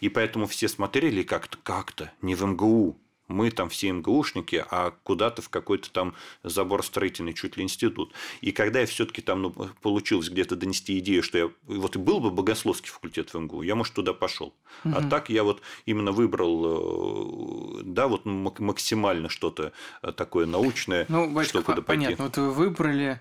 И 0.00 0.08
поэтому 0.08 0.46
все 0.46 0.68
смотрели 0.68 1.22
как-то, 1.22 1.58
как-то, 1.62 2.12
не 2.20 2.34
в 2.34 2.44
МГУ, 2.44 2.96
мы 3.32 3.50
там 3.50 3.68
все 3.68 3.90
МГУшники, 3.92 4.64
а 4.70 4.92
куда-то 5.02 5.42
в 5.42 5.48
какой-то 5.48 5.90
там 5.90 6.14
забор 6.42 6.84
строительный, 6.84 7.32
чуть 7.32 7.56
ли 7.56 7.64
институт. 7.64 8.12
И 8.40 8.52
когда 8.52 8.80
я 8.80 8.86
все-таки 8.86 9.22
там 9.22 9.42
ну, 9.42 9.50
получилось 9.80 10.28
где-то 10.28 10.56
донести 10.56 10.98
идею, 10.98 11.22
что 11.22 11.38
я 11.38 11.50
вот 11.66 11.96
и 11.96 11.98
был 11.98 12.20
бы 12.20 12.30
богословский 12.30 12.90
факультет 12.90 13.32
в 13.32 13.38
МГУ, 13.38 13.62
я, 13.62 13.74
может, 13.74 13.94
туда 13.94 14.12
пошел. 14.12 14.54
Угу. 14.84 14.94
А 14.96 15.02
так 15.02 15.30
я 15.30 15.44
вот 15.44 15.62
именно 15.86 16.12
выбрал, 16.12 17.80
э, 17.80 17.82
да, 17.84 18.08
вот 18.08 18.24
максимально 18.24 19.28
что-то 19.28 19.72
э, 20.02 20.12
такое 20.12 20.46
научное, 20.46 21.06
ну, 21.08 21.28
батюшка, 21.30 21.60
чтобы 21.60 21.76
туда 21.76 21.86
пойти. 21.86 22.04
Понятно, 22.04 22.24
вот 22.24 22.36
вы 22.36 22.50
выбрали 22.50 23.20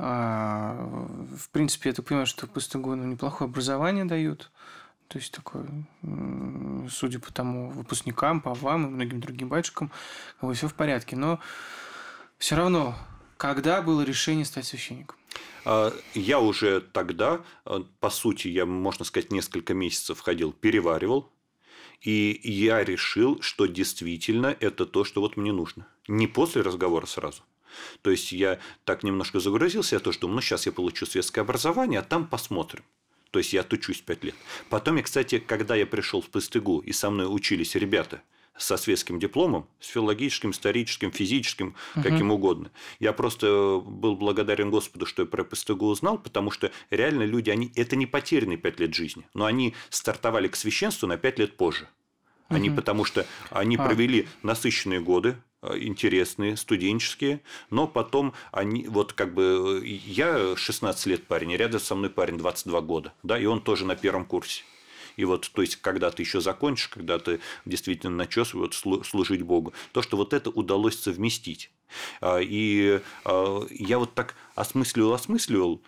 а, 0.00 0.74
в 1.36 1.50
принципе, 1.50 1.90
я 1.90 1.94
так 1.94 2.04
понимаю, 2.06 2.26
что 2.26 2.46
по 2.46 2.60
СТГУ 2.60 2.94
ну, 2.94 3.04
неплохое 3.04 3.48
образование 3.48 4.04
дают. 4.04 4.50
То 5.08 5.18
есть 5.18 5.32
такое, 5.32 5.66
судя 6.90 7.18
по 7.18 7.32
тому 7.32 7.70
выпускникам, 7.70 8.42
по 8.42 8.52
вам 8.52 8.86
и 8.86 8.90
многим 8.90 9.20
другим 9.20 9.48
батюшкам, 9.48 9.90
как 10.40 10.54
все 10.54 10.68
в 10.68 10.74
порядке. 10.74 11.16
Но 11.16 11.40
все 12.36 12.56
равно, 12.56 12.94
когда 13.38 13.80
было 13.80 14.02
решение 14.02 14.44
стать 14.44 14.66
священником? 14.66 15.16
А, 15.64 15.92
я 16.14 16.40
уже 16.40 16.80
тогда, 16.80 17.40
а, 17.64 17.84
по 18.00 18.10
сути, 18.10 18.48
я, 18.48 18.66
можно 18.66 19.04
сказать, 19.06 19.32
несколько 19.32 19.72
месяцев 19.72 20.20
ходил, 20.20 20.52
переваривал, 20.52 21.32
и 22.02 22.38
я 22.44 22.84
решил, 22.84 23.40
что 23.40 23.66
действительно 23.66 24.54
это 24.60 24.84
то, 24.84 25.04
что 25.04 25.20
вот 25.22 25.36
мне 25.36 25.52
нужно. 25.52 25.88
Не 26.06 26.26
после 26.26 26.62
разговора 26.62 27.06
сразу. 27.06 27.42
То 28.02 28.10
есть 28.10 28.32
я 28.32 28.58
так 28.84 29.02
немножко 29.02 29.40
загрузился, 29.40 29.96
я 29.96 30.00
тоже 30.00 30.20
думаю, 30.20 30.36
ну 30.36 30.40
сейчас 30.42 30.66
я 30.66 30.72
получу 30.72 31.06
светское 31.06 31.42
образование, 31.42 32.00
а 32.00 32.02
там 32.02 32.26
посмотрим. 32.26 32.84
То 33.30 33.38
есть 33.38 33.52
я 33.52 33.60
отучусь 33.60 34.00
5 34.00 34.24
лет. 34.24 34.34
Потом 34.70 34.96
я, 34.96 35.02
кстати, 35.02 35.38
когда 35.38 35.74
я 35.74 35.86
пришел 35.86 36.20
в 36.20 36.28
ПСТГУ, 36.30 36.80
и 36.80 36.92
со 36.92 37.10
мной 37.10 37.26
учились 37.28 37.74
ребята 37.74 38.22
со 38.56 38.76
светским 38.76 39.20
дипломом, 39.20 39.68
с 39.78 39.86
филологическим, 39.86 40.50
историческим, 40.50 41.12
физическим, 41.12 41.76
угу. 41.94 42.02
каким 42.02 42.32
угодно. 42.32 42.70
Я 42.98 43.12
просто 43.12 43.80
был 43.84 44.16
благодарен 44.16 44.70
Господу, 44.70 45.06
что 45.06 45.22
я 45.22 45.26
про 45.26 45.44
ПСТГУ 45.44 45.86
узнал, 45.86 46.18
потому 46.18 46.50
что 46.50 46.72
реально 46.90 47.22
люди, 47.22 47.50
они, 47.50 47.72
это 47.76 47.94
не 47.94 48.06
потерянные 48.06 48.58
5 48.58 48.80
лет 48.80 48.94
жизни, 48.94 49.26
но 49.32 49.44
они 49.44 49.74
стартовали 49.90 50.48
к 50.48 50.56
священству 50.56 51.06
на 51.06 51.16
5 51.16 51.38
лет 51.38 51.56
позже. 51.56 51.88
Они, 52.48 52.70
угу. 52.70 52.76
потому 52.76 53.04
что 53.04 53.26
они 53.50 53.76
а. 53.76 53.84
провели 53.84 54.26
насыщенные 54.42 55.00
годы, 55.00 55.36
Э, 55.36 55.47
интересные, 55.62 56.56
студенческие, 56.56 57.40
но 57.70 57.86
потом 57.86 58.32
они, 58.52 58.86
вот 58.86 59.12
как 59.12 59.34
бы, 59.34 59.82
я 59.84 60.56
16 60.56 61.06
лет 61.06 61.26
парень, 61.26 61.54
рядом 61.56 61.80
со 61.80 61.94
мной 61.94 62.10
парень 62.10 62.38
22 62.38 62.80
года, 62.82 63.12
да, 63.22 63.38
и 63.38 63.46
он 63.46 63.60
тоже 63.60 63.84
на 63.84 63.96
первом 63.96 64.24
курсе. 64.24 64.62
И 65.16 65.24
вот, 65.24 65.50
то 65.52 65.62
есть, 65.62 65.76
когда 65.76 66.12
ты 66.12 66.22
еще 66.22 66.40
закончишь, 66.40 66.88
когда 66.88 67.18
ты 67.18 67.40
действительно 67.64 68.16
начнешь 68.16 68.54
вот, 68.54 68.72
служить 68.74 69.42
Богу, 69.42 69.72
то, 69.92 70.00
что 70.00 70.16
вот 70.16 70.32
это 70.32 70.48
удалось 70.48 70.96
совместить. 70.96 71.72
А, 72.20 72.38
и 72.38 73.00
а, 73.24 73.66
я 73.70 73.98
вот 73.98 74.14
так 74.14 74.36
осмысливал, 74.54 75.14
осмысливал, 75.14 75.82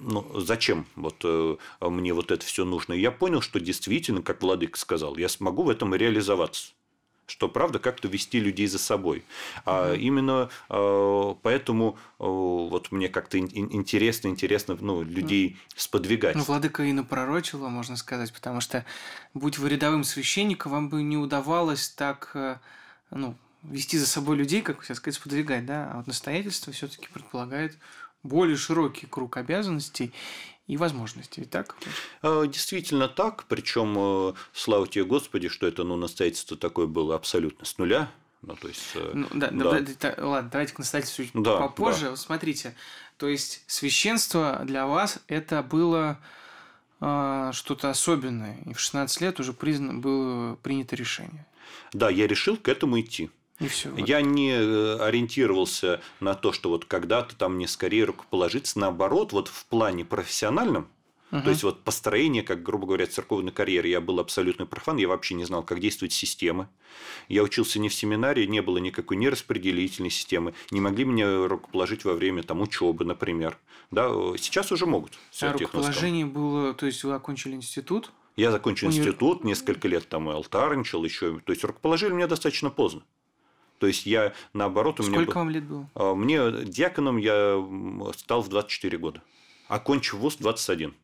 ну, 0.00 0.26
зачем 0.40 0.86
вот 0.96 1.14
э, 1.22 1.56
мне 1.80 2.12
вот 2.12 2.32
это 2.32 2.44
все 2.44 2.64
нужно. 2.64 2.94
И 2.94 3.00
я 3.00 3.12
понял, 3.12 3.40
что 3.40 3.60
действительно, 3.60 4.20
как 4.20 4.42
Владык 4.42 4.76
сказал, 4.76 5.16
я 5.16 5.28
смогу 5.28 5.62
в 5.62 5.70
этом 5.70 5.94
реализоваться 5.94 6.72
что 7.32 7.48
правда 7.48 7.78
как-то 7.78 8.08
вести 8.08 8.38
людей 8.38 8.66
за 8.66 8.78
собой. 8.78 9.24
А 9.64 9.94
именно 9.94 10.50
а, 10.68 11.34
поэтому 11.40 11.96
а, 12.18 12.24
вот 12.26 12.92
мне 12.92 13.08
как-то 13.08 13.38
интересно, 13.38 14.28
интересно 14.28 14.76
ну, 14.78 15.02
людей 15.02 15.56
сподвигать. 15.74 16.36
Ну, 16.36 16.42
владыка 16.42 16.82
и 16.82 16.92
напророчила, 16.92 17.68
можно 17.68 17.96
сказать, 17.96 18.34
потому 18.34 18.60
что 18.60 18.84
будь 19.32 19.56
вы 19.56 19.70
рядовым 19.70 20.04
священником, 20.04 20.72
вам 20.72 20.88
бы 20.90 21.02
не 21.02 21.16
удавалось 21.16 21.88
так 21.88 22.32
э, 22.34 22.58
ну, 23.10 23.34
вести 23.62 23.96
за 23.96 24.06
собой 24.06 24.36
людей, 24.36 24.60
как 24.60 24.84
сейчас 24.84 24.98
сказать, 24.98 25.14
сподвигать, 25.14 25.64
да, 25.64 25.90
а 25.90 25.96
вот 25.96 26.06
настоятельство 26.06 26.70
все-таки 26.74 27.08
предполагает 27.10 27.78
более 28.22 28.58
широкий 28.58 29.06
круг 29.06 29.38
обязанностей. 29.38 30.12
И 30.72 30.76
возможностей. 30.78 31.44
Так? 31.44 31.76
А, 32.22 32.46
действительно 32.46 33.06
так. 33.06 33.44
Причем, 33.44 33.94
э, 33.98 34.32
слава 34.54 34.86
тебе 34.88 35.04
Господи, 35.04 35.48
что 35.48 35.66
это 35.66 35.84
ну, 35.84 35.96
настоятельство 35.96 36.56
такое 36.56 36.86
было 36.86 37.14
абсолютно 37.14 37.66
с 37.66 37.76
нуля. 37.76 38.10
Ну, 38.40 38.56
то 38.56 38.68
есть, 38.68 38.82
э, 38.94 39.10
ну, 39.12 39.26
да, 39.34 39.50
да. 39.50 39.80
Да, 39.80 39.86
да, 40.00 40.26
ладно, 40.26 40.50
давайте 40.50 40.72
к 40.72 40.78
настоятельству 40.78 41.24
чуть 41.24 41.34
да, 41.34 41.58
попозже. 41.58 42.10
Да. 42.10 42.16
Смотрите, 42.16 42.74
то 43.18 43.28
есть 43.28 43.64
священство 43.66 44.62
для 44.64 44.86
вас 44.86 45.18
это 45.28 45.62
было 45.62 46.18
э, 47.00 47.50
что-то 47.52 47.90
особенное. 47.90 48.56
И 48.64 48.72
в 48.72 48.80
16 48.80 49.20
лет 49.20 49.40
уже 49.40 49.52
признано, 49.52 50.00
было 50.00 50.54
принято 50.56 50.96
решение. 50.96 51.46
Да, 51.92 52.08
я 52.08 52.26
решил 52.26 52.56
к 52.56 52.68
этому 52.68 52.98
идти. 52.98 53.30
И 53.62 53.68
все. 53.68 53.94
Я 53.96 54.20
не 54.22 54.52
э, 54.52 54.96
ориентировался 54.98 56.00
на 56.20 56.34
то, 56.34 56.52
что 56.52 56.70
вот 56.70 56.84
когда-то 56.84 57.36
там 57.36 57.56
мне 57.56 57.68
скорее 57.68 58.04
рукоположиться. 58.04 58.78
Наоборот, 58.78 59.32
вот 59.32 59.48
в 59.48 59.66
плане 59.66 60.04
профессиональном, 60.04 60.88
угу. 61.30 61.42
то 61.42 61.50
есть 61.50 61.62
вот 61.62 61.82
построение, 61.82 62.42
как, 62.42 62.62
грубо 62.62 62.86
говоря, 62.86 63.06
церковной 63.06 63.52
карьеры, 63.52 63.88
я 63.88 64.00
был 64.00 64.20
абсолютно 64.20 64.66
профан, 64.66 64.96
я 64.96 65.08
вообще 65.08 65.34
не 65.34 65.44
знал, 65.44 65.62
как 65.62 65.80
действует 65.80 66.12
система. 66.12 66.68
Я 67.28 67.42
учился 67.42 67.78
не 67.78 67.88
в 67.88 67.94
семинарии, 67.94 68.46
не 68.46 68.60
было 68.62 68.78
никакой 68.78 69.16
нераспределительной 69.16 70.10
системы, 70.10 70.54
не 70.70 70.80
могли 70.80 71.04
меня 71.04 71.46
рукоположить 71.46 72.04
во 72.04 72.14
время 72.14 72.42
там, 72.42 72.60
учебы, 72.60 73.04
например. 73.04 73.58
Да, 73.90 74.08
сейчас 74.38 74.72
уже 74.72 74.86
могут. 74.86 75.12
А 75.40 75.52
рукоположение 75.52 76.26
было, 76.26 76.74
то 76.74 76.86
есть 76.86 77.04
вы 77.04 77.14
окончили 77.14 77.54
институт? 77.54 78.10
Я 78.36 78.50
закончил 78.50 78.88
Универ... 78.88 79.08
институт, 79.08 79.44
несколько 79.44 79.88
лет 79.88 80.08
там 80.08 80.28
алтарничал 80.28 81.04
еще. 81.04 81.40
То 81.40 81.52
есть 81.52 81.64
рукоположили 81.64 82.12
меня 82.12 82.26
достаточно 82.26 82.70
поздно. 82.70 83.02
То 83.82 83.88
есть 83.88 84.06
я 84.06 84.32
наоборот 84.52 85.00
у 85.00 85.02
Сколько 85.02 85.20
меня... 85.22 85.32
Вам 85.34 85.50
лет 85.50 85.64
было? 85.64 85.90
А, 85.96 86.14
мне 86.14 86.38
диаконом 86.52 87.16
я 87.16 87.60
стал 88.16 88.40
в 88.40 88.48
24 88.48 88.96
года. 88.96 89.22
Окончив 89.66 90.14
вуз 90.20 90.36
21. 90.36 90.92
То 90.92 90.96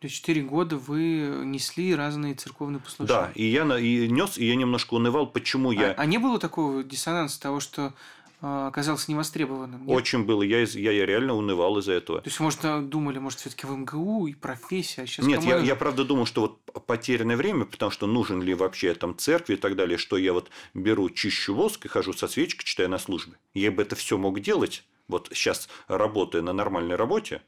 есть 0.00 0.16
4 0.16 0.40
года 0.40 0.78
вы 0.78 1.42
несли 1.44 1.94
разные 1.94 2.32
церковные 2.32 2.80
послушания. 2.80 3.26
Да, 3.26 3.32
и 3.34 3.44
я 3.44 3.64
и 3.78 4.08
нес, 4.08 4.38
и 4.38 4.46
я 4.46 4.56
немножко 4.56 4.94
унывал, 4.94 5.26
почему 5.26 5.68
а, 5.68 5.74
я. 5.74 5.92
А 5.92 6.06
не 6.06 6.16
было 6.16 6.38
такого 6.38 6.82
диссонанса 6.82 7.38
того, 7.38 7.60
что 7.60 7.88
а, 7.88 7.92
оказался 8.44 9.10
невостребованным. 9.10 9.86
Нет? 9.86 9.96
Очень 9.96 10.24
было. 10.24 10.42
Я, 10.42 10.60
я, 10.60 10.92
я 10.92 11.06
реально 11.06 11.34
унывал 11.34 11.78
из-за 11.78 11.92
этого. 11.92 12.20
То 12.20 12.28
есть, 12.28 12.40
может, 12.40 12.88
думали, 12.88 13.18
может, 13.18 13.40
все-таки 13.40 13.66
в 13.66 13.70
МГУ 13.70 14.26
и 14.26 14.34
профессия, 14.34 15.02
а 15.02 15.06
сейчас 15.06 15.24
Нет, 15.24 15.42
я, 15.44 15.58
я 15.58 15.76
правда 15.76 16.04
думал, 16.04 16.26
что 16.26 16.42
вот 16.42 16.86
потерянное 16.86 17.36
время, 17.36 17.64
потому 17.64 17.90
что 17.90 18.06
нужен 18.06 18.42
ли 18.42 18.54
вообще 18.54 18.94
там 18.94 19.16
церкви 19.16 19.54
и 19.54 19.56
так 19.56 19.76
далее, 19.76 19.96
что 19.96 20.16
я 20.16 20.32
вот 20.32 20.50
беру, 20.74 21.08
чищу 21.08 21.54
воск 21.54 21.86
и 21.86 21.88
хожу 21.88 22.12
со 22.12 22.28
свечкой, 22.28 22.64
читая 22.64 22.88
на 22.88 22.98
службе. 22.98 23.34
Я 23.54 23.70
бы 23.70 23.82
это 23.82 23.96
все 23.96 24.18
мог 24.18 24.40
делать, 24.40 24.84
вот 25.08 25.30
сейчас 25.32 25.68
работая 25.88 26.42
на 26.42 26.52
нормальной 26.52 26.96
работе, 26.96 27.42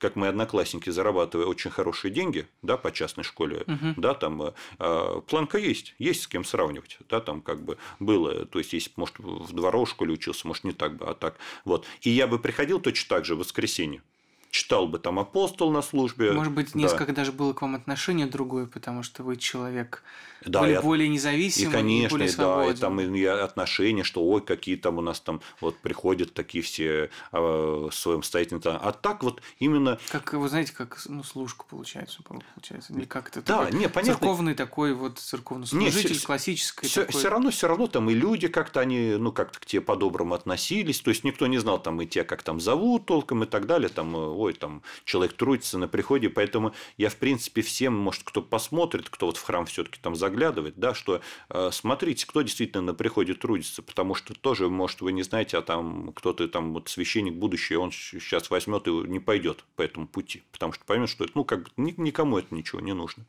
как 0.00 0.16
мои 0.16 0.30
одноклассники, 0.30 0.88
зарабатывая 0.90 1.46
очень 1.46 1.70
хорошие 1.70 2.10
деньги, 2.10 2.48
да, 2.62 2.76
по 2.76 2.90
частной 2.90 3.22
школе, 3.22 3.64
угу. 3.66 3.94
да, 3.96 4.14
там 4.14 4.54
э, 4.78 5.20
планка 5.28 5.58
есть, 5.58 5.94
есть 5.98 6.22
с 6.22 6.26
кем 6.26 6.42
сравнивать, 6.42 6.98
да, 7.08 7.20
там 7.20 7.42
как 7.42 7.62
бы 7.62 7.76
было, 7.98 8.46
то 8.46 8.58
есть, 8.58 8.72
если, 8.72 8.90
может, 8.96 9.18
в 9.18 9.52
дворовой 9.52 9.86
школе 9.86 10.14
учился, 10.14 10.48
может, 10.48 10.64
не 10.64 10.72
так 10.72 10.96
бы, 10.96 11.06
а 11.06 11.14
так, 11.14 11.36
вот. 11.64 11.86
И 12.00 12.10
я 12.10 12.26
бы 12.26 12.38
приходил 12.38 12.80
точно 12.80 13.16
так 13.16 13.24
же 13.26 13.34
в 13.34 13.38
воскресенье, 13.38 14.02
читал 14.50 14.88
бы 14.88 14.98
там 14.98 15.18
апостол 15.18 15.70
на 15.70 15.82
службе. 15.82 16.32
Может 16.32 16.52
быть, 16.52 16.74
несколько 16.74 17.12
да. 17.12 17.14
даже 17.14 17.32
было 17.32 17.52
к 17.52 17.62
вам 17.62 17.74
отношение 17.74 18.26
другое, 18.26 18.66
потому 18.66 19.02
что 19.02 19.22
вы 19.22 19.36
человек 19.36 20.02
да, 20.44 20.60
были 20.60 20.74
и, 20.74 20.78
более 20.80 21.08
независимый, 21.08 21.68
и, 21.68 21.72
конечно, 21.72 22.06
и 22.06 22.10
более 22.10 22.28
свободен. 22.28 22.70
Да, 22.70 22.76
и 22.76 22.80
там 22.80 23.00
и 23.00 23.24
отношения, 23.24 24.04
что 24.04 24.24
ой, 24.24 24.40
какие 24.40 24.76
там 24.76 24.98
у 24.98 25.00
нас 25.02 25.20
там 25.20 25.40
вот 25.60 25.78
приходят 25.78 26.32
такие 26.32 26.64
все 26.64 27.10
э, 27.32 27.38
в 27.38 27.92
своем 27.92 28.22
состоянии. 28.22 28.60
А 28.64 28.92
так 28.92 29.22
вот 29.22 29.42
именно... 29.58 29.98
Как, 30.08 30.32
вы 30.32 30.48
знаете, 30.48 30.72
как 30.72 30.98
ну, 31.06 31.22
служка 31.22 31.64
получается, 31.68 32.22
получается. 32.22 32.92
Или 32.92 33.04
как 33.04 33.28
это 33.28 33.42
да, 33.42 33.64
такой, 33.64 33.78
не, 33.78 33.88
понятно. 33.88 34.14
церковный 34.14 34.54
такой 34.54 34.94
вот 34.94 35.18
церковный 35.18 35.66
служитель, 35.66 36.14
не, 36.14 36.18
классический 36.18 36.86
все, 36.86 37.04
такой. 37.04 37.20
все 37.20 37.30
равно, 37.30 37.50
все 37.50 37.68
равно 37.68 37.86
там 37.86 38.10
и 38.10 38.14
люди 38.14 38.48
как-то 38.48 38.80
они, 38.80 39.16
ну, 39.18 39.32
как-то 39.32 39.60
к 39.60 39.66
тебе 39.66 39.82
по-доброму 39.82 40.34
относились. 40.34 41.00
То 41.00 41.10
есть, 41.10 41.22
никто 41.22 41.46
не 41.46 41.58
знал 41.58 41.80
там 41.80 42.00
и 42.00 42.06
тебя 42.06 42.24
как 42.24 42.42
там 42.42 42.60
зовут 42.60 43.06
толком 43.06 43.44
и 43.44 43.46
так 43.46 43.66
далее. 43.66 43.88
Там, 43.88 44.14
ой, 44.40 44.54
там 44.54 44.82
человек 45.04 45.34
трудится 45.34 45.76
на 45.76 45.86
приходе. 45.86 46.30
Поэтому 46.30 46.72
я, 46.96 47.10
в 47.10 47.16
принципе, 47.16 47.60
всем, 47.60 47.94
может, 47.94 48.22
кто 48.24 48.40
посмотрит, 48.40 49.10
кто 49.10 49.26
вот 49.26 49.36
в 49.36 49.42
храм 49.42 49.66
все-таки 49.66 49.98
там 50.00 50.16
заглядывает, 50.16 50.74
да, 50.76 50.94
что 50.94 51.10
что 51.10 51.20
э, 51.48 51.70
смотрите, 51.72 52.26
кто 52.26 52.42
действительно 52.42 52.82
на 52.82 52.94
приходе 52.94 53.34
трудится, 53.34 53.82
потому 53.82 54.14
что 54.14 54.34
тоже, 54.34 54.68
может, 54.68 55.00
вы 55.00 55.12
не 55.12 55.22
знаете, 55.22 55.58
а 55.58 55.62
там 55.62 56.12
кто-то 56.14 56.46
там 56.48 56.72
вот 56.72 56.88
священник 56.88 57.34
будущий, 57.34 57.76
он 57.76 57.90
сейчас 57.90 58.50
возьмет 58.50 58.86
и 58.86 58.90
не 58.90 59.18
пойдет 59.18 59.64
по 59.76 59.82
этому 59.82 60.06
пути, 60.06 60.42
потому 60.52 60.72
что 60.72 60.84
поймет, 60.84 61.08
что 61.08 61.24
это, 61.24 61.32
ну, 61.34 61.44
как 61.44 61.64
бы 61.64 61.70
никому 61.76 62.38
это 62.38 62.54
ничего 62.54 62.80
не 62.80 62.94
нужно. 62.94 63.24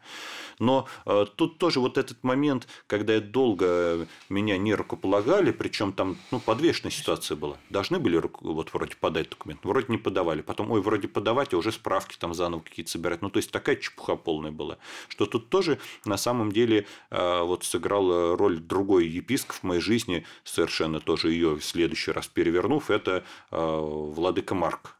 Но 0.59 0.87
э, 1.05 1.25
тут 1.35 1.57
тоже 1.57 1.79
вот 1.79 1.97
этот 1.97 2.23
момент, 2.23 2.67
когда 2.87 3.15
я 3.15 3.21
долго 3.21 4.07
меня 4.29 4.57
не 4.57 4.75
рукополагали, 4.75 5.51
причем 5.51 5.93
там, 5.93 6.17
ну, 6.29 6.39
подвешенная 6.39 6.91
ситуация 6.91 7.35
была. 7.35 7.57
Должны 7.69 7.99
были 7.99 8.21
вот 8.41 8.73
вроде 8.73 8.95
подать 8.95 9.29
документ, 9.29 9.61
вроде 9.63 9.87
не 9.89 9.97
подавали. 9.97 10.41
Потом, 10.41 10.71
ой, 10.71 10.81
вроде 10.81 11.00
подавать, 11.07 11.53
а 11.53 11.57
уже 11.57 11.71
справки 11.71 12.17
там 12.17 12.33
заново 12.33 12.61
какие-то 12.61 12.91
собирать. 12.91 13.21
Ну, 13.21 13.29
то 13.29 13.37
есть 13.37 13.51
такая 13.51 13.75
чепуха 13.75 14.15
полная 14.15 14.51
была, 14.51 14.77
что 15.07 15.25
тут 15.25 15.49
тоже 15.49 15.79
на 16.05 16.17
самом 16.17 16.51
деле 16.51 16.85
э, 17.09 17.41
вот 17.41 17.63
сыграл 17.63 18.35
роль 18.35 18.59
другой 18.59 19.07
епископ 19.07 19.57
в 19.57 19.63
моей 19.63 19.81
жизни, 19.81 20.25
совершенно 20.43 20.99
тоже 20.99 21.31
ее 21.31 21.55
в 21.55 21.63
следующий 21.63 22.11
раз 22.11 22.27
перевернув, 22.27 22.89
это 22.89 23.23
э, 23.51 23.57
Владыка 23.57 24.55
Марк 24.55 24.95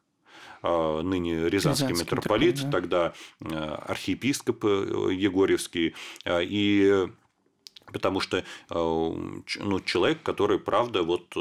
э, 0.64 1.02
ныне 1.02 1.50
Рязанский, 1.50 1.88
Рязанский 1.88 1.94
митрополит, 1.94 2.62
да. 2.64 2.72
тогда 2.72 3.14
архиепископ 3.40 4.64
Егорьевский, 4.64 5.96
и 6.28 7.08
потому 7.92 8.20
что 8.22 8.44
ну, 8.70 9.80
человек, 9.86 10.24
который, 10.24 10.60
правда, 10.60 11.04
вот 11.04 11.36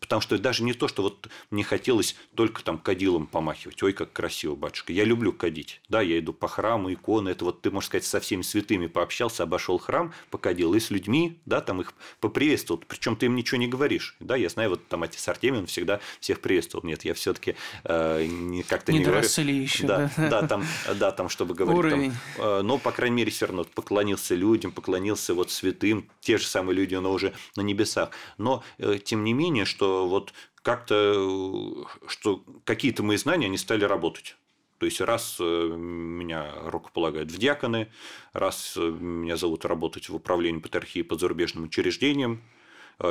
потому 0.00 0.20
что 0.20 0.38
даже 0.38 0.62
не 0.64 0.72
то, 0.72 0.88
что 0.88 1.02
вот 1.02 1.28
мне 1.50 1.62
хотелось 1.62 2.16
только 2.34 2.62
там 2.64 2.78
кадилом 2.78 3.26
помахивать. 3.26 3.82
Ой, 3.82 3.92
как 3.92 4.12
красиво, 4.12 4.54
батюшка. 4.56 4.92
Я 4.92 5.04
люблю 5.04 5.32
кадить. 5.32 5.80
Да, 5.88 6.00
я 6.00 6.18
иду 6.18 6.32
по 6.32 6.48
храму, 6.48 6.92
иконы. 6.92 7.30
Это 7.30 7.44
вот 7.44 7.62
ты, 7.62 7.70
можешь 7.70 7.88
сказать, 7.88 8.04
со 8.04 8.20
всеми 8.20 8.42
святыми 8.42 8.88
пообщался, 8.88 9.44
обошел 9.44 9.78
храм, 9.78 10.12
покадил. 10.30 10.74
И 10.74 10.80
с 10.80 10.90
людьми, 10.90 11.38
да, 11.46 11.60
там 11.60 11.80
их 11.80 11.92
поприветствовал. 12.20 12.82
Причем 12.86 13.16
ты 13.16 13.26
им 13.26 13.36
ничего 13.36 13.58
не 13.58 13.68
говоришь. 13.68 14.16
Да, 14.18 14.36
я 14.36 14.48
знаю, 14.48 14.70
вот 14.70 14.86
там 14.88 15.02
отец 15.04 15.26
Артемий, 15.28 15.60
он 15.60 15.66
всегда 15.66 16.00
всех 16.18 16.40
приветствовал. 16.40 16.84
Нет, 16.86 17.04
я 17.04 17.14
все-таки 17.14 17.54
э, 17.84 18.62
как-то 18.68 18.92
не, 18.92 18.98
не 18.98 19.04
говорю. 19.04 19.22
еще, 19.22 19.86
да, 19.86 20.10
да, 20.16 20.28
да, 20.28 20.46
там, 20.48 20.64
да, 20.96 21.12
там, 21.12 21.28
чтобы 21.28 21.54
говорить. 21.54 21.78
Уровень. 21.78 22.12
Там, 22.36 22.46
э, 22.46 22.62
но, 22.62 22.78
по 22.78 22.90
крайней 22.90 23.16
мере, 23.16 23.30
все 23.30 23.46
равно 23.46 23.64
поклонился 23.64 24.34
людям, 24.34 24.72
поклонился 24.72 25.34
вот 25.34 25.50
святым, 25.50 26.08
те 26.20 26.38
же 26.38 26.46
самые 26.46 26.76
люди, 26.76 26.96
но 26.96 27.12
уже 27.12 27.32
на 27.56 27.62
небесах. 27.62 28.10
Но, 28.38 28.64
э, 28.78 28.98
тем 29.02 29.19
не 29.24 29.32
менее, 29.32 29.64
что 29.64 30.06
вот 30.08 30.32
как-то, 30.62 31.86
что 32.06 32.44
какие-то 32.64 33.02
мои 33.02 33.16
знания, 33.16 33.46
они 33.46 33.58
стали 33.58 33.84
работать. 33.84 34.36
То 34.78 34.86
есть, 34.86 35.00
раз 35.02 35.36
э, 35.38 35.44
меня 35.44 36.54
рукополагают 36.64 37.30
в 37.30 37.36
диаконы, 37.36 37.88
раз 38.32 38.74
э, 38.78 38.80
меня 38.80 39.36
зовут 39.36 39.66
работать 39.66 40.08
в 40.08 40.14
управлении 40.14 40.58
патриархии 40.58 41.02
по 41.02 41.16
зарубежным 41.16 41.64
учреждениям, 41.64 42.40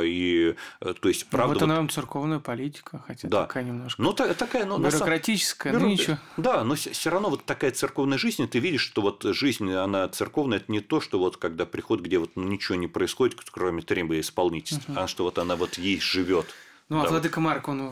и, 0.01 0.55
то 0.79 1.09
есть, 1.09 1.25
ну, 1.31 1.37
правда... 1.37 1.53
Вот 1.53 1.63
она 1.63 1.81
вот... 1.81 1.91
церковная 1.91 2.39
политика, 2.39 3.03
хотя 3.07 3.27
да. 3.27 3.41
такая 3.43 3.63
немножко 3.63 4.01
ну, 4.01 4.13
та, 4.13 4.33
такая, 4.33 4.65
ну, 4.65 4.77
бюрократическая, 4.77 5.73
на... 5.73 5.79
ну 5.79 5.87
ничего. 5.87 6.17
Да, 6.37 6.63
но 6.63 6.75
все 6.75 7.09
равно 7.09 7.29
вот 7.29 7.45
такая 7.45 7.71
церковная 7.71 8.17
жизнь, 8.17 8.47
ты 8.47 8.59
видишь, 8.59 8.81
что 8.81 9.01
вот 9.01 9.23
жизнь, 9.23 9.71
она 9.73 10.07
церковная, 10.09 10.57
это 10.57 10.71
не 10.71 10.79
то, 10.79 11.01
что 11.01 11.19
вот 11.19 11.37
когда 11.37 11.65
приход, 11.65 12.01
где 12.01 12.17
вот 12.17 12.31
ничего 12.35 12.77
не 12.77 12.87
происходит, 12.87 13.37
кроме 13.51 13.81
требования 13.81 14.21
исполнительства, 14.21 14.91
угу. 14.91 15.01
а 15.01 15.07
что 15.07 15.23
вот 15.23 15.37
она 15.37 15.55
вот 15.55 15.77
ей 15.77 15.99
живет. 15.99 16.45
Ну, 16.89 16.99
а 16.99 17.03
да. 17.03 17.09
Владыка 17.09 17.39
Марк, 17.39 17.67
он 17.67 17.91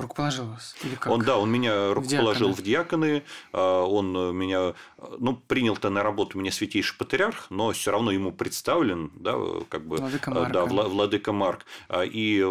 рукоположил 0.00 0.46
вас? 0.46 0.74
Или 0.82 0.94
как? 0.94 1.12
Он, 1.12 1.20
да, 1.20 1.36
он 1.36 1.50
меня 1.50 1.92
рукоположил 1.92 2.54
в 2.54 2.62
диаконы. 2.62 3.22
А, 3.52 3.84
он 3.84 4.34
меня, 4.34 4.72
ну, 5.18 5.36
принял-то 5.36 5.90
на 5.90 6.02
работу 6.02 6.38
меня 6.38 6.50
святейший 6.50 6.96
патриарх, 6.96 7.50
но 7.50 7.72
все 7.72 7.90
равно 7.90 8.10
ему 8.10 8.32
представлен, 8.32 9.12
да, 9.16 9.36
как 9.68 9.86
бы, 9.86 9.98
Владыка 9.98 10.30
Марк. 10.30 10.52
Да, 10.52 10.64
Владыка 10.64 11.32
Марк. 11.32 11.66
А, 11.88 12.04
и, 12.04 12.42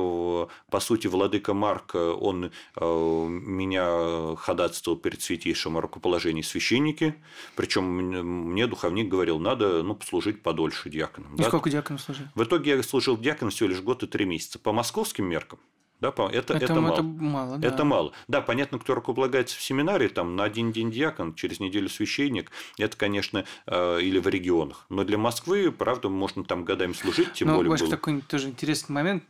по 0.69 0.79
сути, 0.79 1.07
Владыка 1.07 1.55
Марк, 1.55 1.95
он 1.95 2.51
меня 2.75 4.35
ходатайствовал 4.35 4.99
перед 4.99 5.23
святейшим 5.23 5.77
о 5.77 5.81
рукоположении 5.81 6.43
священники. 6.43 7.15
Причем 7.55 7.85
мне 7.85 8.67
духовник 8.67 9.07
говорил, 9.09 9.39
надо, 9.39 9.81
ну, 9.81 9.95
послужить 9.95 10.43
подольше 10.43 10.91
диаконом. 10.91 11.33
И 11.33 11.37
да? 11.39 11.45
сколько 11.45 11.71
диаконов 11.71 12.01
служил? 12.01 12.27
В 12.35 12.43
итоге 12.43 12.75
я 12.75 12.83
служил 12.83 13.17
диаконом 13.17 13.49
всего 13.49 13.69
лишь 13.69 13.81
год 13.81 14.03
и 14.03 14.07
три 14.07 14.25
месяца. 14.25 14.59
По 14.59 14.71
московским 14.71 15.25
меркам 15.25 15.57
да, 15.99 16.09
это, 16.09 16.53
это, 16.53 16.53
это, 16.57 16.73
мало. 16.75 16.93
Это 16.93 17.03
мало, 17.03 17.57
да. 17.57 17.67
Это 17.67 17.83
мало. 17.83 18.11
Да, 18.27 18.41
понятно, 18.41 18.77
кто 18.77 18.93
рукополагается 18.93 19.57
в 19.57 19.61
семинаре, 19.61 20.09
там 20.09 20.35
на 20.35 20.43
один 20.43 20.71
день 20.71 20.91
диакон, 20.91 21.33
через 21.33 21.59
неделю 21.59 21.89
священник, 21.89 22.51
это, 22.77 22.95
конечно, 22.95 23.45
э, 23.65 24.01
или 24.01 24.19
в 24.19 24.27
регионах. 24.27 24.85
Но 24.89 25.03
для 25.03 25.17
Москвы, 25.17 25.71
правда, 25.71 26.09
можно 26.09 26.43
там 26.43 26.65
годами 26.65 26.93
служить, 26.93 27.33
тем 27.33 27.47
Но, 27.47 27.55
более. 27.55 27.75
Но 27.75 27.87
такой 27.87 28.21
тоже 28.21 28.49
интересный 28.49 28.93
момент. 28.93 29.23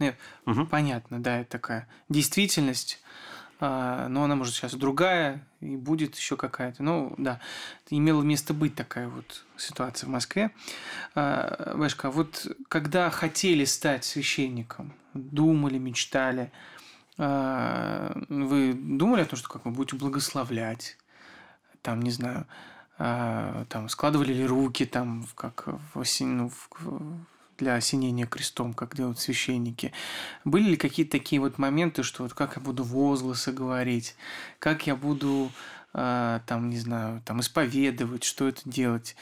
Угу. 0.45 0.65
Понятно, 0.65 1.21
да, 1.21 1.39
это 1.41 1.51
такая 1.51 1.87
действительность. 2.09 3.01
А, 3.59 4.07
но 4.07 4.23
она 4.23 4.35
может 4.35 4.53
сейчас 4.53 4.73
другая 4.73 5.43
и 5.61 5.75
будет 5.75 6.15
еще 6.15 6.37
какая-то. 6.37 6.83
Ну, 6.83 7.15
да, 7.17 7.39
имела 7.89 8.21
место 8.21 8.53
быть 8.53 8.75
такая 8.75 9.07
вот 9.07 9.45
ситуация 9.57 10.07
в 10.07 10.11
Москве. 10.11 10.51
А, 11.15 11.73
Вешка, 11.75 12.09
а 12.09 12.11
вот 12.11 12.47
когда 12.69 13.09
хотели 13.09 13.65
стать 13.65 14.05
священником, 14.05 14.93
думали, 15.13 15.77
мечтали, 15.77 16.51
вы 17.17 18.73
думали 18.75 19.21
о 19.21 19.25
том, 19.25 19.39
что 19.39 19.49
как 19.49 19.65
вы 19.65 19.71
будете 19.71 19.95
благословлять, 19.95 20.99
там, 21.81 22.03
не 22.03 22.11
знаю, 22.11 22.45
там, 22.97 23.89
складывали 23.89 24.33
ли 24.33 24.45
руки, 24.45 24.85
там, 24.85 25.25
как 25.33 25.65
в, 25.65 26.03
ну, 26.19 26.49
в, 26.49 26.69
для 27.57 27.75
осенения 27.75 28.25
крестом, 28.25 28.73
как 28.73 28.95
делают 28.95 29.19
священники. 29.19 29.91
Были 30.45 30.71
ли 30.71 30.77
какие-то 30.77 31.11
такие 31.11 31.41
вот 31.41 31.57
моменты, 31.57 32.03
что 32.03 32.23
вот 32.23 32.33
как 32.33 32.55
я 32.55 32.61
буду 32.61 32.83
возгласы 32.83 33.51
говорить, 33.51 34.15
как 34.59 34.87
я 34.87 34.95
буду 34.95 35.51
э, 35.93 36.39
там, 36.45 36.69
не 36.69 36.79
знаю, 36.79 37.21
там 37.25 37.41
исповедовать, 37.41 38.23
что 38.23 38.47
это 38.47 38.61
делать? 38.65 39.15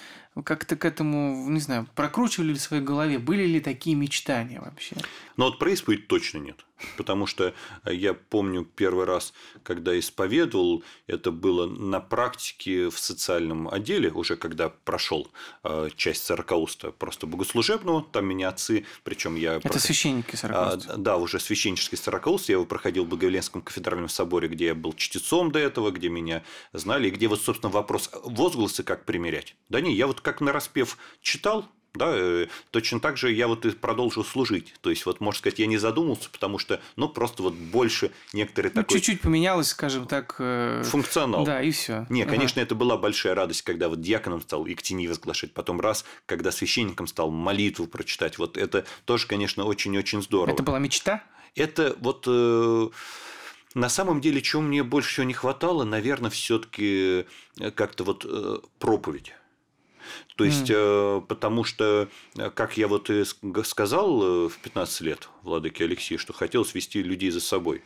Как-то 0.44 0.76
к 0.76 0.84
этому, 0.84 1.50
не 1.50 1.60
знаю, 1.60 1.88
прокручивали 1.96 2.50
ли 2.50 2.56
в 2.56 2.62
своей 2.62 2.84
голове, 2.84 3.20
были 3.20 3.46
ли 3.46 3.60
такие 3.62 3.96
мечтания 3.96 4.60
вообще? 4.60 4.96
Ну 5.38 5.46
вот 5.46 5.60
про 5.60 5.72
исповедь 5.72 6.08
точно 6.08 6.40
нет. 6.40 6.66
Потому 6.98 7.26
что 7.26 7.54
я 7.86 8.14
помню 8.14 8.66
первый 8.66 9.06
раз, 9.06 9.34
когда 9.64 9.98
исповедовал, 9.98 10.84
это 11.08 11.32
было 11.32 11.68
на 11.68 12.02
практике 12.02 12.90
в 12.90 13.00
социальном 13.00 13.70
отделе, 13.70 14.12
уже 14.12 14.36
когда 14.36 14.70
прошел 14.70 15.30
э, 15.64 15.90
часть 15.96 16.26
сорокауста 16.26 16.92
просто 16.92 17.28
богослужебного, 17.28 18.04
там 18.04 18.26
меня 18.26 18.50
отцы, 18.50 18.86
причем 19.04 19.36
я... 19.36 19.56
Это 19.64 19.80
священники 19.80 20.36
сорокауста? 20.36 20.94
А, 20.94 20.98
да, 20.98 21.18
уже 21.18 21.40
священнический 21.40 21.98
сорокауст, 21.98 22.50
я 22.50 22.56
его 22.56 22.66
проходил 22.66 23.06
в 23.06 23.08
Благовеленском 23.08 23.62
кафедральном 23.62 24.10
соборе, 24.10 24.50
где 24.50 24.68
я 24.68 24.76
был 24.76 24.94
чтецом 24.94 25.52
до 25.52 25.60
этого, 25.60 25.92
где 25.92 26.10
меня 26.10 26.44
знали, 26.74 27.08
и 27.08 27.12
где 27.12 27.30
вот, 27.30 27.42
собственно, 27.42 27.72
вопрос 27.72 28.10
возгласы 28.24 28.84
как 28.84 29.06
примерять. 29.06 29.56
Да 29.70 29.80
не, 29.80 29.96
я 29.96 30.08
вот 30.08 30.20
как 30.26 30.42
на 30.42 30.52
распев 30.52 30.98
читал, 31.22 31.70
да, 31.94 32.12
э, 32.14 32.48
точно 32.72 33.00
так 33.00 33.16
же 33.16 33.32
я 33.32 33.48
вот 33.48 33.66
и 33.66 33.72
продолжил 33.72 34.26
служить. 34.26 34.74
То 34.82 34.90
есть, 34.90 35.06
вот, 35.06 35.22
можно 35.22 35.40
сказать, 35.40 35.60
я 35.60 35.68
не 35.68 35.78
задумался, 35.78 36.30
потому 36.30 36.58
что, 36.58 36.82
ну, 36.96 37.08
просто 37.08 37.44
вот 37.44 37.54
больше 37.54 38.12
некоторые 38.34 38.72
ну, 38.76 38.82
такой... 38.82 38.98
Чуть-чуть 39.00 39.22
поменялось, 39.22 39.68
скажем 39.68 40.08
так... 40.08 40.36
Э... 40.40 40.84
Функционал. 40.84 41.46
Да, 41.46 41.62
и 41.62 41.72
все. 41.72 42.06
Не, 42.10 42.24
ага. 42.24 42.32
конечно, 42.32 42.60
это 42.60 42.76
была 42.76 42.98
большая 42.98 43.36
радость, 43.36 43.62
когда 43.62 43.88
вот 43.88 44.02
диаконом 44.02 44.42
стал 44.42 44.68
Иктини 44.68 45.08
возглашать, 45.08 45.54
потом 45.54 45.80
раз, 45.80 46.06
когда 46.26 46.52
священником 46.52 47.08
стал 47.08 47.32
молитву 47.32 47.88
прочитать. 47.88 48.38
Вот 48.38 48.58
это 48.58 48.86
тоже, 49.06 49.28
конечно, 49.28 49.64
очень-очень 49.64 50.22
здорово. 50.22 50.54
Это 50.54 50.64
была 50.64 50.80
мечта? 50.80 51.24
Это 51.56 51.96
вот... 52.00 52.26
Э... 52.28 52.90
На 53.74 53.90
самом 53.90 54.22
деле, 54.22 54.42
чего 54.42 54.62
мне 54.62 54.84
больше 54.84 55.10
всего 55.10 55.26
не 55.26 55.34
хватало, 55.34 55.84
наверное, 55.84 56.30
все-таки 56.30 57.26
э, 57.60 57.72
как-то 57.72 58.06
вот 58.06 58.26
э, 58.26 58.60
проповедь. 58.80 59.34
То 60.36 60.44
есть, 60.44 60.70
mm. 60.70 61.26
потому 61.28 61.64
что, 61.64 62.10
э, 62.38 62.50
как 62.50 62.78
я 62.78 62.88
вот 62.88 63.10
сказал 63.64 64.46
э, 64.46 64.50
в 64.50 64.58
15 64.58 65.02
лет 65.02 65.30
Владыке 65.44 65.86
Алексею, 65.86 66.20
что 66.20 66.34
хотел 66.34 66.66
свести 66.66 67.02
людей 67.02 67.32
за 67.32 67.42
собой. 67.42 67.82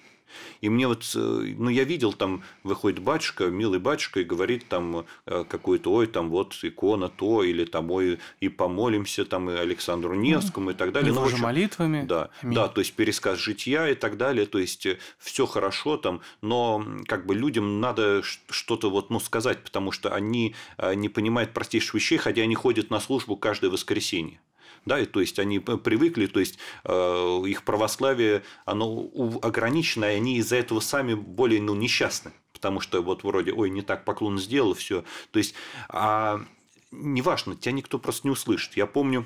И 0.62 0.70
мне 0.70 0.88
вот, 0.88 1.04
э, 1.16 1.20
ну, 1.20 1.70
я 1.70 1.84
видел, 1.84 2.14
там 2.14 2.44
выходит 2.64 3.00
батюшка, 3.00 3.46
милый 3.48 3.80
батюшка, 3.80 4.22
и 4.22 4.24
говорит 4.24 4.68
там 4.68 5.06
э, 5.26 5.44
какой-то, 5.48 5.92
ой, 5.92 6.08
там 6.08 6.30
вот 6.30 6.58
икона 6.64 7.10
то, 7.10 7.44
или 7.44 7.66
там, 7.66 7.92
ой, 7.92 8.20
и 8.40 8.50
помолимся 8.50 9.26
там 9.26 9.50
и 9.50 9.54
Александру 9.54 10.16
Невскому 10.16 10.72
и 10.72 10.74
так 10.74 10.92
далее. 10.92 11.14
Ну, 11.14 11.24
общем, 11.24 11.40
молитвами. 11.40 12.04
Да, 12.04 12.30
да, 12.42 12.68
то 12.68 12.82
есть 12.82 12.94
пересказ 12.94 13.40
жития 13.40 13.88
и 13.88 13.96
так 13.96 14.18
далее, 14.18 14.46
то 14.46 14.60
есть 14.60 14.86
э, 14.86 14.98
все 15.18 15.46
хорошо 15.46 15.98
там, 15.98 16.22
но 16.42 16.86
как 17.08 17.26
бы 17.26 17.36
людям 17.36 17.80
надо 17.80 18.22
что-то 18.24 18.90
вот, 18.90 19.10
ну, 19.10 19.20
сказать, 19.20 19.64
потому 19.64 19.92
что 19.92 20.14
они 20.14 20.56
не 20.96 21.10
понимают 21.10 21.54
простейших 21.54 21.96
вещей, 21.96 22.18
хотя 22.18 22.42
они 22.42 22.56
ходят 22.56 22.90
на 22.90 23.00
службу 23.00 23.36
каждое 23.36 23.70
воскресенье 23.70 24.40
да, 24.86 25.00
и, 25.00 25.06
то 25.06 25.20
есть 25.20 25.40
они 25.40 25.60
привыкли, 25.60 26.28
то 26.28 26.40
есть 26.40 26.58
э, 26.84 27.44
их 27.48 27.64
православие, 27.64 28.44
оно 28.66 29.10
ограничено, 29.42 30.06
и 30.06 30.16
они 30.16 30.38
из-за 30.38 30.58
этого 30.58 30.80
сами 30.80 31.14
более 31.14 31.62
ну, 31.62 31.76
несчастны, 31.76 32.32
потому 32.54 32.80
что 32.80 33.02
вот 33.02 33.24
вроде, 33.24 33.54
ой, 33.54 33.70
не 33.70 33.82
так 33.82 34.06
поклон 34.06 34.40
сделал, 34.40 34.74
все, 34.74 35.04
то 35.32 35.40
есть, 35.40 35.56
а 35.90 36.42
неважно, 36.92 37.56
тебя 37.56 37.74
никто 37.74 38.00
просто 38.00 38.28
не 38.28 38.32
услышит. 38.32 38.76
Я 38.76 38.86
помню, 38.86 39.26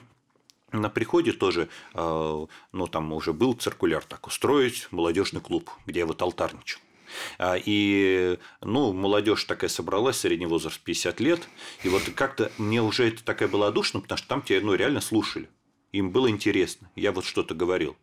на 0.72 0.89
приходе 0.89 1.34
тоже, 1.34 1.70
э, 1.93 2.45
ну, 2.72 2.88
там 2.88 3.14
уже 3.14 3.34
был 3.34 3.54
циркуляр 3.54 4.04
так, 4.04 4.28
устроить 4.28 4.88
молодежный 4.91 5.41
клуб, 5.41 5.70
где 5.86 5.99
я 5.99 6.06
вот 6.06 6.22
алтарничал. 6.22 6.80
А, 7.38 7.55
и, 7.57 8.38
ну, 8.61 8.93
молодежь 8.93 9.43
такая 9.45 9.70
собралась, 9.70 10.18
средний 10.18 10.45
возраст 10.45 10.80
50 10.80 11.20
лет. 11.20 11.47
И 11.84 11.89
вот 11.89 12.03
как-то 12.16 12.51
мне 12.57 12.82
уже 12.82 13.07
это 13.07 13.24
такая 13.24 13.47
была 13.47 13.72
душно, 13.72 13.99
потому 13.99 14.18
что 14.18 14.28
там 14.28 14.41
тебя 14.41 14.61
ну, 14.61 14.74
реально 14.74 15.01
слушали. 15.01 15.49
Им 15.91 16.11
было 16.11 16.30
интересно. 16.30 16.89
Я 16.95 17.11
вот 17.11 17.26
что-то 17.26 17.53
говорил. 17.53 17.95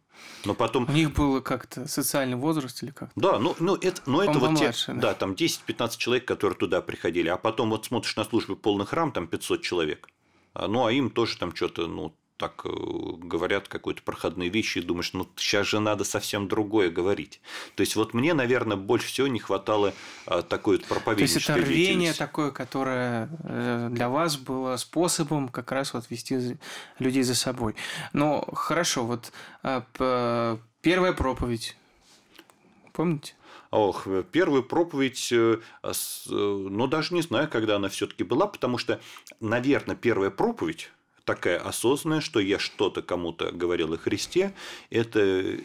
Но 0.45 0.55
потом... 0.55 0.89
У 0.89 0.93
них 0.93 1.13
было 1.13 1.41
как-то 1.41 1.87
социальный 1.89 2.37
возраст 2.37 2.83
или 2.83 2.91
как? 2.91 3.11
Да, 3.17 3.39
ну, 3.39 3.55
ну 3.59 3.77
это, 3.77 4.03
ну, 4.07 4.21
это 4.21 4.39
вот 4.39 4.59
те, 4.59 4.73
да. 4.89 4.95
да, 4.95 5.15
там 5.15 5.33
10-15 5.33 5.99
человек, 5.99 6.25
которые 6.25 6.57
туда 6.57 6.81
приходили. 6.81 7.29
А 7.29 7.37
потом 7.37 7.71
вот 7.71 7.87
смотришь 7.87 8.17
на 8.17 8.25
службе 8.25 8.57
полный 8.57 8.87
храм, 8.87 9.13
там 9.13 9.27
500 9.27 9.63
человек. 9.63 10.09
А, 10.55 10.67
ну, 10.67 10.87
а 10.87 10.93
им 10.93 11.11
тоже 11.11 11.37
там 11.37 11.55
что-то, 11.55 11.87
ну, 11.87 12.15
так 12.41 12.63
э, 12.65 12.71
говорят 12.71 13.69
какие-то 13.69 14.03
проходные 14.03 14.49
вещи, 14.49 14.79
и 14.79 14.81
думаешь, 14.81 15.13
ну 15.13 15.29
сейчас 15.37 15.67
же 15.67 15.79
надо 15.79 16.05
совсем 16.05 16.49
другое 16.49 16.89
говорить. 16.91 17.43
То 17.75 17.83
есть 17.83 17.97
вот 17.97 18.15
мне, 18.15 18.33
наверное, 18.33 18.79
больше 18.79 19.09
всего 19.09 19.27
не 19.27 19.39
хватало 19.39 19.93
а, 20.25 20.41
такой 20.41 20.79
вот 20.79 20.87
проповеднической 20.87 21.55
То 21.55 21.61
есть 21.61 21.69
это 21.69 21.71
рвение 21.71 22.13
такое, 22.15 22.51
которое 22.51 23.29
э, 23.45 23.89
для 23.93 24.09
вас 24.09 24.39
было 24.39 24.77
способом 24.79 25.51
как 25.51 25.71
раз 25.71 25.93
вот 25.93 26.09
вести 26.09 26.57
людей 26.99 27.23
за 27.25 27.35
собой. 27.35 27.75
Но 28.15 28.49
хорошо, 28.55 29.05
вот 29.05 29.33
а, 29.63 30.59
первая 30.81 31.13
проповедь, 31.13 31.77
помните? 32.95 33.35
Ох, 33.71 34.07
первую 34.33 34.63
проповедь, 34.63 35.29
э, 35.31 35.59
ну, 36.27 36.87
даже 36.87 37.15
не 37.15 37.21
знаю, 37.21 37.51
когда 37.51 37.77
она 37.77 37.91
все-таки 37.91 38.25
была, 38.25 38.47
потому 38.47 38.79
что, 38.79 38.99
наверное, 39.41 39.95
первая 39.95 40.31
проповедь 40.31 40.91
такая 41.25 41.59
осознанная, 41.59 42.21
что 42.21 42.41
я 42.41 42.59
что-то 42.59 43.03
кому-то 43.03 43.51
говорил 43.53 43.93
о 43.95 43.99
Христе, 43.99 44.55
это 44.91 45.61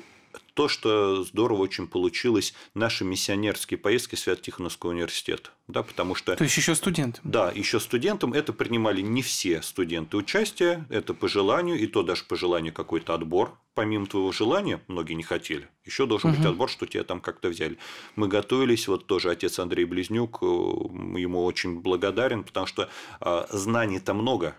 то, 0.56 0.70
что 0.70 1.24
здорово 1.24 1.62
очень 1.62 1.88
получилось 1.88 2.54
наши 2.74 3.04
миссионерские 3.04 3.78
поездки 3.78 4.16
Свято-Тихоновского 4.16 4.92
университета. 4.92 5.50
Да, 5.68 5.84
потому 5.84 6.16
что... 6.16 6.36
То 6.36 6.44
есть 6.44 6.56
еще 6.56 6.76
студентам? 6.76 7.22
Да, 7.26 7.52
еще 7.54 7.80
студентам. 7.80 8.34
Это 8.34 8.54
принимали 8.54 9.02
не 9.02 9.22
все 9.22 9.62
студенты 9.62 10.16
участия, 10.16 10.86
это 10.90 11.14
по 11.14 11.28
желанию, 11.28 11.78
и 11.78 11.88
то 11.88 12.04
даже 12.04 12.24
по 12.24 12.36
желанию 12.36 12.74
какой-то 12.74 13.14
отбор. 13.14 13.58
Помимо 13.74 14.06
твоего 14.06 14.32
желания, 14.32 14.80
многие 14.88 15.16
не 15.16 15.24
хотели. 15.24 15.68
Еще 15.84 16.06
должен 16.06 16.30
угу. 16.30 16.38
быть 16.38 16.46
отбор, 16.46 16.70
что 16.70 16.86
тебя 16.86 17.04
там 17.04 17.20
как-то 17.20 17.50
взяли. 17.50 17.78
Мы 18.16 18.30
готовились, 18.30 18.88
вот 18.88 19.06
тоже 19.08 19.32
отец 19.32 19.60
Андрей 19.60 19.84
Близнюк, 19.84 20.40
э, 20.42 20.46
ему 20.46 21.44
очень 21.44 21.82
благодарен, 21.82 22.46
потому 22.46 22.68
что 22.68 22.90
а, 23.20 23.48
знаний-то 23.52 24.14
много 24.14 24.56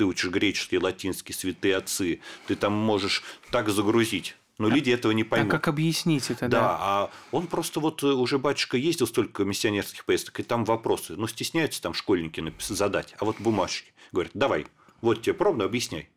ты 0.00 0.06
учишь 0.06 0.30
греческий, 0.30 0.78
латинский, 0.78 1.34
святые 1.34 1.76
отцы, 1.76 2.20
ты 2.46 2.56
там 2.56 2.72
можешь 2.72 3.22
так 3.50 3.68
загрузить. 3.68 4.34
Но 4.56 4.68
а, 4.68 4.70
люди 4.70 4.88
этого 4.88 5.12
не 5.12 5.24
поймут. 5.24 5.52
А 5.52 5.56
как 5.58 5.68
объяснить 5.68 6.30
это? 6.30 6.48
Да, 6.48 6.60
да, 6.60 6.78
а 6.80 7.10
он 7.32 7.46
просто 7.48 7.80
вот 7.80 8.02
э, 8.02 8.06
уже 8.06 8.38
батюшка 8.38 8.78
ездил 8.78 9.06
столько 9.06 9.44
миссионерских 9.44 10.06
поездок, 10.06 10.40
и 10.40 10.42
там 10.42 10.64
вопросы. 10.64 11.16
Ну, 11.16 11.26
стесняются 11.26 11.82
там 11.82 11.92
школьники 11.92 12.42
задать, 12.60 13.14
а 13.18 13.26
вот 13.26 13.36
бумажки. 13.40 13.92
Говорят, 14.10 14.32
давай, 14.32 14.66
вот 15.02 15.20
тебе 15.20 15.34
пробно, 15.34 15.66
объясняй. 15.66 16.08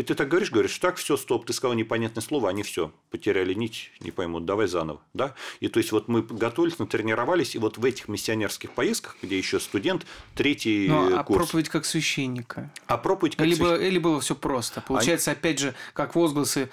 И 0.00 0.02
ты 0.02 0.14
так 0.14 0.28
говоришь, 0.28 0.50
говоришь, 0.50 0.78
так, 0.78 0.96
все, 0.96 1.18
стоп, 1.18 1.44
ты 1.44 1.52
сказал 1.52 1.76
непонятное 1.76 2.22
слово, 2.22 2.48
они 2.48 2.62
все, 2.62 2.90
потеряли 3.10 3.52
нить, 3.52 3.90
не 4.00 4.10
поймут, 4.10 4.46
давай 4.46 4.66
заново. 4.66 5.02
Да? 5.12 5.34
И 5.60 5.68
то 5.68 5.76
есть, 5.76 5.92
вот 5.92 6.08
мы 6.08 6.22
готовились, 6.22 6.78
натренировались, 6.78 7.54
и 7.54 7.58
вот 7.58 7.76
в 7.76 7.84
этих 7.84 8.08
миссионерских 8.08 8.70
поездках, 8.70 9.18
где 9.20 9.36
еще 9.36 9.60
студент, 9.60 10.06
третий 10.34 10.88
ну, 10.88 11.18
а 11.18 11.22
курс. 11.22 11.50
проповедь 11.50 11.68
как 11.68 11.84
священника? 11.84 12.72
А 12.86 12.96
проповедь 12.96 13.36
как 13.36 13.44
или, 13.44 13.52
священника? 13.52 13.76
было, 13.78 13.86
или 13.86 13.98
было 13.98 14.20
все 14.22 14.34
просто? 14.34 14.80
Получается, 14.80 15.32
они... 15.32 15.38
опять 15.38 15.58
же, 15.58 15.74
как 15.92 16.14
возгласы 16.14 16.70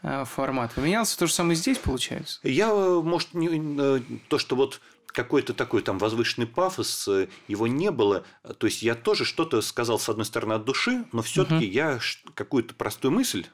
э, 0.00 0.24
формат 0.24 0.72
поменялся, 0.72 1.18
то 1.18 1.26
же 1.26 1.34
самое 1.34 1.56
здесь 1.56 1.76
получается? 1.76 2.40
Я, 2.44 2.72
может, 2.72 3.34
не, 3.34 3.60
э, 3.78 4.00
то, 4.28 4.38
что 4.38 4.56
вот 4.56 4.80
какой-то 5.12 5.54
такой 5.54 5.82
там 5.82 5.98
возвышенный 5.98 6.46
пафос, 6.46 7.08
э, 7.08 7.28
его 7.48 7.66
не 7.66 7.90
было. 7.90 8.24
То 8.58 8.66
есть 8.66 8.82
я 8.82 8.94
тоже 8.94 9.24
что-то 9.24 9.60
сказал, 9.60 9.98
с 9.98 10.08
одной 10.08 10.24
стороны, 10.24 10.54
от 10.54 10.64
души, 10.64 11.04
но 11.12 11.22
все-таки 11.22 11.66
угу. 11.66 11.72
я 11.72 12.00
какую-то 12.34 12.74
простую 12.74 13.12
мысль 13.12 13.46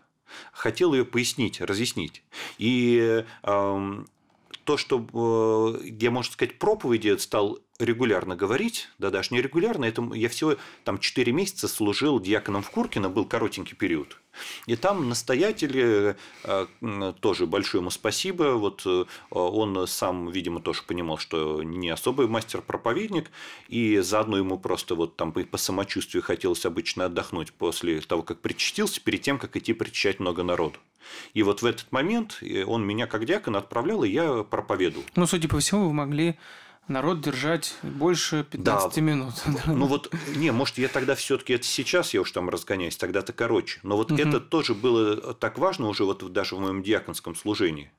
хотел 0.52 0.92
ее 0.92 1.04
пояснить, 1.04 1.60
разъяснить. 1.60 2.22
И 2.58 3.24
э, 3.42 4.04
то, 4.64 4.76
что 4.76 5.78
э, 5.82 5.86
я, 5.88 6.10
можно 6.10 6.32
сказать, 6.32 6.58
проповеди 6.58 7.16
стал 7.18 7.58
регулярно 7.78 8.36
говорить, 8.36 8.88
да 8.98 9.10
даже 9.10 9.28
не 9.32 9.40
регулярно, 9.40 9.84
это 9.84 10.02
я 10.14 10.28
всего 10.28 10.56
там 10.84 10.98
4 10.98 11.32
месяца 11.32 11.68
служил 11.68 12.20
диаконом 12.20 12.62
в 12.62 12.70
Куркино, 12.70 13.08
был 13.08 13.24
коротенький 13.24 13.76
период. 13.76 14.18
И 14.66 14.76
там 14.76 15.08
настоятель, 15.08 16.16
э, 16.42 16.66
тоже 17.20 17.46
большое 17.46 17.80
ему 17.80 17.90
спасибо, 17.90 18.54
вот 18.54 18.82
э, 18.84 19.04
он 19.30 19.86
сам, 19.86 20.30
видимо, 20.30 20.60
тоже 20.60 20.82
понимал, 20.82 21.18
что 21.18 21.62
не 21.62 21.88
особый 21.88 22.28
мастер-проповедник, 22.28 23.30
и 23.68 23.98
заодно 23.98 24.36
ему 24.38 24.58
просто 24.58 24.94
вот 24.94 25.16
там 25.16 25.32
по 25.32 25.58
самочувствию 25.58 26.22
хотелось 26.22 26.66
обычно 26.66 27.06
отдохнуть 27.06 27.52
после 27.52 28.00
того, 28.00 28.22
как 28.22 28.40
причастился, 28.40 29.00
перед 29.00 29.22
тем, 29.22 29.38
как 29.38 29.56
идти 29.56 29.72
причащать 29.72 30.20
много 30.20 30.42
народу. 30.42 30.78
И 31.34 31.42
вот 31.42 31.62
в 31.62 31.66
этот 31.66 31.90
момент 31.92 32.38
э, 32.40 32.64
он 32.64 32.86
меня 32.86 33.06
как 33.06 33.24
диакон 33.24 33.56
отправлял, 33.56 34.04
и 34.04 34.10
я 34.10 34.42
проповедовал. 34.42 35.04
Ну, 35.14 35.26
судя 35.26 35.48
по 35.48 35.58
всему, 35.58 35.86
вы 35.86 35.92
могли 35.92 36.36
народ 36.88 37.20
держать 37.20 37.74
больше 37.82 38.46
15 38.50 38.94
да. 38.94 39.00
минут. 39.00 39.34
Ну 39.66 39.86
вот, 39.86 40.12
не, 40.36 40.52
может, 40.52 40.78
я 40.78 40.88
тогда 40.88 41.14
все-таки 41.14 41.54
это 41.54 41.64
сейчас 41.64 42.14
я 42.14 42.20
уж 42.20 42.30
там 42.30 42.48
разгоняюсь, 42.48 42.96
тогда-то 42.96 43.32
короче. 43.32 43.80
Но 43.82 43.96
вот 43.96 44.12
угу. 44.12 44.20
это 44.20 44.40
тоже 44.40 44.74
было 44.74 45.34
так 45.34 45.58
важно 45.58 45.88
уже 45.88 46.04
вот 46.04 46.32
даже 46.32 46.56
в 46.56 46.60
моем 46.60 46.82
диаконском 46.82 47.34
служении. 47.34 47.90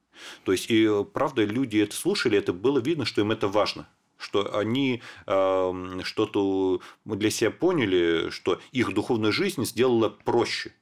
То 0.43 0.51
есть, 0.51 0.69
и 0.69 0.89
правда, 1.13 1.43
люди 1.43 1.77
это 1.77 1.95
слушали, 1.95 2.37
это 2.37 2.53
было 2.53 2.79
видно, 2.79 3.05
что 3.05 3.21
им 3.21 3.31
это 3.31 3.47
важно 3.47 3.87
что 4.19 4.57
они 4.57 5.03
э, 5.27 5.99
что-то 6.03 6.81
для 7.05 7.29
себя 7.29 7.51
поняли, 7.51 8.31
что 8.31 8.59
их 8.71 8.91
духовная 8.91 9.31
жизнь 9.31 9.63
сделала 9.63 10.09
проще. 10.09 10.73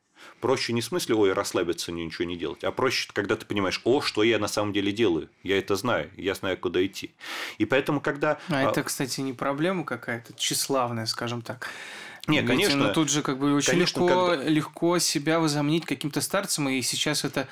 Проще 0.41 0.73
не 0.73 0.81
в 0.81 0.85
смысле, 0.85 1.15
ой, 1.15 1.33
расслабиться, 1.33 1.91
ничего 1.91 2.25
не 2.25 2.37
делать, 2.37 2.63
а 2.63 2.71
проще, 2.71 3.09
когда 3.13 3.35
ты 3.35 3.45
понимаешь, 3.45 3.81
о, 3.83 4.01
что 4.01 4.23
я 4.23 4.37
на 4.39 4.47
самом 4.47 4.73
деле 4.73 4.91
делаю, 4.91 5.29
я 5.43 5.57
это 5.57 5.75
знаю, 5.75 6.11
я 6.17 6.35
знаю, 6.35 6.57
куда 6.57 6.85
идти. 6.85 7.11
И 7.57 7.65
поэтому, 7.65 8.01
когда... 8.01 8.39
А, 8.49 8.59
а 8.59 8.69
это, 8.69 8.83
кстати, 8.83 9.21
не 9.21 9.33
проблема 9.33 9.83
какая-то 9.83 10.33
тщеславная, 10.33 11.05
скажем 11.05 11.41
так. 11.41 11.69
Не, 12.27 12.39
Ведь, 12.39 12.47
конечно. 12.47 12.87
Ну, 12.87 12.93
тут 12.93 13.09
же 13.09 13.21
как 13.21 13.37
бы 13.37 13.53
очень 13.53 13.71
конечно, 13.71 13.99
легко, 13.99 14.27
когда... 14.29 14.43
легко 14.49 14.99
себя 14.99 15.39
возомнить 15.39 15.85
каким-то 15.85 16.21
старцем, 16.21 16.69
и 16.69 16.81
сейчас 16.81 17.23
это 17.23 17.47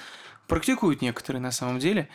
практикуют 0.47 1.01
некоторые 1.01 1.41
на 1.41 1.51
самом 1.51 1.79
деле 1.79 2.09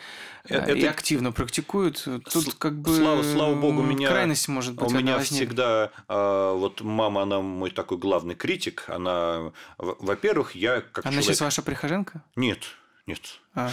э, 0.45 0.55
это... 0.55 0.71
и 0.73 0.85
активно 0.85 1.31
практикуют. 1.31 2.07
Тут 2.31 2.53
как 2.55 2.79
бы 2.79 2.95
слава, 2.95 3.23
слава 3.23 3.55
богу, 3.55 3.81
меня 3.81 4.07
крайность 4.07 4.47
может 4.47 4.75
быть. 4.75 4.91
У 4.91 4.93
меня 4.93 5.17
возникнет. 5.17 5.49
всегда 5.49 5.91
а, 6.07 6.53
вот 6.53 6.81
мама, 6.81 7.23
она 7.23 7.41
мой 7.41 7.71
такой 7.71 7.97
главный 7.97 8.35
критик. 8.35 8.85
Она, 8.87 9.51
во-первых, 9.77 10.55
я 10.55 10.81
как 10.81 11.05
она 11.05 11.13
человек... 11.13 11.25
сейчас 11.25 11.41
ваша 11.41 11.61
прихожанка? 11.61 12.23
Нет, 12.35 12.63
нет. 13.05 13.39
А. 13.55 13.71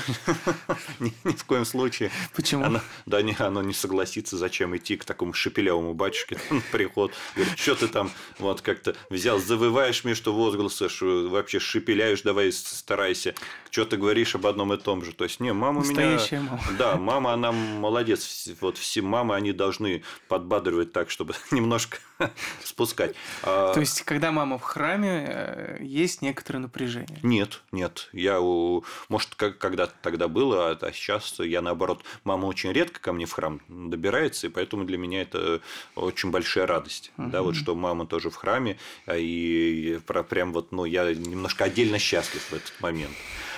ни, 1.01 1.13
в 1.25 1.45
коем 1.45 1.67
случае. 1.67 2.11
Почему? 2.35 2.81
Да, 3.05 3.21
не, 3.21 3.37
оно 3.39 3.63
не 3.63 3.75
согласится, 3.75 4.39
зачем 4.39 4.75
идти 4.75 4.97
к 4.97 5.05
такому 5.05 5.35
шепелявому 5.35 5.93
батюшке 5.93 6.39
на 6.51 6.63
приход. 6.73 7.13
Говорит, 7.35 7.59
что 7.59 7.75
ты 7.75 7.89
там 7.89 8.11
вот 8.39 8.63
как-то 8.63 8.97
взял, 9.11 9.39
завываешь 9.39 10.05
между 10.05 10.33
что 10.89 11.29
вообще 11.29 11.59
шепеляешь, 11.59 12.23
давай 12.23 12.53
старайся. 12.53 13.35
Что 13.71 13.85
ты 13.85 13.99
говоришь 13.99 14.35
об 14.35 14.47
одном 14.47 14.73
и 14.73 14.79
том 14.79 15.05
же. 15.05 15.13
То 15.13 15.25
есть, 15.25 15.41
не, 15.41 15.53
мама 15.53 15.85
меня... 15.85 16.19
мама. 16.41 16.61
Да, 16.79 16.97
мама, 16.97 17.33
она 17.35 17.53
молодец. 17.53 18.49
Вот 18.61 18.79
все 18.79 19.03
мамы, 19.03 19.35
они 19.35 19.53
должны 19.53 20.03
подбадривать 20.29 20.93
так, 20.93 21.11
чтобы 21.11 21.35
немножко 21.51 21.99
спускать. 22.65 23.15
А 23.43 23.75
То 23.75 23.81
есть, 23.81 24.03
когда 24.03 24.33
мама 24.33 24.59
в 24.59 24.63
храме, 24.63 25.27
э, 25.29 25.79
есть 25.83 26.23
некоторое 26.23 26.61
напряжение? 26.61 27.19
Нет, 27.23 27.61
нет. 27.73 28.09
Я, 28.13 28.41
может, 28.41 29.35
как 29.35 29.59
когда-то 29.67 29.95
тогда 30.03 30.29
было, 30.29 30.71
а 30.71 30.93
сейчас 30.93 31.39
я 31.41 31.61
наоборот, 31.63 32.03
мама 32.25 32.47
очень 32.47 32.73
редко 32.73 33.01
ко 33.01 33.13
мне 33.13 33.27
в 33.27 33.33
храм 33.33 33.61
добирается, 33.69 34.47
и 34.47 34.51
поэтому 34.51 34.85
для 34.85 34.99
меня 34.99 35.23
это 35.23 35.61
очень 35.95 36.31
большая 36.31 36.67
радость, 36.67 37.13
угу. 37.19 37.31
да, 37.31 37.43
вот 37.43 37.57
что 37.57 37.75
мама 37.75 38.07
тоже 38.07 38.31
в 38.31 38.37
храме, 38.37 38.79
а 39.07 39.17
и 39.17 39.99
прям 40.29 40.53
вот, 40.53 40.73
ну, 40.73 40.85
я 40.85 41.13
немножко 41.13 41.65
отдельно 41.65 41.99
счастлив 41.99 42.43
в 42.43 42.53
этот 42.53 42.73
момент. 42.81 43.13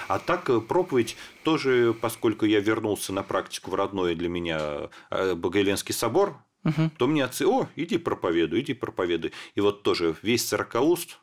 А 0.09 0.18
так 0.18 0.48
э, 0.48 0.61
проповедь 0.61 1.16
тоже, 1.44 1.94
поскольку 2.00 2.46
я 2.46 2.61
вернулся 2.61 3.12
на 3.12 3.22
практику 3.22 3.70
в 3.70 3.74
родной 3.74 4.14
для 4.14 4.28
меня 4.28 4.88
э, 5.11 5.34
Богоявленский 5.34 5.94
собор, 5.94 6.38
угу. 6.64 6.90
то 6.96 7.06
мне 7.06 7.24
отцы, 7.24 7.46
о, 7.46 7.68
иди 7.76 7.98
проповедуй, 7.98 8.61
иди 8.61 8.74
проповедуй. 8.74 9.32
И 9.54 9.61
вот 9.61 9.82
тоже 9.82 10.16
весь 10.22 10.46
сорокауст, 10.48 11.18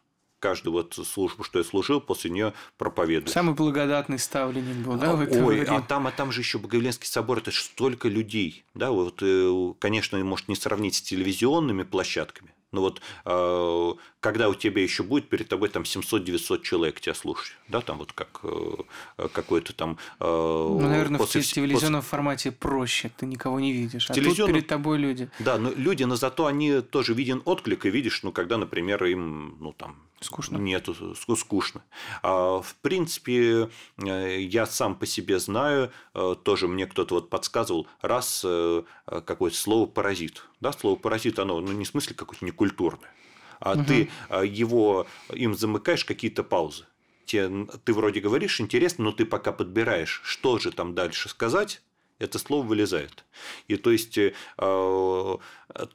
каждую 0.45 0.73
вот 0.73 0.93
службу, 0.93 1.43
что 1.43 1.57
я 1.57 1.65
служил, 1.65 1.99
после 1.99 2.29
нее 2.29 2.53
проповедую. 2.77 3.29
Самый 3.29 3.55
благодатный 3.55 4.19
ставленник 4.19 4.75
был, 4.85 4.95
да? 4.95 5.15
В 5.15 5.43
Ой, 5.43 5.63
а 5.63 5.81
там, 5.81 6.05
а 6.05 6.11
там 6.11 6.31
же 6.31 6.41
еще 6.41 6.59
Богоявленский 6.59 7.07
собор, 7.07 7.39
это 7.39 7.49
же 7.49 7.61
столько 7.61 8.07
людей, 8.09 8.63
да, 8.75 8.91
вот, 8.91 9.23
э, 9.23 9.73
конечно, 9.79 10.23
может 10.23 10.47
не 10.47 10.55
сравнить 10.55 10.93
с 10.93 11.01
телевизионными 11.01 11.81
площадками, 11.81 12.53
но 12.71 12.81
вот 12.81 13.01
э, 13.25 13.93
когда 14.19 14.49
у 14.49 14.53
тебя 14.53 14.83
еще 14.83 15.01
будет 15.01 15.29
перед 15.29 15.47
тобой 15.47 15.69
там 15.69 15.81
700-900 15.81 16.61
человек 16.61 16.99
тебя 16.99 17.15
слушать, 17.15 17.57
да, 17.67 17.81
там 17.81 17.97
вот 17.97 18.13
как 18.13 18.41
э, 18.43 19.27
какой-то 19.33 19.73
там... 19.73 19.97
Ну, 20.19 20.79
наверное, 20.79 21.17
после, 21.17 21.41
в 21.41 21.47
телевизионном 21.47 22.01
после... 22.01 22.09
формате 22.11 22.51
проще, 22.51 23.09
ты 23.17 23.25
никого 23.25 23.59
не 23.59 23.71
видишь, 23.71 24.11
а 24.11 24.13
тут 24.13 24.35
перед 24.35 24.67
тобой 24.67 24.99
люди. 24.99 25.27
Да, 25.39 25.57
но 25.57 25.71
люди, 25.75 26.03
но 26.03 26.15
зато 26.15 26.45
они 26.45 26.81
тоже 26.81 27.15
виден 27.15 27.41
отклик, 27.45 27.87
и 27.87 27.89
видишь, 27.89 28.21
ну, 28.21 28.31
когда, 28.31 28.57
например, 28.57 29.03
им, 29.05 29.57
ну, 29.59 29.73
там, 29.73 30.05
Скучно. 30.25 30.57
Нету, 30.57 31.15
скучно. 31.35 31.83
А, 32.23 32.59
в 32.59 32.75
принципе, 32.81 33.69
э, 33.97 34.41
я 34.41 34.65
сам 34.65 34.95
по 34.95 35.05
себе 35.05 35.37
знаю, 35.37 35.91
э, 36.15 36.35
тоже 36.43 36.67
мне 36.67 36.87
кто-то 36.87 37.15
вот 37.15 37.29
подсказывал, 37.29 37.87
раз 38.01 38.41
э, 38.43 38.83
какое-то 39.05 39.55
слово 39.55 39.85
паразит. 39.85 40.43
Да, 40.61 40.73
слово 40.73 40.95
паразит, 40.95 41.37
оно 41.37 41.61
ну, 41.61 41.71
не 41.73 41.85
в 41.85 41.87
смысле 41.87 42.15
какое-то 42.15 42.43
некультурное, 42.43 43.13
а 43.59 43.73
угу. 43.73 43.83
ты 43.85 44.09
его 44.43 45.05
им 45.31 45.53
замыкаешь 45.55 46.05
какие-то 46.05 46.43
паузы. 46.43 46.85
Те, 47.25 47.49
ты 47.83 47.93
вроде 47.93 48.19
говоришь 48.19 48.59
интересно, 48.59 49.05
но 49.05 49.11
ты 49.11 49.25
пока 49.25 49.51
подбираешь, 49.51 50.21
что 50.23 50.57
же 50.57 50.71
там 50.71 50.95
дальше 50.95 51.29
сказать, 51.29 51.81
это 52.19 52.39
слово 52.39 52.65
вылезает. 52.65 53.25
И 53.67 53.75
то 53.75 53.91
есть, 53.91 54.17
э, 54.17 54.33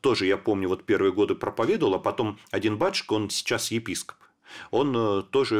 тоже 0.01 0.27
я 0.27 0.37
помню, 0.37 0.68
вот 0.68 0.85
первые 0.85 1.12
годы 1.12 1.35
проповедовал, 1.35 1.95
а 1.95 1.99
потом 1.99 2.39
один 2.51 2.77
батюшка, 2.77 3.14
он 3.14 3.31
сейчас 3.31 3.71
епископ. 3.71 4.16
Он 4.71 4.95
э, 4.97 5.23
тоже 5.31 5.57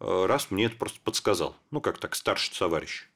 э, 0.00 0.26
раз 0.26 0.50
мне 0.50 0.64
это 0.64 0.76
просто 0.76 0.98
подсказал. 1.04 1.56
Ну, 1.70 1.80
как 1.80 1.98
так, 1.98 2.14
старший 2.14 2.54
товарищ. 2.58 3.06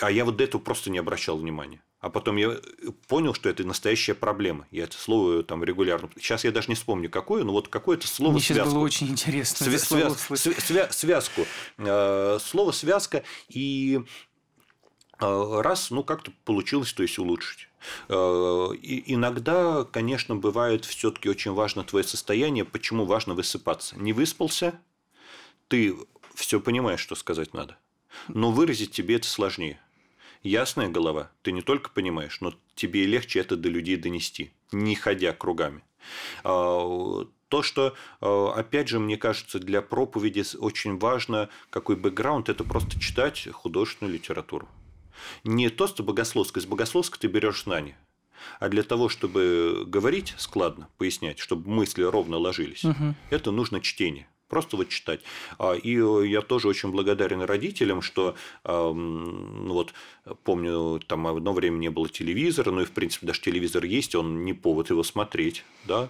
А 0.00 0.10
я 0.10 0.24
вот 0.24 0.36
до 0.36 0.44
этого 0.44 0.60
просто 0.60 0.90
не 0.90 0.98
обращал 0.98 1.38
внимания. 1.38 1.82
А 2.00 2.10
потом 2.10 2.36
я 2.36 2.56
понял, 3.08 3.34
что 3.34 3.48
это 3.48 3.64
настоящая 3.64 4.14
проблема. 4.14 4.68
Я 4.70 4.84
это 4.84 4.96
слово 4.96 5.42
там 5.42 5.64
регулярно... 5.64 6.08
Сейчас 6.16 6.44
я 6.44 6.52
даже 6.52 6.68
не 6.68 6.76
вспомню, 6.76 7.10
какое, 7.10 7.42
но 7.42 7.52
вот 7.52 7.66
какое-то 7.66 8.06
слово 8.06 8.32
Мне 8.34 8.40
связку. 8.40 8.62
сейчас 8.62 8.72
было 8.74 8.84
очень 8.84 9.08
интересно. 9.08 9.64
Свя- 9.64 9.78
связ- 9.78 10.52
свя- 10.54 10.92
связку. 10.92 11.44
Слово 12.44 12.70
связка. 12.70 13.24
И 13.48 14.00
раз, 15.18 15.90
ну, 15.90 16.04
как-то 16.04 16.32
получилось, 16.44 16.92
то 16.92 17.02
есть 17.02 17.18
улучшить. 17.18 17.68
А, 18.08 18.70
и 18.72 19.14
иногда, 19.14 19.84
конечно, 19.84 20.36
бывает 20.36 20.84
все-таки 20.84 21.28
очень 21.28 21.52
важно 21.52 21.84
твое 21.84 22.04
состояние. 22.04 22.64
Почему 22.64 23.04
важно 23.04 23.34
высыпаться? 23.34 23.98
Не 23.98 24.12
выспался, 24.12 24.78
ты 25.68 25.96
все 26.34 26.60
понимаешь, 26.60 27.00
что 27.00 27.14
сказать 27.14 27.54
надо. 27.54 27.76
Но 28.28 28.50
выразить 28.50 28.92
тебе 28.92 29.16
это 29.16 29.26
сложнее. 29.26 29.80
Ясная 30.42 30.88
голова, 30.88 31.30
ты 31.42 31.50
не 31.50 31.62
только 31.62 31.90
понимаешь, 31.90 32.40
но 32.40 32.54
тебе 32.76 33.04
легче 33.06 33.40
это 33.40 33.56
до 33.56 33.68
людей 33.68 33.96
донести, 33.96 34.52
не 34.70 34.94
ходя 34.94 35.32
кругами. 35.32 35.82
А, 36.44 37.26
то, 37.48 37.62
что, 37.62 37.94
опять 38.20 38.88
же, 38.88 39.00
мне 39.00 39.16
кажется, 39.16 39.58
для 39.58 39.80
проповеди 39.80 40.44
очень 40.58 40.98
важно, 40.98 41.48
какой 41.70 41.96
бэкграунд, 41.96 42.50
это 42.50 42.62
просто 42.62 43.00
читать 43.00 43.48
художественную 43.50 44.14
литературу. 44.14 44.68
Не 45.44 45.68
то, 45.70 45.86
что 45.86 46.02
богословское. 46.02 46.62
С 46.62 46.66
богословской 46.66 47.18
ты 47.20 47.26
берешь 47.28 47.64
знания. 47.64 47.96
А 48.60 48.68
для 48.68 48.82
того, 48.82 49.08
чтобы 49.08 49.84
говорить 49.86 50.34
складно, 50.38 50.88
пояснять, 50.96 51.38
чтобы 51.38 51.68
мысли 51.70 52.02
ровно 52.02 52.36
ложились, 52.36 52.84
угу. 52.84 53.14
это 53.30 53.50
нужно 53.50 53.80
чтение. 53.80 54.28
Просто 54.48 54.76
вот 54.76 54.88
читать. 54.88 55.20
А, 55.58 55.74
и 55.74 55.98
я 56.28 56.40
тоже 56.40 56.68
очень 56.68 56.90
благодарен 56.90 57.42
родителям, 57.42 58.02
что 58.02 58.34
ну 58.64 59.72
вот 59.72 59.92
помню, 60.44 61.00
там 61.06 61.26
одно 61.26 61.52
время 61.52 61.76
не 61.78 61.90
было 61.90 62.08
телевизора, 62.08 62.70
ну 62.70 62.82
и 62.82 62.84
в 62.84 62.92
принципе 62.92 63.26
даже 63.26 63.40
телевизор 63.40 63.84
есть, 63.84 64.14
он 64.14 64.44
не 64.44 64.52
повод 64.52 64.90
его 64.90 65.02
смотреть, 65.02 65.64
да. 65.84 66.08